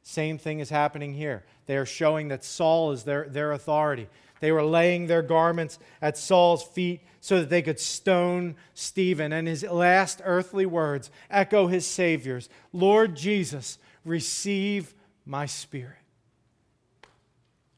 Same 0.02 0.38
thing 0.38 0.60
is 0.60 0.70
happening 0.70 1.12
here. 1.12 1.44
They 1.66 1.76
are 1.76 1.84
showing 1.84 2.28
that 2.28 2.44
Saul 2.44 2.92
is 2.92 3.02
their, 3.02 3.28
their 3.28 3.52
authority. 3.52 4.08
They 4.40 4.52
were 4.52 4.62
laying 4.62 5.06
their 5.06 5.22
garments 5.22 5.80
at 6.00 6.16
Saul's 6.16 6.62
feet 6.62 7.00
so 7.20 7.40
that 7.40 7.50
they 7.50 7.60
could 7.60 7.80
stone 7.80 8.54
Stephen. 8.72 9.32
And 9.32 9.48
his 9.48 9.64
last 9.64 10.22
earthly 10.24 10.64
words 10.64 11.10
echo 11.28 11.66
his 11.66 11.86
Savior's 11.86 12.48
Lord 12.72 13.16
Jesus, 13.16 13.78
receive 14.04 14.94
my 15.26 15.46
spirit. 15.46 15.96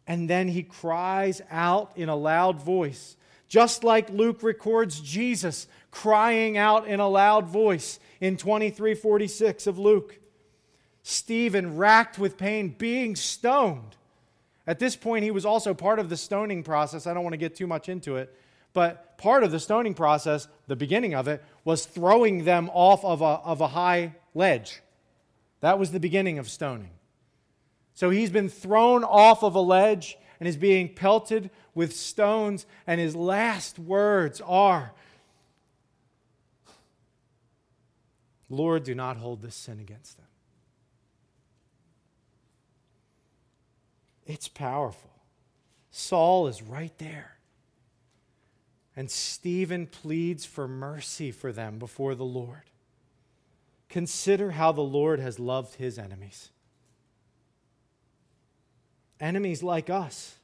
And 0.07 0.29
then 0.29 0.49
he 0.49 0.63
cries 0.63 1.41
out 1.51 1.93
in 1.97 2.09
a 2.09 2.17
loud 2.17 2.61
voice, 2.61 3.17
just 3.51 3.85
like 3.85 4.09
Luke 4.09 4.43
records 4.43 4.99
Jesus 4.99 5.67
crying 5.91 6.57
out 6.57 6.89
in 6.89 7.01
a 7.01 7.09
loud 7.09 7.47
voice 7.47 8.01
in 8.19 8.39
2346 8.39 9.67
of 9.67 9.79
Luke. 9.79 10.19
Stephen, 11.03 11.77
racked 11.77 12.19
with 12.19 12.39
pain, 12.39 12.75
being 12.79 13.15
stoned 13.15 13.97
at 14.71 14.79
this 14.79 14.95
point, 14.95 15.25
he 15.25 15.33
was 15.33 15.45
also 15.45 15.75
part 15.75 15.99
of 15.99 16.09
the 16.09 16.17
stoning 16.17 16.63
process. 16.63 17.09
I 17.09 17.13
don't 17.13 17.25
want 17.25 17.33
to 17.33 17.39
get 17.39 17.57
too 17.57 17.67
much 17.67 17.89
into 17.89 18.15
it, 18.15 18.33
but 18.73 19.19
part 19.19 19.43
of 19.43 19.51
the 19.51 19.59
stoning 19.59 19.95
process, 19.95 20.47
the 20.69 20.77
beginning 20.77 21.13
of 21.13 21.27
it, 21.27 21.43
was 21.65 21.87
throwing 21.87 22.45
them 22.45 22.71
off 22.73 23.05
of 23.05 23.21
a, 23.21 23.25
of 23.25 23.61
a 23.61 23.67
high 23.67 24.15
ledge. 24.33 24.81
That 25.59 25.81
was 25.81 25.91
the 25.91 25.99
beginning 25.99 26.39
of 26.39 26.49
stoning. 26.49 26.91
So 27.95 28.11
he's 28.11 28.31
been 28.31 28.49
thrown 28.49 29.03
off 29.03 29.43
of 29.43 29.57
a 29.57 29.61
ledge 29.61 30.17
and 30.41 30.49
is 30.49 30.57
being 30.57 30.89
pelted 30.89 31.51
with 31.75 31.95
stones, 31.95 32.67
and 32.87 32.99
his 32.99 33.15
last 33.15 33.79
words 33.79 34.41
are, 34.41 34.93
Lord, 38.49 38.83
do 38.83 38.97
not 38.97 39.19
hold 39.19 39.43
this 39.43 39.55
sin 39.55 39.79
against 39.79 40.17
them. 40.17 40.27
It's 44.27 44.49
powerful. 44.49 45.11
Saul 45.91 46.49
is 46.49 46.63
right 46.63 46.97
there. 46.99 47.37
And 48.97 49.11
Stephen 49.11 49.87
pleads 49.87 50.45
for 50.45 50.67
mercy 50.67 51.31
for 51.31 51.53
them 51.53 51.79
before 51.79 52.15
the 52.15 52.25
Lord. 52.25 52.63
Consider 53.89 54.53
how 54.53 54.73
the 54.73 54.81
Lord 54.81 55.21
has 55.21 55.39
loved 55.39 55.77
his 55.77 55.99
enemies. 55.99 56.51
Enemies 59.21 59.63
like 59.63 59.91
us. 59.91 60.37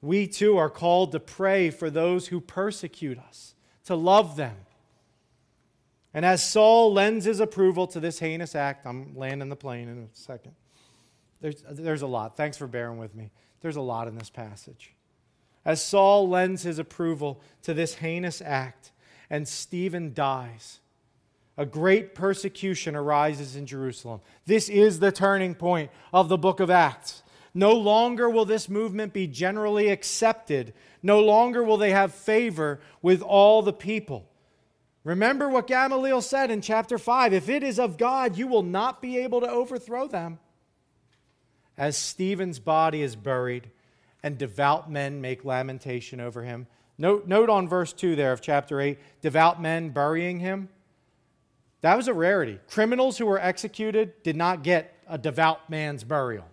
We 0.00 0.26
too 0.26 0.56
are 0.56 0.70
called 0.70 1.12
to 1.12 1.20
pray 1.20 1.70
for 1.70 1.90
those 1.90 2.28
who 2.28 2.40
persecute 2.40 3.18
us, 3.18 3.54
to 3.84 3.94
love 3.94 4.36
them. 4.36 4.56
And 6.14 6.24
as 6.24 6.44
Saul 6.44 6.92
lends 6.92 7.24
his 7.24 7.40
approval 7.40 7.86
to 7.88 8.00
this 8.00 8.18
heinous 8.18 8.54
act, 8.54 8.86
I'm 8.86 9.16
landing 9.16 9.48
the 9.48 9.56
plane 9.56 9.88
in 9.88 9.98
a 9.98 10.06
second. 10.12 10.52
There's, 11.40 11.62
there's 11.68 12.02
a 12.02 12.06
lot. 12.06 12.36
Thanks 12.36 12.56
for 12.56 12.66
bearing 12.66 12.98
with 12.98 13.14
me. 13.14 13.30
There's 13.60 13.76
a 13.76 13.80
lot 13.80 14.08
in 14.08 14.16
this 14.16 14.30
passage. 14.30 14.94
As 15.64 15.82
Saul 15.82 16.28
lends 16.28 16.62
his 16.62 16.78
approval 16.78 17.40
to 17.62 17.72
this 17.72 17.94
heinous 17.94 18.42
act 18.42 18.90
and 19.30 19.46
Stephen 19.46 20.12
dies, 20.12 20.80
a 21.56 21.64
great 21.64 22.14
persecution 22.14 22.96
arises 22.96 23.56
in 23.56 23.66
Jerusalem. 23.66 24.20
This 24.46 24.68
is 24.68 24.98
the 24.98 25.12
turning 25.12 25.54
point 25.54 25.90
of 26.12 26.28
the 26.28 26.38
book 26.38 26.60
of 26.60 26.70
Acts. 26.70 27.21
No 27.54 27.72
longer 27.72 28.30
will 28.30 28.44
this 28.44 28.68
movement 28.68 29.12
be 29.12 29.26
generally 29.26 29.88
accepted. 29.88 30.72
No 31.02 31.20
longer 31.20 31.62
will 31.62 31.76
they 31.76 31.90
have 31.90 32.14
favor 32.14 32.80
with 33.02 33.20
all 33.20 33.62
the 33.62 33.72
people. 33.72 34.28
Remember 35.04 35.48
what 35.48 35.66
Gamaliel 35.66 36.22
said 36.22 36.50
in 36.50 36.60
chapter 36.60 36.96
5 36.96 37.32
if 37.32 37.48
it 37.48 37.62
is 37.62 37.78
of 37.78 37.98
God, 37.98 38.36
you 38.36 38.46
will 38.46 38.62
not 38.62 39.02
be 39.02 39.18
able 39.18 39.40
to 39.40 39.48
overthrow 39.48 40.06
them. 40.06 40.38
As 41.76 41.96
Stephen's 41.96 42.58
body 42.58 43.02
is 43.02 43.16
buried 43.16 43.70
and 44.22 44.38
devout 44.38 44.90
men 44.90 45.20
make 45.20 45.44
lamentation 45.44 46.20
over 46.20 46.42
him. 46.42 46.66
Note, 46.98 47.26
note 47.26 47.50
on 47.50 47.68
verse 47.68 47.92
2 47.92 48.14
there 48.14 48.32
of 48.32 48.40
chapter 48.40 48.80
8 48.80 48.98
devout 49.20 49.60
men 49.60 49.90
burying 49.90 50.38
him. 50.38 50.68
That 51.80 51.96
was 51.96 52.06
a 52.06 52.14
rarity. 52.14 52.60
Criminals 52.68 53.18
who 53.18 53.26
were 53.26 53.40
executed 53.40 54.22
did 54.22 54.36
not 54.36 54.62
get 54.62 54.96
a 55.08 55.18
devout 55.18 55.68
man's 55.68 56.04
burial. 56.04 56.46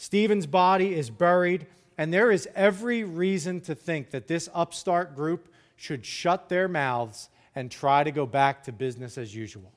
Stephen's 0.00 0.46
body 0.46 0.94
is 0.94 1.10
buried, 1.10 1.66
and 1.98 2.10
there 2.10 2.30
is 2.30 2.48
every 2.54 3.04
reason 3.04 3.60
to 3.60 3.74
think 3.74 4.12
that 4.12 4.28
this 4.28 4.48
upstart 4.54 5.14
group 5.14 5.52
should 5.76 6.06
shut 6.06 6.48
their 6.48 6.68
mouths 6.68 7.28
and 7.54 7.70
try 7.70 8.02
to 8.02 8.10
go 8.10 8.24
back 8.24 8.64
to 8.64 8.72
business 8.72 9.18
as 9.18 9.34
usual. 9.34 9.70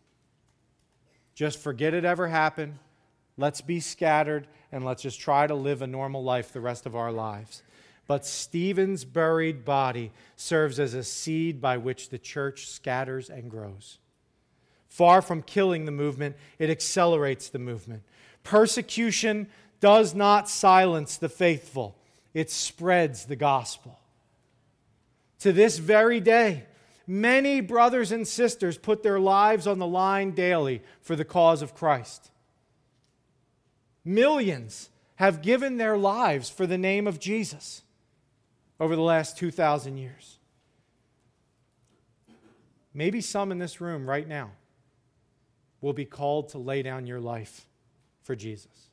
Just 1.35 1.59
forget 1.59 1.93
it 1.93 2.05
ever 2.05 2.29
happened. 2.29 2.79
Let's 3.35 3.59
be 3.59 3.81
scattered 3.81 4.47
and 4.71 4.85
let's 4.85 5.01
just 5.01 5.19
try 5.19 5.45
to 5.45 5.55
live 5.55 5.81
a 5.81 5.87
normal 5.87 6.23
life 6.23 6.53
the 6.53 6.61
rest 6.61 6.85
of 6.85 6.95
our 6.95 7.11
lives. 7.11 7.61
But 8.07 8.25
Stephen's 8.25 9.03
buried 9.03 9.65
body 9.65 10.13
serves 10.37 10.79
as 10.79 10.93
a 10.93 11.03
seed 11.03 11.59
by 11.59 11.75
which 11.75 12.07
the 12.07 12.17
church 12.17 12.69
scatters 12.69 13.29
and 13.29 13.51
grows. 13.51 13.97
Far 14.87 15.21
from 15.21 15.41
killing 15.41 15.83
the 15.83 15.91
movement, 15.91 16.37
it 16.59 16.69
accelerates 16.69 17.49
the 17.49 17.59
movement. 17.59 18.03
Persecution 18.43 19.47
does 19.83 20.15
not 20.15 20.47
silence 20.47 21.17
the 21.17 21.27
faithful, 21.27 21.97
it 22.33 22.49
spreads 22.49 23.25
the 23.25 23.35
gospel. 23.35 23.99
To 25.39 25.51
this 25.51 25.77
very 25.77 26.21
day, 26.21 26.63
many 27.05 27.59
brothers 27.59 28.13
and 28.13 28.25
sisters 28.25 28.77
put 28.77 29.03
their 29.03 29.19
lives 29.19 29.67
on 29.67 29.79
the 29.79 29.85
line 29.85 30.31
daily 30.31 30.81
for 31.01 31.17
the 31.17 31.25
cause 31.25 31.61
of 31.61 31.75
Christ. 31.75 32.31
Millions 34.05 34.89
have 35.15 35.41
given 35.41 35.75
their 35.75 35.97
lives 35.97 36.49
for 36.49 36.65
the 36.65 36.77
name 36.77 37.05
of 37.05 37.19
Jesus 37.19 37.81
over 38.79 38.95
the 38.95 39.01
last 39.01 39.37
2,000 39.37 39.97
years. 39.97 40.37
Maybe 42.93 43.19
some 43.19 43.51
in 43.51 43.57
this 43.57 43.81
room 43.81 44.09
right 44.09 44.29
now 44.29 44.51
will 45.81 45.91
be 45.91 46.05
called 46.05 46.47
to 46.49 46.57
lay 46.57 46.83
down 46.83 47.05
your 47.05 47.19
life 47.19 47.67
for 48.21 48.33
Jesus. 48.33 48.92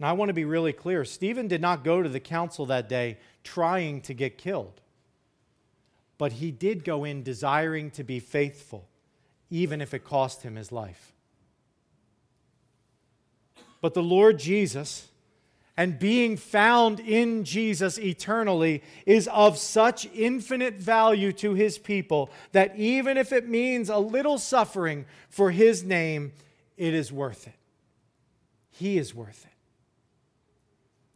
Now, 0.00 0.08
I 0.08 0.12
want 0.12 0.30
to 0.30 0.34
be 0.34 0.46
really 0.46 0.72
clear. 0.72 1.04
Stephen 1.04 1.46
did 1.46 1.60
not 1.60 1.84
go 1.84 2.02
to 2.02 2.08
the 2.08 2.20
council 2.20 2.64
that 2.66 2.88
day 2.88 3.18
trying 3.44 4.00
to 4.02 4.14
get 4.14 4.38
killed, 4.38 4.80
but 6.16 6.32
he 6.32 6.50
did 6.50 6.84
go 6.84 7.04
in 7.04 7.22
desiring 7.22 7.90
to 7.92 8.02
be 8.02 8.18
faithful, 8.18 8.88
even 9.50 9.82
if 9.82 9.92
it 9.92 10.02
cost 10.02 10.42
him 10.42 10.56
his 10.56 10.72
life. 10.72 11.12
But 13.82 13.92
the 13.92 14.02
Lord 14.02 14.38
Jesus, 14.38 15.08
and 15.76 15.98
being 15.98 16.38
found 16.38 17.00
in 17.00 17.44
Jesus 17.44 17.98
eternally, 17.98 18.82
is 19.04 19.28
of 19.28 19.58
such 19.58 20.08
infinite 20.14 20.74
value 20.74 21.32
to 21.34 21.52
his 21.52 21.76
people 21.76 22.30
that 22.52 22.74
even 22.76 23.18
if 23.18 23.32
it 23.32 23.46
means 23.46 23.90
a 23.90 23.98
little 23.98 24.38
suffering 24.38 25.04
for 25.28 25.50
his 25.50 25.84
name, 25.84 26.32
it 26.78 26.94
is 26.94 27.12
worth 27.12 27.46
it. 27.46 27.54
He 28.70 28.96
is 28.96 29.14
worth 29.14 29.44
it. 29.44 29.49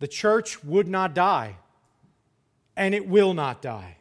The 0.05 0.09
church 0.09 0.63
would 0.63 0.87
not 0.87 1.15
die, 1.15 1.57
and 2.77 2.95
it 2.95 3.09
will 3.09 3.33
not 3.33 3.63
die. 3.63 3.97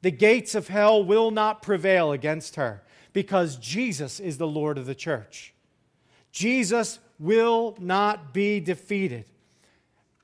The 0.00 0.10
gates 0.10 0.54
of 0.54 0.68
hell 0.68 1.04
will 1.04 1.30
not 1.30 1.60
prevail 1.60 2.10
against 2.10 2.56
her 2.56 2.82
because 3.12 3.56
Jesus 3.56 4.18
is 4.18 4.38
the 4.38 4.46
Lord 4.46 4.78
of 4.78 4.86
the 4.86 4.94
church. 4.94 5.52
Jesus 6.32 7.00
will 7.18 7.76
not 7.78 8.32
be 8.32 8.60
defeated. 8.60 9.26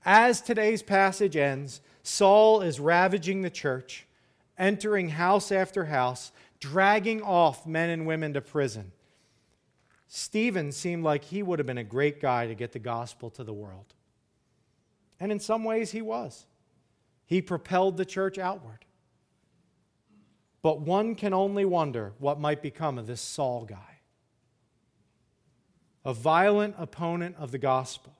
As 0.02 0.40
today's 0.40 0.82
passage 0.82 1.36
ends, 1.36 1.82
Saul 2.02 2.62
is 2.62 2.80
ravaging 2.80 3.42
the 3.42 3.50
church, 3.50 4.06
entering 4.56 5.10
house 5.10 5.52
after 5.52 5.84
house, 5.84 6.32
dragging 6.58 7.20
off 7.20 7.66
men 7.66 7.90
and 7.90 8.06
women 8.06 8.32
to 8.32 8.40
prison. 8.40 8.92
Stephen 10.08 10.72
seemed 10.72 11.04
like 11.04 11.24
he 11.24 11.42
would 11.42 11.58
have 11.58 11.66
been 11.66 11.76
a 11.76 11.84
great 11.84 12.18
guy 12.18 12.46
to 12.46 12.54
get 12.54 12.72
the 12.72 12.78
gospel 12.78 13.28
to 13.28 13.44
the 13.44 13.52
world. 13.52 13.91
And 15.22 15.30
in 15.30 15.38
some 15.38 15.62
ways, 15.62 15.92
he 15.92 16.02
was. 16.02 16.46
He 17.26 17.40
propelled 17.40 17.96
the 17.96 18.04
church 18.04 18.38
outward. 18.38 18.84
But 20.62 20.80
one 20.80 21.14
can 21.14 21.32
only 21.32 21.64
wonder 21.64 22.12
what 22.18 22.40
might 22.40 22.60
become 22.60 22.98
of 22.98 23.06
this 23.06 23.20
Saul 23.20 23.64
guy. 23.64 24.00
A 26.04 26.12
violent 26.12 26.74
opponent 26.76 27.36
of 27.38 27.52
the 27.52 27.58
gospel. 27.58 28.16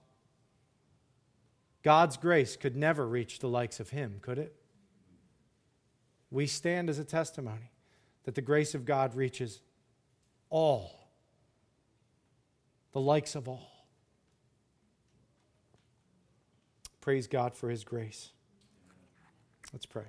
God's 1.82 2.16
grace 2.16 2.54
could 2.54 2.76
never 2.76 3.04
reach 3.04 3.40
the 3.40 3.48
likes 3.48 3.80
of 3.80 3.90
him, 3.90 4.18
could 4.22 4.38
it? 4.38 4.54
We 6.30 6.46
stand 6.46 6.88
as 6.88 7.00
a 7.00 7.04
testimony 7.04 7.72
that 8.22 8.36
the 8.36 8.42
grace 8.42 8.76
of 8.76 8.84
God 8.84 9.16
reaches 9.16 9.60
all, 10.50 11.08
the 12.92 13.00
likes 13.00 13.34
of 13.34 13.48
all. 13.48 13.71
Praise 17.02 17.26
God 17.26 17.52
for 17.52 17.68
his 17.68 17.82
grace. 17.82 18.30
Let's 19.72 19.86
pray. 19.86 20.06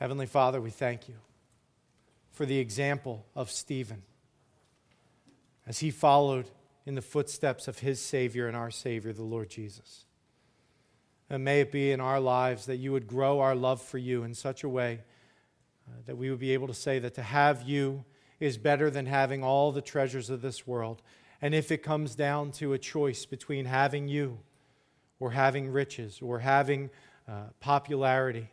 Heavenly 0.00 0.24
Father, 0.24 0.58
we 0.58 0.70
thank 0.70 1.06
you 1.06 1.16
for 2.32 2.46
the 2.46 2.58
example 2.58 3.26
of 3.36 3.50
Stephen 3.50 4.02
as 5.66 5.80
he 5.80 5.90
followed 5.90 6.46
in 6.86 6.94
the 6.94 7.02
footsteps 7.02 7.68
of 7.68 7.80
his 7.80 8.00
Savior 8.00 8.48
and 8.48 8.56
our 8.56 8.70
Savior, 8.70 9.12
the 9.12 9.22
Lord 9.22 9.50
Jesus. 9.50 10.06
And 11.28 11.44
may 11.44 11.60
it 11.60 11.70
be 11.70 11.92
in 11.92 12.00
our 12.00 12.18
lives 12.18 12.64
that 12.66 12.76
you 12.76 12.90
would 12.90 13.06
grow 13.06 13.40
our 13.40 13.54
love 13.54 13.82
for 13.82 13.98
you 13.98 14.24
in 14.24 14.32
such 14.34 14.64
a 14.64 14.68
way 14.68 15.00
uh, 15.86 16.00
that 16.06 16.16
we 16.16 16.30
would 16.30 16.40
be 16.40 16.54
able 16.54 16.68
to 16.68 16.74
say 16.74 16.98
that 16.98 17.14
to 17.14 17.22
have 17.22 17.68
you 17.68 18.06
is 18.40 18.56
better 18.56 18.90
than 18.90 19.04
having 19.04 19.44
all 19.44 19.72
the 19.72 19.82
treasures 19.82 20.30
of 20.30 20.40
this 20.40 20.66
world 20.66 21.02
and 21.42 21.56
if 21.56 21.72
it 21.72 21.78
comes 21.82 22.14
down 22.14 22.52
to 22.52 22.72
a 22.72 22.78
choice 22.78 23.26
between 23.26 23.64
having 23.64 24.06
you 24.06 24.38
or 25.18 25.32
having 25.32 25.68
riches 25.68 26.20
or 26.22 26.38
having 26.38 26.88
uh, 27.28 27.46
popularity 27.58 28.48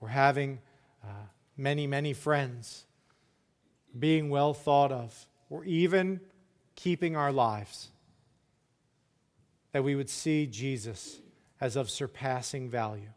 or 0.00 0.08
having 0.08 0.60
uh, 1.02 1.08
many, 1.56 1.88
many 1.88 2.12
friends, 2.12 2.86
being 3.98 4.30
well 4.30 4.54
thought 4.54 4.92
of, 4.92 5.26
or 5.50 5.64
even 5.64 6.20
keeping 6.76 7.16
our 7.16 7.32
lives, 7.32 7.90
that 9.72 9.82
we 9.82 9.96
would 9.96 10.08
see 10.08 10.46
Jesus 10.46 11.20
as 11.60 11.74
of 11.74 11.90
surpassing 11.90 12.70
value. 12.70 13.10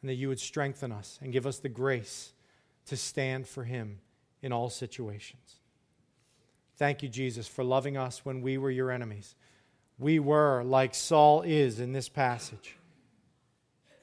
And 0.00 0.08
that 0.08 0.14
you 0.14 0.28
would 0.28 0.40
strengthen 0.40 0.92
us 0.92 1.18
and 1.20 1.32
give 1.32 1.46
us 1.46 1.58
the 1.58 1.68
grace 1.68 2.32
to 2.86 2.96
stand 2.96 3.46
for 3.46 3.64
him 3.64 3.98
in 4.40 4.52
all 4.52 4.70
situations. 4.70 5.59
Thank 6.80 7.02
you, 7.02 7.10
Jesus, 7.10 7.46
for 7.46 7.62
loving 7.62 7.98
us 7.98 8.24
when 8.24 8.40
we 8.40 8.56
were 8.56 8.70
your 8.70 8.90
enemies. 8.90 9.34
We 9.98 10.18
were 10.18 10.62
like 10.62 10.94
Saul 10.94 11.42
is 11.42 11.78
in 11.78 11.92
this 11.92 12.08
passage. 12.08 12.78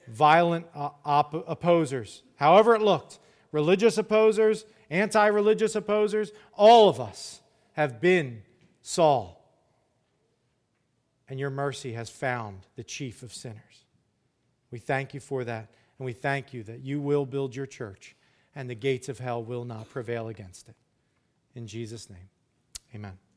violent 0.06 0.64
uh, 0.76 0.90
op- 1.04 1.44
opposers, 1.48 2.22
however 2.36 2.76
it 2.76 2.80
looked 2.80 3.18
religious 3.50 3.98
opposers, 3.98 4.64
anti 4.90 5.26
religious 5.26 5.74
opposers, 5.74 6.30
all 6.54 6.88
of 6.88 7.00
us 7.00 7.40
have 7.72 8.00
been 8.00 8.42
Saul. 8.80 9.44
And 11.28 11.40
your 11.40 11.50
mercy 11.50 11.94
has 11.94 12.08
found 12.08 12.60
the 12.76 12.84
chief 12.84 13.24
of 13.24 13.34
sinners. 13.34 13.86
We 14.70 14.78
thank 14.78 15.14
you 15.14 15.20
for 15.20 15.42
that, 15.42 15.68
and 15.98 16.06
we 16.06 16.12
thank 16.12 16.54
you 16.54 16.62
that 16.62 16.78
you 16.78 17.00
will 17.00 17.26
build 17.26 17.56
your 17.56 17.66
church, 17.66 18.14
and 18.54 18.70
the 18.70 18.76
gates 18.76 19.08
of 19.08 19.18
hell 19.18 19.42
will 19.42 19.64
not 19.64 19.90
prevail 19.90 20.28
against 20.28 20.68
it. 20.68 20.76
In 21.56 21.66
Jesus' 21.66 22.08
name, 22.08 22.28
amen. 22.94 23.27